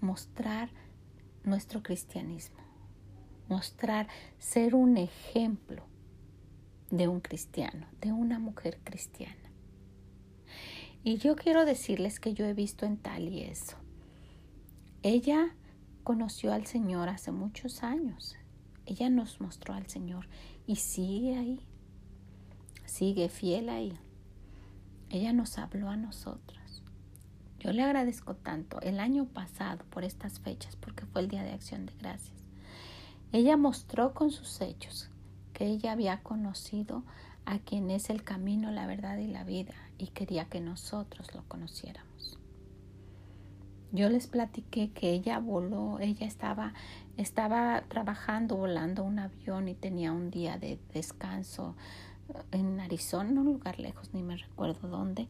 mostrar 0.00 0.70
nuestro 1.44 1.82
cristianismo. 1.82 2.58
mostrar, 3.48 4.08
ser 4.38 4.74
un 4.74 4.98
ejemplo 4.98 5.82
de 6.90 7.08
un 7.08 7.20
cristiano, 7.20 7.86
de 8.00 8.12
una 8.12 8.38
mujer 8.38 8.78
cristiana. 8.84 9.34
Y 11.02 11.16
yo 11.16 11.34
quiero 11.36 11.64
decirles 11.64 12.20
que 12.20 12.34
yo 12.34 12.44
he 12.44 12.52
visto 12.52 12.84
en 12.84 12.98
Tali 12.98 13.42
eso. 13.42 13.76
Ella 15.02 15.54
conoció 16.04 16.52
al 16.52 16.66
Señor 16.66 17.08
hace 17.08 17.32
muchos 17.32 17.82
años. 17.82 18.36
Ella 18.84 19.08
nos 19.08 19.40
mostró 19.40 19.74
al 19.74 19.86
Señor 19.86 20.28
y 20.66 20.76
sigue 20.76 21.36
ahí. 21.36 21.60
Sigue 22.84 23.28
fiel 23.28 23.68
ahí. 23.68 23.92
Ella 25.10 25.32
nos 25.32 25.56
habló 25.58 25.88
a 25.88 25.96
nosotros. 25.96 26.57
Yo 27.60 27.72
le 27.72 27.82
agradezco 27.82 28.34
tanto 28.34 28.80
el 28.80 29.00
año 29.00 29.24
pasado 29.26 29.84
por 29.90 30.04
estas 30.04 30.40
fechas, 30.40 30.76
porque 30.76 31.06
fue 31.06 31.22
el 31.22 31.28
Día 31.28 31.42
de 31.42 31.52
Acción 31.52 31.86
de 31.86 31.92
Gracias. 31.98 32.36
Ella 33.32 33.56
mostró 33.56 34.14
con 34.14 34.30
sus 34.30 34.60
hechos 34.60 35.10
que 35.52 35.66
ella 35.66 35.92
había 35.92 36.22
conocido 36.22 37.02
a 37.44 37.58
quien 37.58 37.90
es 37.90 38.10
el 38.10 38.22
camino, 38.22 38.70
la 38.70 38.86
verdad 38.86 39.18
y 39.18 39.26
la 39.26 39.42
vida 39.42 39.74
y 39.98 40.08
quería 40.08 40.44
que 40.46 40.60
nosotros 40.60 41.34
lo 41.34 41.42
conociéramos. 41.48 42.38
Yo 43.90 44.08
les 44.10 44.26
platiqué 44.26 44.90
que 44.90 45.12
ella 45.12 45.38
voló, 45.38 45.98
ella 45.98 46.26
estaba, 46.26 46.74
estaba 47.16 47.82
trabajando, 47.88 48.56
volando 48.56 49.02
un 49.02 49.18
avión 49.18 49.66
y 49.68 49.74
tenía 49.74 50.12
un 50.12 50.30
día 50.30 50.58
de 50.58 50.78
descanso 50.92 51.74
en 52.52 52.80
Arizona, 52.80 53.40
un 53.40 53.46
lugar 53.46 53.80
lejos, 53.80 54.12
ni 54.12 54.22
me 54.22 54.36
recuerdo 54.36 54.88
dónde. 54.88 55.26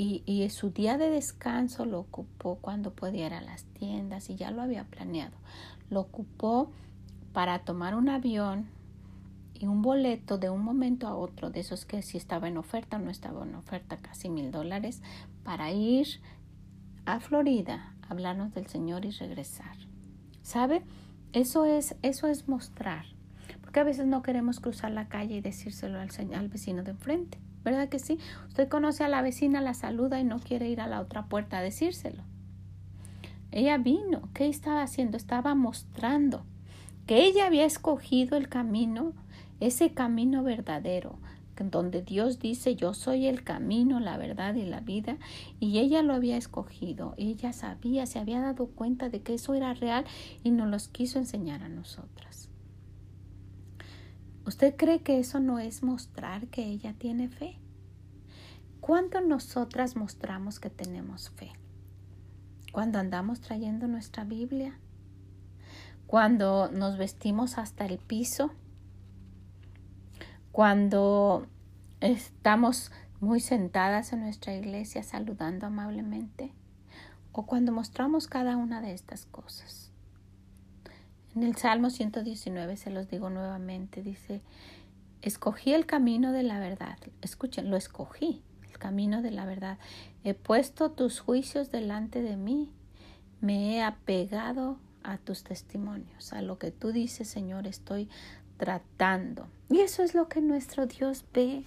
Y, 0.00 0.22
y, 0.26 0.48
su 0.50 0.70
día 0.70 0.96
de 0.96 1.10
descanso 1.10 1.84
lo 1.84 1.98
ocupó 1.98 2.58
cuando 2.60 2.92
podía 2.92 3.26
ir 3.26 3.34
a 3.34 3.40
las 3.40 3.64
tiendas 3.64 4.30
y 4.30 4.36
ya 4.36 4.52
lo 4.52 4.62
había 4.62 4.84
planeado. 4.84 5.36
Lo 5.90 5.98
ocupó 5.98 6.70
para 7.32 7.58
tomar 7.64 7.96
un 7.96 8.08
avión 8.08 8.68
y 9.54 9.66
un 9.66 9.82
boleto 9.82 10.38
de 10.38 10.50
un 10.50 10.62
momento 10.62 11.08
a 11.08 11.16
otro, 11.16 11.50
de 11.50 11.58
esos 11.58 11.84
que 11.84 12.02
si 12.02 12.16
estaba 12.16 12.46
en 12.46 12.58
oferta 12.58 12.96
o 12.96 13.00
no 13.00 13.10
estaba 13.10 13.44
en 13.44 13.56
oferta, 13.56 13.96
casi 13.96 14.28
mil 14.28 14.52
dólares, 14.52 15.02
para 15.42 15.72
ir 15.72 16.06
a 17.04 17.18
Florida, 17.18 17.92
hablarnos 18.08 18.54
del 18.54 18.68
Señor 18.68 19.04
y 19.04 19.10
regresar. 19.10 19.76
¿Sabe? 20.42 20.82
Eso 21.32 21.64
es, 21.64 21.96
eso 22.02 22.28
es 22.28 22.46
mostrar. 22.46 23.04
Porque 23.62 23.80
a 23.80 23.84
veces 23.84 24.06
no 24.06 24.22
queremos 24.22 24.60
cruzar 24.60 24.92
la 24.92 25.08
calle 25.08 25.38
y 25.38 25.40
decírselo 25.40 25.98
al 25.98 26.48
vecino 26.48 26.84
de 26.84 26.92
enfrente. 26.92 27.38
¿Verdad 27.68 27.88
que 27.88 27.98
sí? 27.98 28.18
Usted 28.48 28.68
conoce 28.68 29.04
a 29.04 29.08
la 29.08 29.22
vecina, 29.22 29.60
la 29.60 29.74
saluda 29.74 30.18
y 30.20 30.24
no 30.24 30.38
quiere 30.38 30.68
ir 30.68 30.80
a 30.80 30.86
la 30.86 31.00
otra 31.00 31.26
puerta 31.26 31.58
a 31.58 31.62
decírselo. 31.62 32.22
Ella 33.52 33.78
vino. 33.78 34.28
¿Qué 34.34 34.48
estaba 34.48 34.82
haciendo? 34.82 35.16
Estaba 35.16 35.54
mostrando 35.54 36.44
que 37.06 37.24
ella 37.24 37.46
había 37.46 37.64
escogido 37.64 38.36
el 38.36 38.48
camino 38.48 39.12
ese 39.60 39.90
camino 39.90 40.42
verdadero, 40.42 41.18
donde 41.58 42.02
Dios 42.02 42.38
dice 42.38 42.76
yo 42.76 42.94
soy 42.94 43.26
el 43.26 43.42
camino, 43.42 43.98
la 43.98 44.16
verdad 44.16 44.54
y 44.54 44.64
la 44.64 44.80
vida, 44.80 45.16
y 45.58 45.78
ella 45.78 46.02
lo 46.02 46.14
había 46.14 46.36
escogido, 46.36 47.14
ella 47.16 47.52
sabía, 47.52 48.06
se 48.06 48.20
había 48.20 48.40
dado 48.40 48.66
cuenta 48.68 49.08
de 49.08 49.22
que 49.22 49.34
eso 49.34 49.54
era 49.54 49.74
real 49.74 50.04
y 50.44 50.52
nos 50.52 50.68
los 50.68 50.88
quiso 50.88 51.18
enseñar 51.18 51.62
a 51.62 51.68
nosotras. 51.68 52.47
¿Usted 54.48 54.76
cree 54.76 55.00
que 55.00 55.18
eso 55.18 55.40
no 55.40 55.58
es 55.58 55.82
mostrar 55.82 56.46
que 56.46 56.64
ella 56.64 56.94
tiene 56.94 57.28
fe? 57.28 57.58
¿Cuánto 58.80 59.20
nosotras 59.20 59.94
mostramos 59.94 60.58
que 60.58 60.70
tenemos 60.70 61.28
fe? 61.28 61.52
Cuando 62.72 62.98
andamos 62.98 63.42
trayendo 63.42 63.88
nuestra 63.88 64.24
Biblia, 64.24 64.78
cuando 66.06 66.70
nos 66.70 66.96
vestimos 66.96 67.58
hasta 67.58 67.84
el 67.84 67.98
piso, 67.98 68.50
cuando 70.50 71.46
estamos 72.00 72.90
muy 73.20 73.40
sentadas 73.40 74.14
en 74.14 74.20
nuestra 74.20 74.54
iglesia 74.54 75.02
saludando 75.02 75.66
amablemente 75.66 76.54
o 77.32 77.44
cuando 77.44 77.70
mostramos 77.70 78.28
cada 78.28 78.56
una 78.56 78.80
de 78.80 78.94
estas 78.94 79.26
cosas. 79.26 79.87
En 81.34 81.42
el 81.42 81.56
Salmo 81.56 81.90
119 81.90 82.76
se 82.76 82.90
los 82.90 83.08
digo 83.08 83.30
nuevamente, 83.30 84.02
dice, 84.02 84.40
escogí 85.22 85.72
el 85.72 85.86
camino 85.86 86.32
de 86.32 86.42
la 86.42 86.58
verdad. 86.58 86.98
Escuchen, 87.22 87.70
lo 87.70 87.76
escogí, 87.76 88.42
el 88.70 88.78
camino 88.78 89.22
de 89.22 89.30
la 89.30 89.44
verdad. 89.44 89.78
He 90.24 90.34
puesto 90.34 90.90
tus 90.90 91.20
juicios 91.20 91.70
delante 91.70 92.22
de 92.22 92.36
mí, 92.36 92.70
me 93.40 93.76
he 93.76 93.82
apegado 93.82 94.78
a 95.02 95.18
tus 95.18 95.44
testimonios, 95.44 96.32
a 96.32 96.42
lo 96.42 96.58
que 96.58 96.70
tú 96.70 96.92
dices, 96.92 97.28
Señor, 97.28 97.66
estoy 97.66 98.08
tratando. 98.56 99.46
Y 99.70 99.80
eso 99.80 100.02
es 100.02 100.14
lo 100.14 100.28
que 100.28 100.40
nuestro 100.40 100.86
Dios 100.86 101.24
ve. 101.32 101.62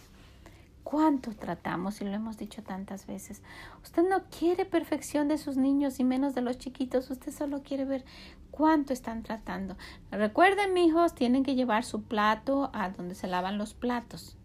¿Cuánto 0.83 1.31
tratamos? 1.31 2.01
Y 2.01 2.05
lo 2.05 2.11
hemos 2.11 2.37
dicho 2.37 2.63
tantas 2.63 3.05
veces. 3.05 3.41
Usted 3.83 4.03
no 4.07 4.23
quiere 4.25 4.65
perfección 4.65 5.27
de 5.27 5.37
sus 5.37 5.55
niños 5.55 5.99
y 5.99 6.03
menos 6.03 6.35
de 6.35 6.41
los 6.41 6.57
chiquitos. 6.57 7.09
Usted 7.09 7.31
solo 7.31 7.61
quiere 7.61 7.85
ver 7.85 8.03
cuánto 8.51 8.93
están 8.93 9.23
tratando. 9.23 9.77
Recuerden, 10.11 10.77
hijos, 10.77 11.15
tienen 11.15 11.43
que 11.43 11.55
llevar 11.55 11.83
su 11.83 12.03
plato 12.03 12.69
a 12.73 12.89
donde 12.89 13.15
se 13.15 13.27
lavan 13.27 13.57
los 13.57 13.73
platos. 13.73 14.37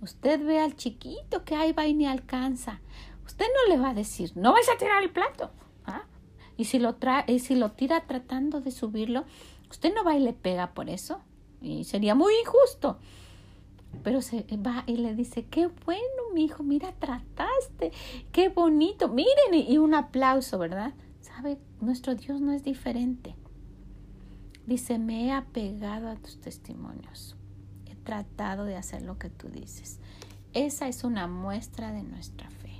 Usted 0.00 0.44
ve 0.44 0.60
al 0.60 0.76
chiquito 0.76 1.44
que 1.44 1.54
ahí 1.54 1.72
va 1.72 1.86
y 1.86 1.94
ni 1.94 2.06
alcanza. 2.06 2.80
Usted 3.24 3.46
no 3.46 3.74
le 3.74 3.80
va 3.80 3.90
a 3.90 3.94
decir, 3.94 4.32
no 4.36 4.52
vais 4.52 4.68
a 4.68 4.78
tirar 4.78 5.02
el 5.02 5.10
plato. 5.10 5.50
¿ah? 5.84 6.04
Y 6.56 6.64
si 6.64 6.78
lo, 6.78 6.94
trae, 6.94 7.24
y 7.26 7.40
si 7.40 7.54
lo 7.54 7.72
tira 7.72 8.06
tratando 8.06 8.60
de 8.60 8.70
subirlo, 8.70 9.24
usted 9.70 9.92
no 9.94 10.04
va 10.04 10.16
y 10.16 10.20
le 10.20 10.32
pega 10.32 10.72
por 10.74 10.88
eso 10.88 11.20
y 11.60 11.84
sería 11.84 12.14
muy 12.14 12.34
injusto. 12.40 12.98
Pero 14.02 14.20
se 14.20 14.44
va 14.58 14.84
y 14.86 14.96
le 14.96 15.14
dice, 15.14 15.46
qué 15.46 15.68
bueno, 15.84 16.02
mi 16.34 16.44
hijo, 16.44 16.62
mira, 16.62 16.92
trataste, 16.92 17.92
qué 18.30 18.48
bonito, 18.50 19.08
miren, 19.08 19.54
y 19.54 19.78
un 19.78 19.94
aplauso, 19.94 20.58
¿verdad? 20.58 20.92
Nuestro 21.80 22.14
Dios 22.14 22.40
no 22.40 22.52
es 22.52 22.62
diferente. 22.62 23.34
Dice, 24.66 24.98
me 24.98 25.26
he 25.26 25.32
apegado 25.32 26.08
a 26.08 26.16
tus 26.16 26.40
testimonios, 26.40 27.36
he 27.84 27.94
tratado 27.94 28.64
de 28.64 28.76
hacer 28.76 29.02
lo 29.02 29.18
que 29.18 29.30
tú 29.30 29.48
dices. 29.48 30.00
Esa 30.54 30.88
es 30.88 31.04
una 31.04 31.26
muestra 31.26 31.92
de 31.92 32.02
nuestra 32.02 32.50
fe. 32.50 32.72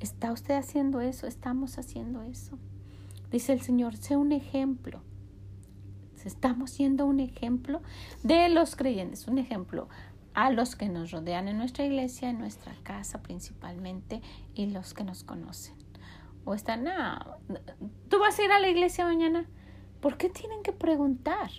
¿Está 0.00 0.32
usted 0.32 0.56
haciendo 0.56 1.00
eso? 1.00 1.26
¿Estamos 1.26 1.78
haciendo 1.78 2.22
eso? 2.22 2.58
Dice 3.30 3.52
el 3.52 3.60
Señor, 3.60 3.96
sé 3.96 4.16
un 4.16 4.32
ejemplo. 4.32 5.00
Estamos 6.24 6.70
siendo 6.70 7.06
un 7.06 7.20
ejemplo 7.20 7.80
de 8.22 8.48
los 8.50 8.76
creyentes, 8.76 9.26
un 9.26 9.38
ejemplo 9.38 9.88
a 10.34 10.50
los 10.50 10.76
que 10.76 10.88
nos 10.88 11.12
rodean 11.12 11.48
en 11.48 11.56
nuestra 11.56 11.86
iglesia, 11.86 12.28
en 12.28 12.38
nuestra 12.38 12.74
casa 12.82 13.22
principalmente, 13.22 14.20
y 14.54 14.66
los 14.66 14.92
que 14.92 15.04
nos 15.04 15.24
conocen. 15.24 15.79
O 16.44 16.54
están, 16.54 16.88
ah, 16.88 17.38
¿tú 18.08 18.18
vas 18.18 18.38
a 18.38 18.44
ir 18.44 18.52
a 18.52 18.58
la 18.58 18.68
iglesia 18.68 19.04
mañana? 19.04 19.46
¿Por 20.00 20.16
qué 20.16 20.28
tienen 20.28 20.62
que 20.62 20.72
preguntar? 20.72 21.50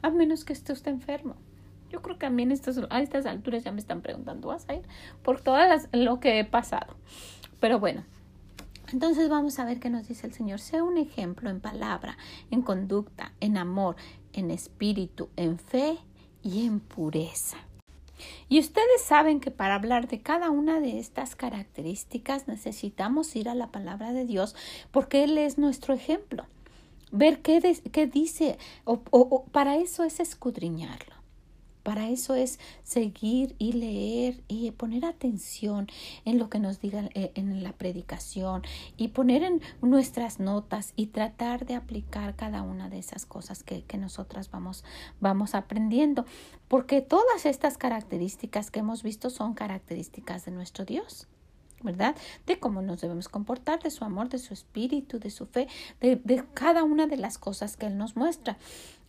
A 0.00 0.10
menos 0.10 0.44
que 0.44 0.52
esté 0.52 0.72
usted 0.72 0.90
enfermo. 0.90 1.36
Yo 1.90 2.00
creo 2.00 2.18
que 2.18 2.26
a 2.26 2.30
mí 2.30 2.42
a 2.44 3.00
estas 3.00 3.26
alturas 3.26 3.64
ya 3.64 3.72
me 3.72 3.80
están 3.80 4.00
preguntando, 4.00 4.48
¿vas 4.48 4.66
a 4.68 4.74
ir? 4.74 4.82
Por 5.22 5.42
todo 5.42 5.58
lo 5.92 6.20
que 6.20 6.40
he 6.40 6.44
pasado. 6.44 6.96
Pero 7.60 7.78
bueno, 7.78 8.04
entonces 8.92 9.28
vamos 9.28 9.58
a 9.58 9.64
ver 9.64 9.78
qué 9.78 9.90
nos 9.90 10.08
dice 10.08 10.26
el 10.26 10.32
Señor. 10.32 10.58
Sea 10.58 10.82
un 10.84 10.96
ejemplo 10.96 11.50
en 11.50 11.60
palabra, 11.60 12.16
en 12.50 12.62
conducta, 12.62 13.32
en 13.40 13.58
amor, 13.58 13.96
en 14.32 14.50
espíritu, 14.50 15.28
en 15.36 15.58
fe 15.58 15.98
y 16.42 16.66
en 16.66 16.80
pureza. 16.80 17.58
Y 18.48 18.60
ustedes 18.60 19.02
saben 19.02 19.40
que 19.40 19.50
para 19.50 19.74
hablar 19.74 20.08
de 20.08 20.20
cada 20.20 20.50
una 20.50 20.80
de 20.80 20.98
estas 20.98 21.36
características 21.36 22.48
necesitamos 22.48 23.34
ir 23.36 23.48
a 23.48 23.54
la 23.54 23.68
palabra 23.68 24.12
de 24.12 24.24
Dios 24.24 24.54
porque 24.90 25.24
Él 25.24 25.38
es 25.38 25.58
nuestro 25.58 25.94
ejemplo. 25.94 26.46
Ver 27.10 27.42
qué, 27.42 27.60
qué 27.92 28.06
dice, 28.06 28.58
o 28.84 29.44
para 29.52 29.76
eso 29.76 30.02
es 30.04 30.18
escudriñarlo. 30.18 31.11
Para 31.82 32.08
eso 32.08 32.34
es 32.34 32.58
seguir 32.84 33.54
y 33.58 33.72
leer 33.72 34.42
y 34.48 34.70
poner 34.72 35.04
atención 35.04 35.88
en 36.24 36.38
lo 36.38 36.48
que 36.48 36.58
nos 36.58 36.80
digan 36.80 37.10
eh, 37.14 37.32
en 37.34 37.62
la 37.62 37.72
predicación 37.72 38.62
y 38.96 39.08
poner 39.08 39.42
en 39.42 39.60
nuestras 39.80 40.38
notas 40.38 40.92
y 40.96 41.06
tratar 41.06 41.66
de 41.66 41.74
aplicar 41.74 42.36
cada 42.36 42.62
una 42.62 42.88
de 42.88 42.98
esas 42.98 43.26
cosas 43.26 43.62
que, 43.62 43.82
que 43.84 43.98
nosotras 43.98 44.50
vamos, 44.50 44.84
vamos 45.20 45.54
aprendiendo. 45.54 46.24
Porque 46.68 47.00
todas 47.00 47.46
estas 47.46 47.78
características 47.78 48.70
que 48.70 48.80
hemos 48.80 49.02
visto 49.02 49.30
son 49.30 49.54
características 49.54 50.44
de 50.44 50.52
nuestro 50.52 50.84
Dios. 50.84 51.28
¿verdad? 51.82 52.14
De 52.46 52.58
cómo 52.58 52.80
nos 52.80 53.00
debemos 53.00 53.28
comportar, 53.28 53.82
de 53.82 53.90
su 53.90 54.04
amor, 54.04 54.28
de 54.28 54.38
su 54.38 54.54
espíritu, 54.54 55.18
de 55.18 55.30
su 55.30 55.46
fe, 55.46 55.68
de, 56.00 56.16
de, 56.16 56.44
cada 56.54 56.84
una 56.84 57.06
de 57.06 57.16
las 57.16 57.38
cosas 57.38 57.76
que 57.76 57.86
Él 57.86 57.98
nos 57.98 58.16
muestra. 58.16 58.56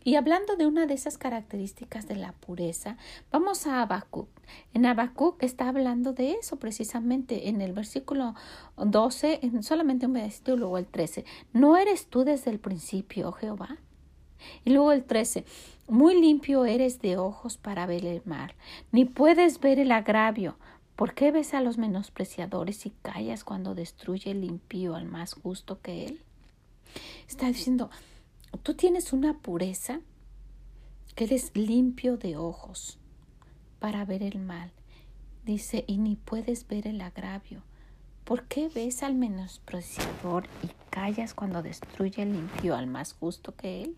Y 0.03 0.15
hablando 0.15 0.57
de 0.57 0.65
una 0.65 0.85
de 0.85 0.93
esas 0.93 1.17
características 1.17 2.07
de 2.07 2.15
la 2.15 2.33
pureza, 2.33 2.97
vamos 3.31 3.65
a 3.67 3.81
Habacuc. 3.81 4.27
En 4.73 4.85
Habacuc 4.85 5.41
está 5.41 5.69
hablando 5.69 6.11
de 6.11 6.33
eso 6.33 6.57
precisamente 6.57 7.47
en 7.47 7.61
el 7.61 7.71
versículo 7.71 8.35
12, 8.77 9.39
en 9.43 9.63
solamente 9.63 10.05
un 10.05 10.13
versículo, 10.13 10.57
luego 10.57 10.77
el 10.77 10.87
13. 10.87 11.23
¿No 11.53 11.77
eres 11.77 12.07
tú 12.07 12.25
desde 12.25 12.51
el 12.51 12.59
principio, 12.59 13.29
oh 13.29 13.31
Jehová? 13.31 13.77
Y 14.65 14.71
luego 14.71 14.91
el 14.91 15.05
13, 15.05 15.45
muy 15.87 16.19
limpio 16.19 16.65
eres 16.65 17.01
de 17.01 17.17
ojos 17.17 17.57
para 17.57 17.85
ver 17.85 18.05
el 18.05 18.21
mal, 18.25 18.53
ni 18.91 19.05
puedes 19.05 19.61
ver 19.61 19.79
el 19.79 19.91
agravio. 19.91 20.57
¿Por 20.97 21.13
qué 21.13 21.31
ves 21.31 21.53
a 21.53 21.61
los 21.61 21.77
menospreciadores 21.77 22.85
y 22.85 22.91
callas 23.01 23.43
cuando 23.43 23.73
destruye 23.73 24.31
el 24.31 24.43
impío 24.43 24.95
al 24.95 25.05
más 25.05 25.33
justo 25.33 25.79
que 25.81 26.05
él? 26.05 26.21
Está 27.27 27.47
diciendo, 27.47 27.89
tú 28.57 28.73
tienes 28.75 29.13
una 29.13 29.37
pureza, 29.39 29.99
que 31.15 31.25
eres 31.25 31.51
limpio 31.55 32.17
de 32.17 32.37
ojos 32.37 32.97
para 33.79 34.05
ver 34.05 34.23
el 34.23 34.39
mal. 34.39 34.71
Dice, 35.45 35.83
y 35.87 35.97
ni 35.97 36.15
puedes 36.15 36.67
ver 36.67 36.87
el 36.87 37.01
agravio. 37.01 37.61
¿Por 38.23 38.45
qué 38.45 38.69
ves 38.69 39.03
al 39.03 39.15
menospreciador 39.15 40.47
y 40.63 40.69
callas 40.89 41.33
cuando 41.33 41.61
destruye 41.61 42.23
el 42.23 42.35
impío 42.35 42.75
al 42.75 42.87
más 42.87 43.13
justo 43.13 43.53
que 43.53 43.83
él? 43.83 43.97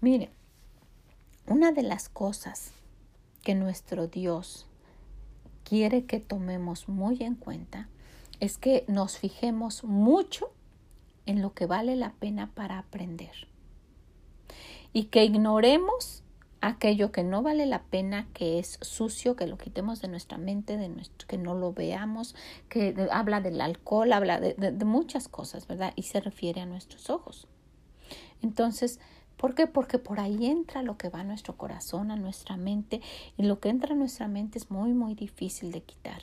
Mire, 0.00 0.30
una 1.46 1.72
de 1.72 1.82
las 1.82 2.08
cosas 2.08 2.72
que 3.42 3.54
nuestro 3.54 4.06
Dios 4.06 4.66
quiere 5.64 6.04
que 6.04 6.20
tomemos 6.20 6.88
muy 6.88 7.22
en 7.22 7.34
cuenta 7.34 7.88
es 8.40 8.58
que 8.58 8.84
nos 8.86 9.18
fijemos 9.18 9.82
mucho 9.84 10.52
en 11.28 11.42
lo 11.42 11.52
que 11.52 11.66
vale 11.66 11.94
la 11.94 12.12
pena 12.12 12.50
para 12.54 12.78
aprender 12.78 13.48
y 14.94 15.04
que 15.04 15.24
ignoremos 15.24 16.24
aquello 16.60 17.12
que 17.12 17.22
no 17.22 17.42
vale 17.42 17.66
la 17.66 17.82
pena, 17.82 18.26
que 18.32 18.58
es 18.58 18.78
sucio, 18.80 19.36
que 19.36 19.46
lo 19.46 19.58
quitemos 19.58 20.00
de 20.00 20.08
nuestra 20.08 20.38
mente, 20.38 20.78
de 20.78 20.88
nuestro, 20.88 21.28
que 21.28 21.36
no 21.36 21.54
lo 21.54 21.72
veamos, 21.72 22.34
que 22.68 22.94
habla 23.12 23.40
del 23.40 23.60
alcohol, 23.60 24.12
habla 24.12 24.40
de, 24.40 24.54
de 24.54 24.84
muchas 24.84 25.28
cosas, 25.28 25.68
¿verdad? 25.68 25.92
Y 25.94 26.04
se 26.04 26.20
refiere 26.20 26.62
a 26.62 26.66
nuestros 26.66 27.10
ojos. 27.10 27.46
Entonces, 28.42 28.98
¿Por 29.36 29.54
qué? 29.54 29.68
Porque 29.68 29.98
por 29.98 30.18
ahí 30.18 30.46
entra 30.46 30.82
lo 30.82 30.98
que 30.98 31.10
va 31.10 31.20
a 31.20 31.24
nuestro 31.24 31.56
corazón, 31.56 32.10
a 32.10 32.16
nuestra 32.16 32.56
mente, 32.56 33.00
y 33.36 33.44
lo 33.44 33.60
que 33.60 33.68
entra 33.68 33.94
a 33.94 33.96
nuestra 33.96 34.26
mente 34.26 34.58
es 34.58 34.68
muy, 34.68 34.92
muy 34.92 35.14
difícil 35.14 35.70
de 35.70 35.80
quitar. 35.80 36.22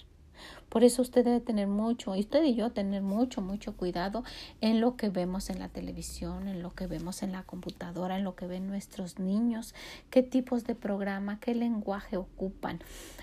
Por 0.70 0.84
eso 0.84 1.02
usted 1.02 1.24
debe 1.24 1.40
tener 1.40 1.68
mucho, 1.68 2.16
y 2.16 2.22
usted 2.22 2.44
y 2.44 2.56
yo 2.56 2.72
tener 2.72 3.02
mucho, 3.02 3.42
mucho 3.42 3.76
cuidado 3.78 4.24
en 4.62 4.82
lo 4.82 4.96
que 4.98 5.10
vemos 5.10 5.50
en 5.50 5.60
la 5.60 5.70
televisión, 5.70 6.48
en 6.48 6.62
lo 6.62 6.74
que 6.74 6.88
vemos 6.88 7.24
en 7.24 7.32
la 7.32 7.44
computadora, 7.44 8.18
en 8.18 8.24
lo 8.24 8.36
que 8.36 8.48
ven 8.48 8.68
nuestros 8.68 9.20
niños, 9.20 9.74
qué 10.10 10.24
tipos 10.24 10.66
de 10.66 10.76
programa, 10.76 11.40
qué 11.40 11.56
lenguaje 11.56 12.18
ocupan. 12.18 12.80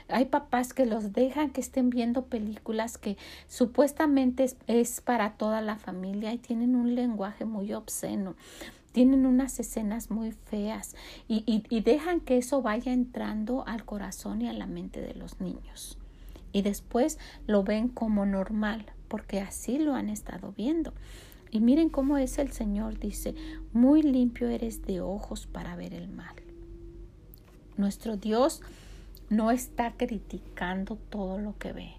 Hay 0.09 0.27
papás 0.27 0.73
que 0.73 0.87
los 0.87 1.13
dejan 1.13 1.51
que 1.51 1.61
estén 1.61 1.91
viendo 1.91 2.27
películas 2.27 2.99
que 2.99 3.17
supuestamente 3.49 4.45
es, 4.45 4.57
es 4.67 5.01
para 5.01 5.33
toda 5.33 5.61
la 5.61 5.77
familia 5.77 6.33
y 6.33 6.39
tienen 6.39 6.75
un 6.75 6.95
lenguaje 6.95 7.45
muy 7.45 7.73
obsceno 7.73 8.35
tienen 8.93 9.25
unas 9.25 9.59
escenas 9.59 10.11
muy 10.11 10.33
feas 10.33 10.95
y, 11.27 11.45
y, 11.47 11.81
dejan 11.81 12.21
que 12.21 12.37
eso 12.37 12.61
vaya 12.61 12.93
entrando 12.93 13.67
al 13.67 13.87
corazón 13.87 14.43
y 14.43 14.49
a 14.49 14.53
la 14.53 14.67
mente 14.67 15.01
de 15.01 15.15
los 15.15 15.41
niños. 15.41 15.99
Y 16.53 16.63
después 16.63 17.19
lo 17.47 17.63
ven 17.63 17.89
como 17.89 18.27
normal, 18.27 18.87
porque 19.09 19.41
así 19.41 19.79
lo 19.79 19.95
han 19.95 20.09
estado 20.09 20.53
viendo. 20.53 20.93
Y 21.51 21.61
miren 21.61 21.89
cómo 21.89 22.17
es 22.17 22.39
el 22.39 22.53
Señor, 22.53 22.99
dice, 22.99 23.35
muy 23.73 24.03
limpio 24.03 24.49
eres 24.49 24.83
de 24.83 25.01
ojos 25.01 25.47
para 25.47 25.77
ver 25.77 25.93
el 25.93 26.09
mal. 26.09 26.35
Nuestro 27.77 28.17
Dios 28.17 28.63
no 29.29 29.51
está 29.51 29.93
criticando 29.97 30.97
todo 30.97 31.39
lo 31.39 31.57
que 31.59 31.73
ve. 31.73 31.93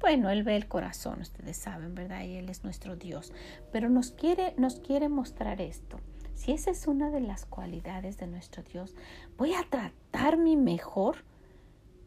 Bueno, 0.00 0.30
Él 0.30 0.42
ve 0.42 0.56
el 0.56 0.68
corazón, 0.68 1.20
ustedes 1.20 1.56
saben, 1.56 1.94
¿verdad? 1.94 2.24
Y 2.24 2.36
Él 2.36 2.48
es 2.48 2.64
nuestro 2.64 2.96
Dios. 2.96 3.32
Pero 3.72 3.88
nos 3.88 4.12
quiere, 4.12 4.54
nos 4.56 4.78
quiere 4.80 5.08
mostrar 5.08 5.60
esto. 5.60 5.98
Si 6.34 6.52
esa 6.52 6.70
es 6.70 6.86
una 6.86 7.10
de 7.10 7.20
las 7.20 7.46
cualidades 7.46 8.18
de 8.18 8.26
nuestro 8.26 8.62
Dios, 8.62 8.94
voy 9.38 9.54
a 9.54 9.62
tratar 9.68 10.36
mi 10.36 10.56
mejor 10.56 11.24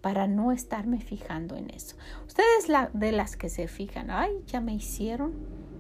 para 0.02 0.28
no 0.28 0.52
estarme 0.52 1.02
fijando 1.02 1.56
en 1.56 1.70
eso. 1.70 1.96
Ustedes 2.28 2.70
la, 2.70 2.90
de 2.94 3.12
las 3.12 3.36
que 3.36 3.50
se 3.50 3.68
fijan, 3.68 4.10
ay, 4.12 4.32
ya 4.48 4.62
me 4.62 4.74
hicieron. 4.74 5.34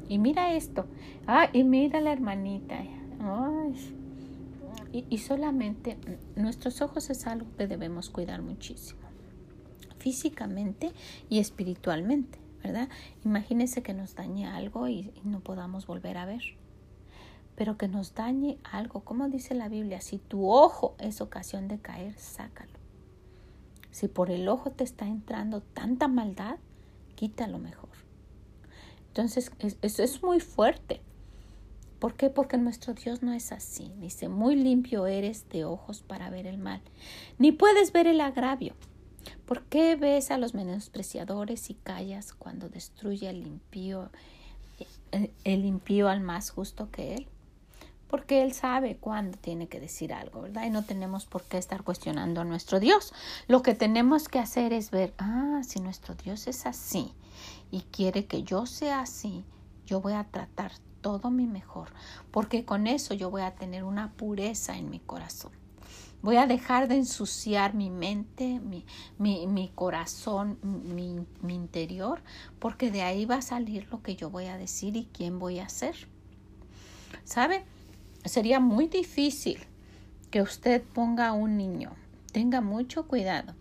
Y 0.07 0.17
mira 0.17 0.53
esto, 0.53 0.87
ay, 1.27 1.49
y 1.53 1.63
mira 1.63 2.01
la 2.01 2.11
hermanita. 2.11 2.79
Ay. 3.21 3.95
Y, 4.91 5.05
y 5.09 5.17
solamente 5.19 5.97
nuestros 6.35 6.81
ojos 6.81 7.09
es 7.09 7.27
algo 7.27 7.47
que 7.57 7.67
debemos 7.67 8.09
cuidar 8.09 8.41
muchísimo, 8.41 9.01
físicamente 9.99 10.91
y 11.29 11.39
espiritualmente, 11.39 12.39
¿verdad? 12.63 12.89
Imagínense 13.23 13.83
que 13.83 13.93
nos 13.93 14.15
dañe 14.15 14.47
algo 14.47 14.87
y 14.87 15.13
no 15.23 15.41
podamos 15.41 15.85
volver 15.85 16.17
a 16.17 16.25
ver 16.25 16.41
pero 17.59 17.77
que 17.77 17.89
nos 17.89 18.15
dañe 18.15 18.57
algo. 18.63 19.01
Como 19.01 19.27
dice 19.27 19.53
la 19.53 19.67
Biblia, 19.67 19.99
si 19.99 20.17
tu 20.17 20.49
ojo 20.49 20.95
es 20.97 21.19
ocasión 21.19 21.67
de 21.67 21.77
caer, 21.77 22.17
sácalo. 22.17 22.78
Si 23.91 24.07
por 24.07 24.31
el 24.31 24.47
ojo 24.47 24.71
te 24.71 24.83
está 24.83 25.05
entrando 25.05 25.61
tanta 25.61 26.07
maldad, 26.07 26.57
quítalo 27.15 27.59
mejor. 27.59 27.89
Entonces, 29.07 29.51
eso 29.81 30.03
es 30.03 30.23
muy 30.23 30.39
fuerte. 30.39 31.01
¿Por 31.99 32.13
qué? 32.13 32.29
Porque 32.29 32.57
nuestro 32.57 32.93
Dios 32.93 33.23
no 33.23 33.33
es 33.33 33.51
así. 33.51 33.91
Dice, 33.99 34.29
muy 34.29 34.55
limpio 34.55 35.05
eres 35.05 35.49
de 35.49 35.65
ojos 35.65 36.01
para 36.01 36.29
ver 36.29 36.47
el 36.47 36.57
mal. 36.57 36.81
Ni 37.37 37.51
puedes 37.51 37.91
ver 37.91 38.07
el 38.07 38.21
agravio. 38.21 38.73
¿Por 39.45 39.63
qué 39.63 39.95
ves 39.95 40.31
a 40.31 40.37
los 40.37 40.53
menospreciadores 40.53 41.69
y 41.69 41.73
callas 41.73 42.33
cuando 42.33 42.69
destruye 42.69 43.29
el 43.29 43.45
impío, 43.45 44.09
el 45.43 45.65
impío 45.65 46.07
al 46.07 46.21
más 46.21 46.51
justo 46.51 46.89
que 46.89 47.15
él? 47.15 47.27
Porque 48.09 48.41
Él 48.41 48.53
sabe 48.53 48.97
cuándo 48.97 49.37
tiene 49.37 49.67
que 49.67 49.79
decir 49.79 50.13
algo, 50.13 50.41
¿verdad? 50.41 50.65
Y 50.65 50.71
no 50.71 50.83
tenemos 50.83 51.25
por 51.25 51.43
qué 51.43 51.57
estar 51.57 51.83
cuestionando 51.83 52.41
a 52.41 52.43
nuestro 52.43 52.79
Dios. 52.79 53.13
Lo 53.47 53.61
que 53.61 53.75
tenemos 53.75 54.27
que 54.27 54.39
hacer 54.39 54.73
es 54.73 54.89
ver, 54.89 55.13
ah, 55.19 55.61
si 55.63 55.79
nuestro 55.79 56.15
Dios 56.15 56.47
es 56.47 56.65
así 56.65 57.13
y 57.69 57.81
quiere 57.91 58.25
que 58.25 58.41
yo 58.43 58.65
sea 58.65 59.01
así, 59.01 59.45
yo 59.85 60.01
voy 60.01 60.13
a 60.13 60.23
tratar 60.23 60.71
todo 61.01 61.29
mi 61.29 61.45
mejor, 61.45 61.89
porque 62.31 62.65
con 62.65 62.87
eso 62.87 63.13
yo 63.13 63.29
voy 63.29 63.43
a 63.43 63.55
tener 63.55 63.83
una 63.83 64.11
pureza 64.13 64.75
en 64.75 64.89
mi 64.89 64.99
corazón. 64.99 65.51
Voy 66.21 66.35
a 66.35 66.47
dejar 66.47 66.89
de 66.89 66.95
ensuciar 66.95 67.75
mi 67.75 67.89
mente, 67.89 68.59
mi, 68.59 68.85
mi, 69.19 69.47
mi 69.47 69.69
corazón, 69.69 70.57
mi, 70.63 71.25
mi 71.41 71.55
interior, 71.55 72.21
porque 72.57 72.91
de 72.91 73.03
ahí 73.03 73.25
va 73.25 73.35
a 73.35 73.41
salir 73.41 73.87
lo 73.89 74.01
que 74.01 74.15
yo 74.15 74.29
voy 74.29 74.45
a 74.45 74.57
decir 74.57 74.97
y 74.97 75.07
quién 75.13 75.39
voy 75.39 75.59
a 75.59 75.69
ser. 75.69 75.95
¿Sabe? 77.23 77.63
Sería 78.25 78.59
muy 78.59 78.87
difícil 78.87 79.59
que 80.31 80.41
usted 80.41 80.83
ponga 80.93 81.27
a 81.27 81.33
un 81.33 81.57
niño, 81.57 81.91
tenga 82.31 82.61
mucho 82.61 83.07
cuidado, 83.07 83.55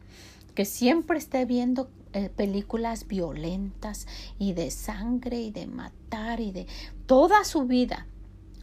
que 0.54 0.64
siempre 0.64 1.18
esté 1.18 1.44
viendo 1.44 1.90
eh, 2.12 2.30
películas 2.30 3.06
violentas 3.06 4.06
y 4.38 4.54
de 4.54 4.70
sangre 4.70 5.40
y 5.40 5.50
de 5.50 5.66
matar 5.66 6.40
y 6.40 6.52
de 6.52 6.66
toda 7.06 7.44
su 7.44 7.64
vida. 7.66 8.06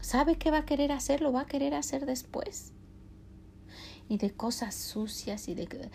¿Sabe 0.02 0.38
qué 0.38 0.52
va 0.52 0.60
a 0.60 0.66
querer 0.66 0.92
hacer? 0.92 1.22
Lo 1.22 1.32
va 1.32 1.42
a 1.42 1.48
querer 1.48 1.74
hacer 1.74 2.06
después. 2.06 2.74
Y 4.10 4.18
de 4.18 4.32
cosas 4.32 4.76
sucias 4.76 5.48
y 5.48 5.56
de... 5.56 5.90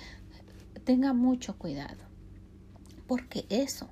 Tenga 0.84 1.12
mucho 1.12 1.56
cuidado. 1.58 2.02
Porque 3.06 3.46
eso 3.48 3.88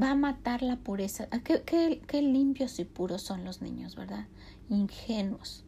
va 0.00 0.12
a 0.12 0.16
matar 0.16 0.62
la 0.62 0.76
pureza. 0.76 1.26
Qué, 1.44 1.62
qué, 1.62 2.02
qué 2.06 2.22
limpios 2.22 2.78
y 2.78 2.84
puros 2.84 3.22
son 3.22 3.44
los 3.44 3.62
niños, 3.62 3.94
¿verdad? 3.94 4.26
Ingenuos. 4.68 5.64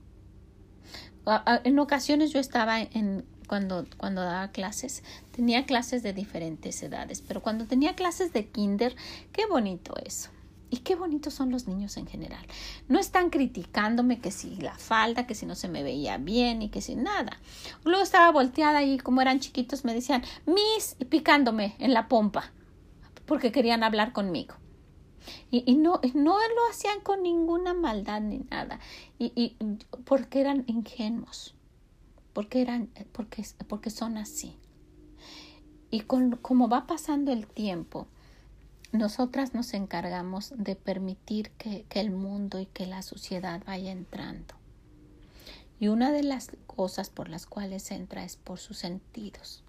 En 1.65 1.79
ocasiones 1.79 2.33
yo 2.33 2.41
estaba 2.41 2.81
en 2.81 3.25
cuando, 3.49 3.87
cuando 3.97 4.23
daba 4.23 4.49
clases, 4.49 5.03
tenía 5.31 5.67
clases 5.67 6.03
de 6.03 6.13
diferentes 6.13 6.83
edades, 6.83 7.23
pero 7.27 7.43
cuando 7.43 7.67
tenía 7.67 7.95
clases 7.95 8.33
de 8.33 8.47
kinder, 8.47 8.97
qué 9.33 9.47
bonito 9.47 9.95
eso. 10.05 10.31
Y 10.71 10.79
qué 10.79 10.97
bonitos 10.97 11.35
son 11.35 11.53
los 11.53 11.69
niños 11.69 11.97
en 11.99 12.07
general. 12.07 12.45
No 12.89 12.99
están 12.99 13.31
criticándome 13.31 14.19
que 14.19 14.33
si 14.33 14.57
la 14.57 14.77
falda, 14.77 15.25
que 15.25 15.37
si 15.37 15.47
no 15.47 15.55
se 15.55 15.69
me 15.69 15.85
veía 15.85 16.17
bien 16.17 16.63
y 16.63 16.69
que 16.69 16.81
si 16.81 16.97
nada. 16.97 17.39
Luego 17.85 18.03
estaba 18.03 18.33
volteada 18.33 18.83
y 18.83 18.99
como 18.99 19.21
eran 19.21 19.39
chiquitos 19.39 19.85
me 19.85 19.95
decían, 19.95 20.25
Miss, 20.47 20.97
picándome 21.09 21.77
en 21.79 21.95
la 21.95 22.09
pompa, 22.09 22.51
porque 23.25 23.53
querían 23.53 23.85
hablar 23.85 24.13
conmigo. 24.13 24.57
Y, 25.51 25.75
no, 25.77 26.01
no 26.15 26.39
lo 26.39 26.71
hacían 26.71 27.01
con 27.01 27.23
ninguna 27.23 27.75
maldad 27.75 28.21
ni 28.21 28.39
nada. 28.51 28.81
Y, 29.19 29.33
y 29.35 29.57
porque 30.05 30.41
eran 30.41 30.65
ingenuos. 30.67 31.55
Porque, 32.33 32.61
eran, 32.61 32.91
porque, 33.13 33.45
porque 33.69 33.91
son 33.91 34.19
así. 34.19 34.57
Y 35.91 36.01
con, 36.01 36.37
como 36.37 36.69
va 36.69 36.87
pasando 36.87 37.33
el 37.33 37.47
tiempo, 37.47 38.09
nosotras 38.93 39.55
nos 39.55 39.75
encargamos 39.75 40.53
de 40.57 40.77
permitir 40.77 41.51
que, 41.53 41.85
que 41.89 42.01
el 42.01 42.11
mundo 42.11 42.61
y 42.61 42.67
que 42.67 42.87
la 42.87 43.03
sociedad 43.03 43.63
vaya 43.65 43.93
entrando. 43.93 44.55
Y 45.81 45.89
una 45.89 46.13
de 46.13 46.23
las 46.23 46.51
cosas 46.67 47.11
por 47.11 47.29
las 47.29 47.47
cuales 47.47 47.91
entra 47.91 48.25
es 48.25 48.37
por 48.37 48.59
sus 48.59 48.79
sentidos, 48.79 49.63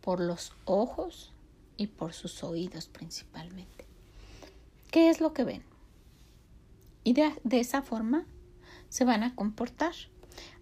por 0.00 0.20
los 0.20 0.52
ojos 0.64 1.32
y 1.76 1.86
por 1.86 2.12
sus 2.12 2.42
oídos 2.42 2.88
principalmente. 2.88 3.81
¿Qué 4.92 5.08
es 5.08 5.22
lo 5.22 5.32
que 5.32 5.44
ven? 5.44 5.62
Y 7.02 7.14
de, 7.14 7.32
esa 7.50 7.80
forma 7.80 8.26
se 8.90 9.06
van 9.06 9.22
a 9.22 9.34
comportar. 9.34 9.94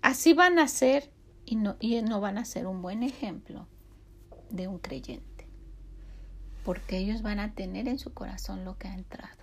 Así 0.03 0.35
van 0.35 0.61
a 0.61 0.69
ser 0.69 1.11
y 1.45 1.57
no, 1.57 1.77
y 1.81 2.01
no 2.03 2.21
van 2.21 2.39
a 2.39 2.45
ser 2.45 2.69
un 2.69 2.81
buen 2.81 3.03
ejemplo 3.03 3.67
de 4.49 4.69
un 4.69 4.79
creyente. 4.79 5.49
Porque 6.65 6.99
ellos 6.99 7.23
van 7.23 7.41
a 7.41 7.55
tener 7.55 7.89
en 7.89 7.99
su 7.99 8.15
corazón 8.15 8.65
lo 8.65 8.79
que 8.79 8.87
ha 8.87 8.95
entrado. 8.95 9.43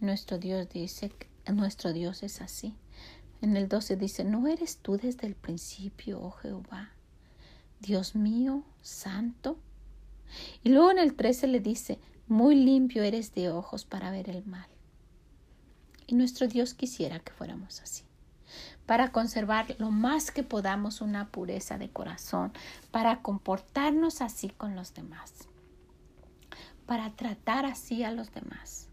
Y 0.00 0.06
nuestro 0.06 0.38
Dios 0.38 0.68
dice, 0.68 1.12
nuestro 1.46 1.92
Dios 1.92 2.24
es 2.24 2.40
así. 2.40 2.74
En 3.42 3.56
el 3.56 3.68
12 3.68 3.94
dice, 3.94 4.24
¿no 4.24 4.48
eres 4.48 4.78
tú 4.78 4.96
desde 4.96 5.28
el 5.28 5.36
principio, 5.36 6.20
oh 6.20 6.32
Jehová? 6.32 6.90
Dios 7.78 8.16
mío, 8.16 8.64
santo. 8.82 9.56
Y 10.64 10.70
luego 10.70 10.90
en 10.90 10.98
el 10.98 11.14
13 11.14 11.46
le 11.46 11.60
dice, 11.60 12.00
muy 12.30 12.54
limpio 12.54 13.02
eres 13.02 13.34
de 13.34 13.50
ojos 13.50 13.84
para 13.84 14.10
ver 14.12 14.30
el 14.30 14.46
mal. 14.46 14.68
Y 16.06 16.14
nuestro 16.14 16.46
Dios 16.46 16.74
quisiera 16.74 17.18
que 17.18 17.32
fuéramos 17.32 17.80
así, 17.80 18.04
para 18.86 19.10
conservar 19.10 19.74
lo 19.78 19.90
más 19.90 20.30
que 20.30 20.44
podamos 20.44 21.00
una 21.00 21.28
pureza 21.28 21.76
de 21.76 21.90
corazón, 21.90 22.52
para 22.92 23.20
comportarnos 23.20 24.20
así 24.20 24.48
con 24.48 24.76
los 24.76 24.94
demás, 24.94 25.32
para 26.86 27.10
tratar 27.10 27.66
así 27.66 28.04
a 28.04 28.12
los 28.12 28.32
demás. 28.32 28.86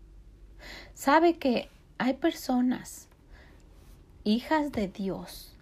Sabe 0.96 1.38
que 1.38 1.70
hay 2.00 2.16
personas, 2.16 3.08
hijas 4.24 4.72
de 4.72 4.88
Dios, 4.88 5.54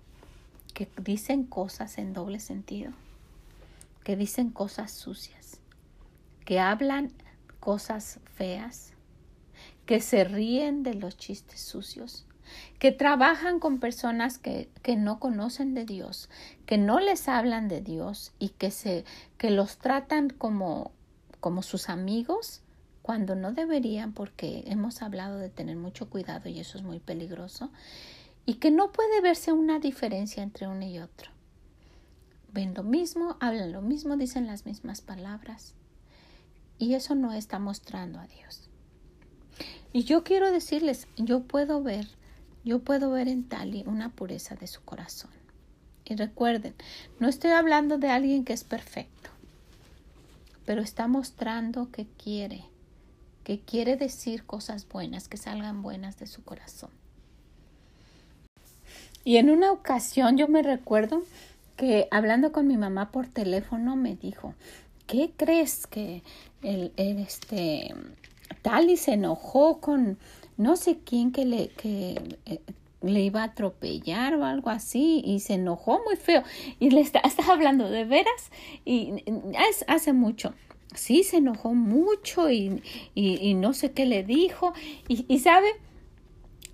que 0.73 0.89
dicen 1.01 1.43
cosas 1.43 1.97
en 1.97 2.13
doble 2.13 2.39
sentido, 2.39 2.93
que 4.05 4.15
dicen 4.15 4.49
cosas 4.49 4.91
sucias, 4.91 5.59
que 6.45 6.59
hablan 6.59 7.11
cosas 7.65 8.19
feas, 8.35 8.93
que 9.87 9.99
se 9.99 10.23
ríen 10.23 10.83
de 10.83 10.93
los 10.93 11.17
chistes 11.17 11.61
sucios, 11.61 12.27
que 12.77 12.91
trabajan 12.91 13.59
con 13.59 13.79
personas 13.79 14.37
que, 14.37 14.69
que, 14.83 14.95
no 14.95 15.19
conocen 15.19 15.73
de 15.73 15.83
Dios, 15.83 16.29
que 16.67 16.77
no 16.77 16.99
les 16.99 17.27
hablan 17.27 17.67
de 17.67 17.81
Dios 17.81 18.33
y 18.37 18.49
que, 18.49 18.69
se, 18.69 19.03
que 19.39 19.49
los 19.49 19.79
tratan 19.79 20.29
como, 20.29 20.91
como 21.39 21.63
sus 21.63 21.89
amigos 21.89 22.61
cuando 23.01 23.33
no 23.33 23.51
deberían 23.51 24.13
porque 24.13 24.63
hemos 24.67 25.01
hablado 25.01 25.39
de 25.39 25.49
tener 25.49 25.75
mucho 25.75 26.07
cuidado 26.07 26.49
y 26.49 26.59
eso 26.59 26.77
es 26.77 26.83
muy 26.83 26.99
peligroso 26.99 27.71
y 28.45 28.55
que 28.55 28.69
no 28.69 28.91
puede 28.91 29.21
verse 29.21 29.53
una 29.53 29.79
diferencia 29.79 30.43
entre 30.43 30.67
uno 30.67 30.85
y 30.85 30.99
otro. 30.99 31.31
Ven 32.53 32.75
lo 32.75 32.83
mismo, 32.83 33.37
hablan 33.39 33.71
lo 33.71 33.81
mismo, 33.81 34.17
dicen 34.17 34.45
las 34.45 34.67
mismas 34.67 35.01
palabras 35.01 35.73
y 36.77 36.93
eso 36.93 37.15
no 37.15 37.33
está 37.33 37.59
mostrando 37.59 38.19
a 38.19 38.27
Dios. 38.27 38.69
Y 39.93 40.03
yo 40.03 40.23
quiero 40.23 40.51
decirles, 40.51 41.07
yo 41.15 41.43
puedo 41.43 41.81
ver, 41.81 42.07
yo 42.63 42.79
puedo 42.79 43.11
ver 43.11 43.27
en 43.27 43.47
Tali 43.47 43.83
una 43.85 44.09
pureza 44.09 44.55
de 44.55 44.67
su 44.67 44.81
corazón. 44.81 45.31
Y 46.03 46.15
recuerden, 46.15 46.75
no 47.19 47.27
estoy 47.27 47.51
hablando 47.51 47.97
de 47.97 48.09
alguien 48.09 48.43
que 48.43 48.53
es 48.53 48.63
perfecto, 48.63 49.29
pero 50.65 50.81
está 50.81 51.07
mostrando 51.07 51.91
que 51.91 52.05
quiere, 52.21 52.65
que 53.43 53.59
quiere 53.59 53.95
decir 53.95 54.45
cosas 54.45 54.87
buenas, 54.87 55.27
que 55.27 55.37
salgan 55.37 55.81
buenas 55.81 56.19
de 56.19 56.27
su 56.27 56.43
corazón. 56.43 56.91
Y 59.23 59.37
en 59.37 59.49
una 59.49 59.71
ocasión 59.71 60.37
yo 60.37 60.47
me 60.47 60.61
recuerdo 60.61 61.23
que 61.75 62.07
hablando 62.11 62.51
con 62.51 62.67
mi 62.67 62.77
mamá 62.77 63.11
por 63.11 63.27
teléfono 63.27 63.95
me 63.95 64.15
dijo, 64.15 64.53
¿qué 65.07 65.33
crees 65.35 65.87
que 65.87 66.23
el, 66.65 66.91
este 66.97 67.93
Tali 68.61 68.97
se 68.97 69.13
enojó 69.13 69.79
con 69.79 70.17
no 70.57 70.75
sé 70.75 70.99
quién 71.03 71.31
que 71.31 71.45
le, 71.45 71.69
que, 71.69 72.19
eh, 72.45 72.59
le 73.01 73.21
iba 73.21 73.41
a 73.41 73.45
atropellar 73.45 74.35
o 74.35 74.45
algo 74.45 74.69
así 74.69 75.21
y 75.25 75.39
se 75.39 75.55
enojó 75.55 76.01
muy 76.03 76.15
feo 76.15 76.43
y 76.79 76.89
le 76.89 77.01
está, 77.01 77.21
hablando 77.51 77.89
de 77.89 78.05
veras 78.05 78.51
y 78.83 79.23
es, 79.69 79.85
hace 79.87 80.13
mucho. 80.13 80.53
Sí, 80.93 81.23
se 81.23 81.37
enojó 81.37 81.73
mucho 81.73 82.49
y, 82.49 82.81
y, 83.15 83.53
no 83.55 83.73
sé 83.73 83.91
qué 83.91 84.05
le 84.05 84.23
dijo 84.23 84.73
y, 85.09 85.25
y, 85.27 85.39
sabe, 85.39 85.67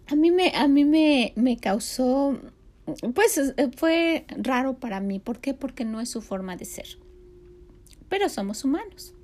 a 0.08 0.16
mí 0.16 0.30
me, 0.30 0.52
a 0.56 0.68
mí 0.68 0.86
me, 0.86 1.34
me 1.36 1.58
causó, 1.58 2.38
pues 3.16 3.56
fue 3.76 4.26
raro 4.30 4.76
para 4.76 5.00
mí. 5.00 5.18
¿Por 5.18 5.40
qué? 5.40 5.56
Porque 5.56 5.86
no 5.86 6.02
es 6.02 6.10
su 6.10 6.22
forma 6.22 6.56
de 6.56 6.66
ser. 6.66 6.86
Pero 8.10 8.30
somos 8.30 8.64
humanos. 8.64 9.16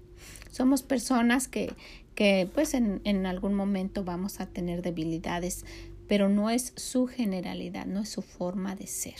Somos 0.51 0.83
personas 0.83 1.47
que, 1.47 1.73
que 2.15 2.49
pues 2.53 2.73
en, 2.73 3.01
en 3.03 3.25
algún 3.25 3.53
momento 3.53 4.03
vamos 4.03 4.39
a 4.39 4.47
tener 4.47 4.81
debilidades, 4.81 5.65
pero 6.07 6.29
no 6.29 6.49
es 6.49 6.73
su 6.75 7.07
generalidad, 7.07 7.85
no 7.85 8.01
es 8.01 8.09
su 8.09 8.21
forma 8.21 8.75
de 8.75 8.87
ser. 8.87 9.19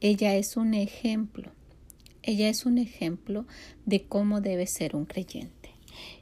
Ella 0.00 0.34
es 0.34 0.56
un 0.56 0.74
ejemplo. 0.74 1.52
Ella 2.22 2.48
es 2.48 2.64
un 2.66 2.78
ejemplo 2.78 3.46
de 3.84 4.04
cómo 4.04 4.40
debe 4.40 4.66
ser 4.66 4.96
un 4.96 5.04
creyente. 5.04 5.70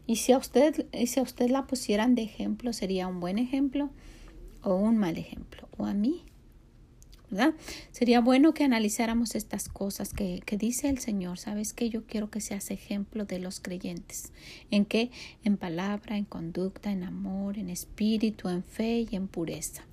Y 0.06 0.16
si 0.16 0.32
a 0.32 0.38
usted, 0.38 0.86
si 1.06 1.20
a 1.20 1.22
usted 1.22 1.48
la 1.48 1.66
pusieran 1.66 2.14
de 2.14 2.22
ejemplo, 2.22 2.72
sería 2.72 3.06
un 3.06 3.20
buen 3.20 3.38
ejemplo 3.38 3.90
o 4.62 4.74
un 4.74 4.98
mal 4.98 5.16
ejemplo. 5.16 5.68
O 5.76 5.86
a 5.86 5.94
mí 5.94 6.24
Sería 7.92 8.20
bueno 8.20 8.52
que 8.54 8.64
analizáramos 8.64 9.34
estas 9.34 9.68
cosas 9.68 10.12
que, 10.12 10.42
que 10.44 10.56
dice 10.56 10.88
el 10.88 10.98
Señor. 10.98 11.38
¿Sabes 11.38 11.72
que 11.72 11.88
Yo 11.88 12.04
quiero 12.06 12.30
que 12.30 12.40
seas 12.40 12.70
ejemplo 12.70 13.24
de 13.24 13.38
los 13.38 13.60
creyentes. 13.60 14.32
¿En 14.70 14.84
qué? 14.84 15.10
En 15.44 15.56
palabra, 15.56 16.16
en 16.16 16.24
conducta, 16.24 16.92
en 16.92 17.04
amor, 17.04 17.58
en 17.58 17.70
espíritu, 17.70 18.48
en 18.48 18.62
fe 18.62 19.06
y 19.10 19.16
en 19.16 19.28
pureza. 19.28 19.84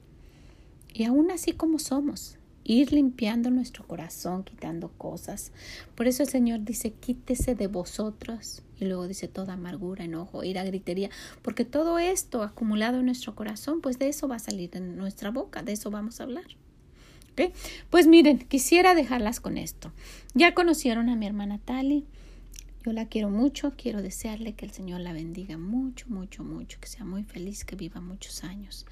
Y 0.94 1.06
aún 1.06 1.32
así 1.32 1.54
como 1.54 1.80
somos, 1.80 2.38
ir 2.64 2.92
limpiando 2.92 3.50
nuestro 3.52 3.86
corazón, 3.88 4.44
quitando 4.44 4.90
cosas. 4.90 5.52
Por 5.96 6.08
eso 6.08 6.24
el 6.24 6.30
Señor 6.30 6.64
dice, 6.64 6.92
quítese 6.92 7.56
de 7.56 7.68
vosotros. 7.68 8.64
Y 8.80 8.86
luego 8.86 9.08
dice 9.08 9.28
toda 9.28 9.54
amargura, 9.54 10.06
enojo, 10.06 10.44
ira, 10.44 10.64
gritería. 10.64 11.10
Porque 11.42 11.66
todo 11.66 12.00
esto 12.00 12.44
acumulado 12.44 13.00
en 13.00 13.06
nuestro 13.06 13.36
corazón, 13.36 13.82
pues 13.82 13.98
de 13.98 14.10
eso 14.10 14.28
va 14.28 14.36
a 14.36 14.40
salir 14.40 14.70
en 14.74 14.98
nuestra 14.98 15.32
boca, 15.32 15.64
de 15.64 15.74
eso 15.74 15.90
vamos 15.90 16.20
a 16.20 16.24
hablar. 16.24 16.46
Pues 17.90 18.08
miren, 18.08 18.40
quisiera 18.40 18.96
dejarlas 18.96 19.40
con 19.40 19.58
esto. 19.58 19.92
Ya 20.34 20.54
conocieron 20.54 21.10
a 21.10 21.16
mi 21.16 21.26
hermana 21.26 21.60
Tali. 21.60 22.06
Yo 22.86 22.94
la 22.94 23.08
quiero 23.08 23.30
mucho, 23.30 23.74
quiero 23.76 24.02
desearle 24.02 24.54
que 24.54 24.66
el 24.66 24.72
Señor 24.72 25.02
la 25.02 25.12
bendiga 25.12 25.58
mucho, 25.58 26.06
mucho, 26.10 26.44
mucho, 26.44 26.80
que 26.80 26.88
sea 26.88 27.04
muy 27.04 27.24
feliz, 27.24 27.66
que 27.66 27.76
viva 27.76 28.00
muchos 28.00 28.44
años. 28.44 28.86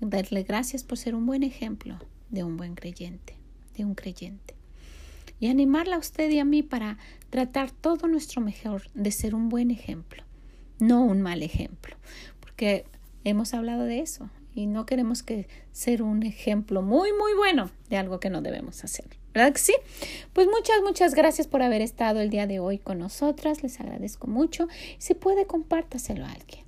Darle 0.00 0.42
gracias 0.42 0.84
por 0.84 0.98
ser 0.98 1.14
un 1.14 1.24
buen 1.24 1.42
ejemplo 1.42 1.98
de 2.28 2.44
un 2.44 2.56
buen 2.56 2.74
creyente, 2.74 3.36
de 3.76 3.84
un 3.84 3.94
creyente. 3.94 4.54
Y 5.38 5.48
animarla 5.48 5.96
a 5.96 6.00
usted 6.00 6.30
y 6.30 6.38
a 6.38 6.44
mí 6.44 6.62
para 6.62 6.98
tratar 7.30 7.70
todo 7.70 8.08
nuestro 8.08 8.42
mejor 8.42 8.82
de 8.92 9.10
ser 9.10 9.34
un 9.34 9.48
buen 9.48 9.70
ejemplo, 9.70 10.22
no 10.78 11.02
un 11.02 11.22
mal 11.22 11.42
ejemplo, 11.42 11.96
porque 12.40 12.84
hemos 13.24 13.54
hablado 13.54 13.84
de 13.84 14.00
eso 14.00 14.28
y 14.54 14.66
no 14.66 14.86
queremos 14.86 15.22
que 15.22 15.48
ser 15.72 16.02
un 16.02 16.22
ejemplo 16.22 16.82
muy, 16.82 17.12
muy 17.12 17.34
bueno 17.34 17.70
de 17.88 17.96
algo 17.96 18.20
que 18.20 18.30
no 18.30 18.42
debemos 18.42 18.82
hacer. 18.84 19.06
¿Verdad 19.32 19.52
que 19.52 19.60
sí? 19.60 19.74
Pues 20.32 20.48
muchas, 20.48 20.82
muchas 20.82 21.14
gracias 21.14 21.46
por 21.46 21.62
haber 21.62 21.82
estado 21.82 22.20
el 22.20 22.30
día 22.30 22.46
de 22.46 22.58
hoy 22.58 22.78
con 22.78 22.98
nosotras. 22.98 23.62
Les 23.62 23.80
agradezco 23.80 24.26
mucho. 24.26 24.66
Si 24.98 25.14
puede, 25.14 25.46
compártaselo 25.46 26.24
a 26.24 26.32
alguien. 26.32 26.64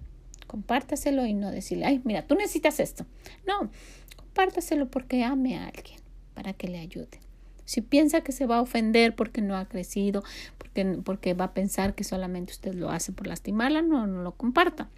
Compártaselo 0.46 1.26
y 1.26 1.34
no 1.34 1.50
decirle, 1.50 1.86
ay, 1.86 2.00
mira, 2.04 2.26
tú 2.26 2.34
necesitas 2.36 2.78
esto. 2.78 3.04
No, 3.46 3.70
compártaselo 4.16 4.88
porque 4.88 5.24
ame 5.24 5.58
a 5.58 5.66
alguien, 5.66 5.98
para 6.34 6.52
que 6.52 6.68
le 6.68 6.78
ayude. 6.78 7.20
Si 7.64 7.80
piensa 7.80 8.20
que 8.20 8.32
se 8.32 8.46
va 8.46 8.58
a 8.58 8.62
ofender 8.62 9.16
porque 9.16 9.40
no 9.40 9.56
ha 9.56 9.64
crecido, 9.66 10.22
porque, 10.58 10.84
porque 11.04 11.34
va 11.34 11.46
a 11.46 11.54
pensar 11.54 11.94
que 11.94 12.04
solamente 12.04 12.52
usted 12.52 12.74
lo 12.74 12.90
hace 12.90 13.12
por 13.12 13.26
lastimarla, 13.26 13.82
no, 13.82 14.06
no 14.06 14.22
lo 14.22 14.32
comparta. 14.32 14.88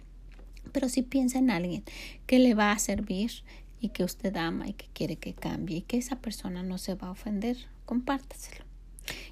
Pero 0.71 0.89
si 0.89 1.01
piensa 1.01 1.37
en 1.39 1.49
alguien 1.49 1.83
que 2.25 2.39
le 2.39 2.53
va 2.53 2.71
a 2.71 2.79
servir 2.79 3.31
y 3.79 3.89
que 3.89 4.03
usted 4.03 4.35
ama 4.35 4.67
y 4.67 4.73
que 4.73 4.87
quiere 4.93 5.17
que 5.17 5.33
cambie 5.33 5.77
y 5.77 5.81
que 5.81 5.97
esa 5.97 6.17
persona 6.17 6.63
no 6.63 6.77
se 6.77 6.95
va 6.95 7.07
a 7.07 7.11
ofender, 7.11 7.57
compártaselo. 7.85 8.65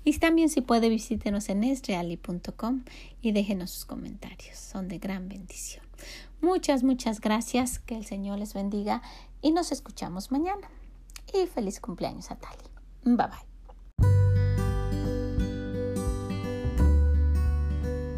Y 0.03 0.17
también 0.19 0.49
si 0.49 0.61
puede 0.61 0.89
visítenos 0.89 1.49
en 1.49 1.63
esreali.com 1.63 2.83
y 3.21 3.31
déjenos 3.31 3.71
sus 3.71 3.85
comentarios. 3.85 4.57
Son 4.57 4.87
de 4.87 4.99
gran 4.99 5.29
bendición. 5.29 5.83
Muchas, 6.41 6.83
muchas 6.83 7.21
gracias. 7.21 7.79
Que 7.79 7.95
el 7.95 8.05
Señor 8.05 8.39
les 8.39 8.53
bendiga 8.53 9.01
y 9.41 9.51
nos 9.51 9.71
escuchamos 9.71 10.31
mañana. 10.31 10.69
Y 11.33 11.47
feliz 11.47 11.79
cumpleaños 11.79 12.31
a 12.31 12.35
Tali. 12.35 12.63
Bye 13.03 13.27
bye. 13.27 13.52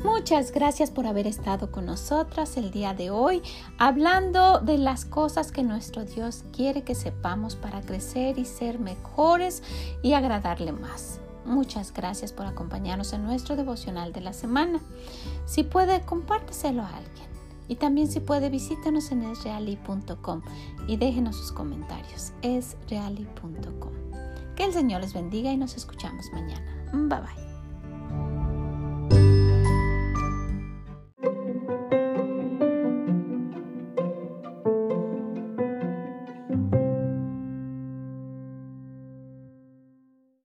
Muchas 0.06 0.52
gracias 0.52 0.92
por 0.92 1.08
haber 1.08 1.26
estado 1.26 1.72
con 1.72 1.88
nosotras 1.88 2.58
el 2.58 2.70
día 2.70 2.94
de 2.94 3.10
hoy, 3.10 3.42
hablando 3.80 4.60
de 4.60 4.78
las 4.78 5.04
cosas 5.04 5.52
que 5.52 5.64
nuestro 5.64 6.06
Dios 6.06 6.44
quiere 6.54 6.84
que 6.84 6.94
sepamos 6.94 7.56
para 7.56 7.82
crecer 7.82 8.38
y 8.38 8.46
ser 8.46 8.78
mejores 8.78 9.64
y 10.04 10.14
agradarle 10.14 10.74
más. 10.74 11.20
Muchas 11.44 11.92
gracias 11.92 12.32
por 12.34 12.46
acompañarnos 12.46 13.14
en 13.14 13.24
nuestro 13.24 13.56
devocional 13.56 14.14
de 14.14 14.22
la 14.22 14.34
semana. 14.34 14.80
Si 15.46 15.64
puede, 15.64 16.02
compárteselo 16.02 16.84
a 16.84 16.90
alguien. 16.90 17.28
Y 17.68 17.78
también 17.78 18.08
si 18.08 18.20
puede 18.20 18.52
visítenos 18.52 19.12
en 19.12 19.24
esreali.com 19.24 20.44
y 20.88 20.98
déjenos 20.98 21.36
sus 21.36 21.52
comentarios. 21.52 22.32
esreali.com. 22.44 23.92
Que 24.56 24.66
el 24.66 24.72
Señor 24.72 25.02
les 25.02 25.14
bendiga 25.14 25.52
y 25.52 25.58
nos 25.58 25.76
escuchamos 25.76 26.28
mañana. 26.32 26.88
Bye 26.94 27.22
bye. 27.22 28.45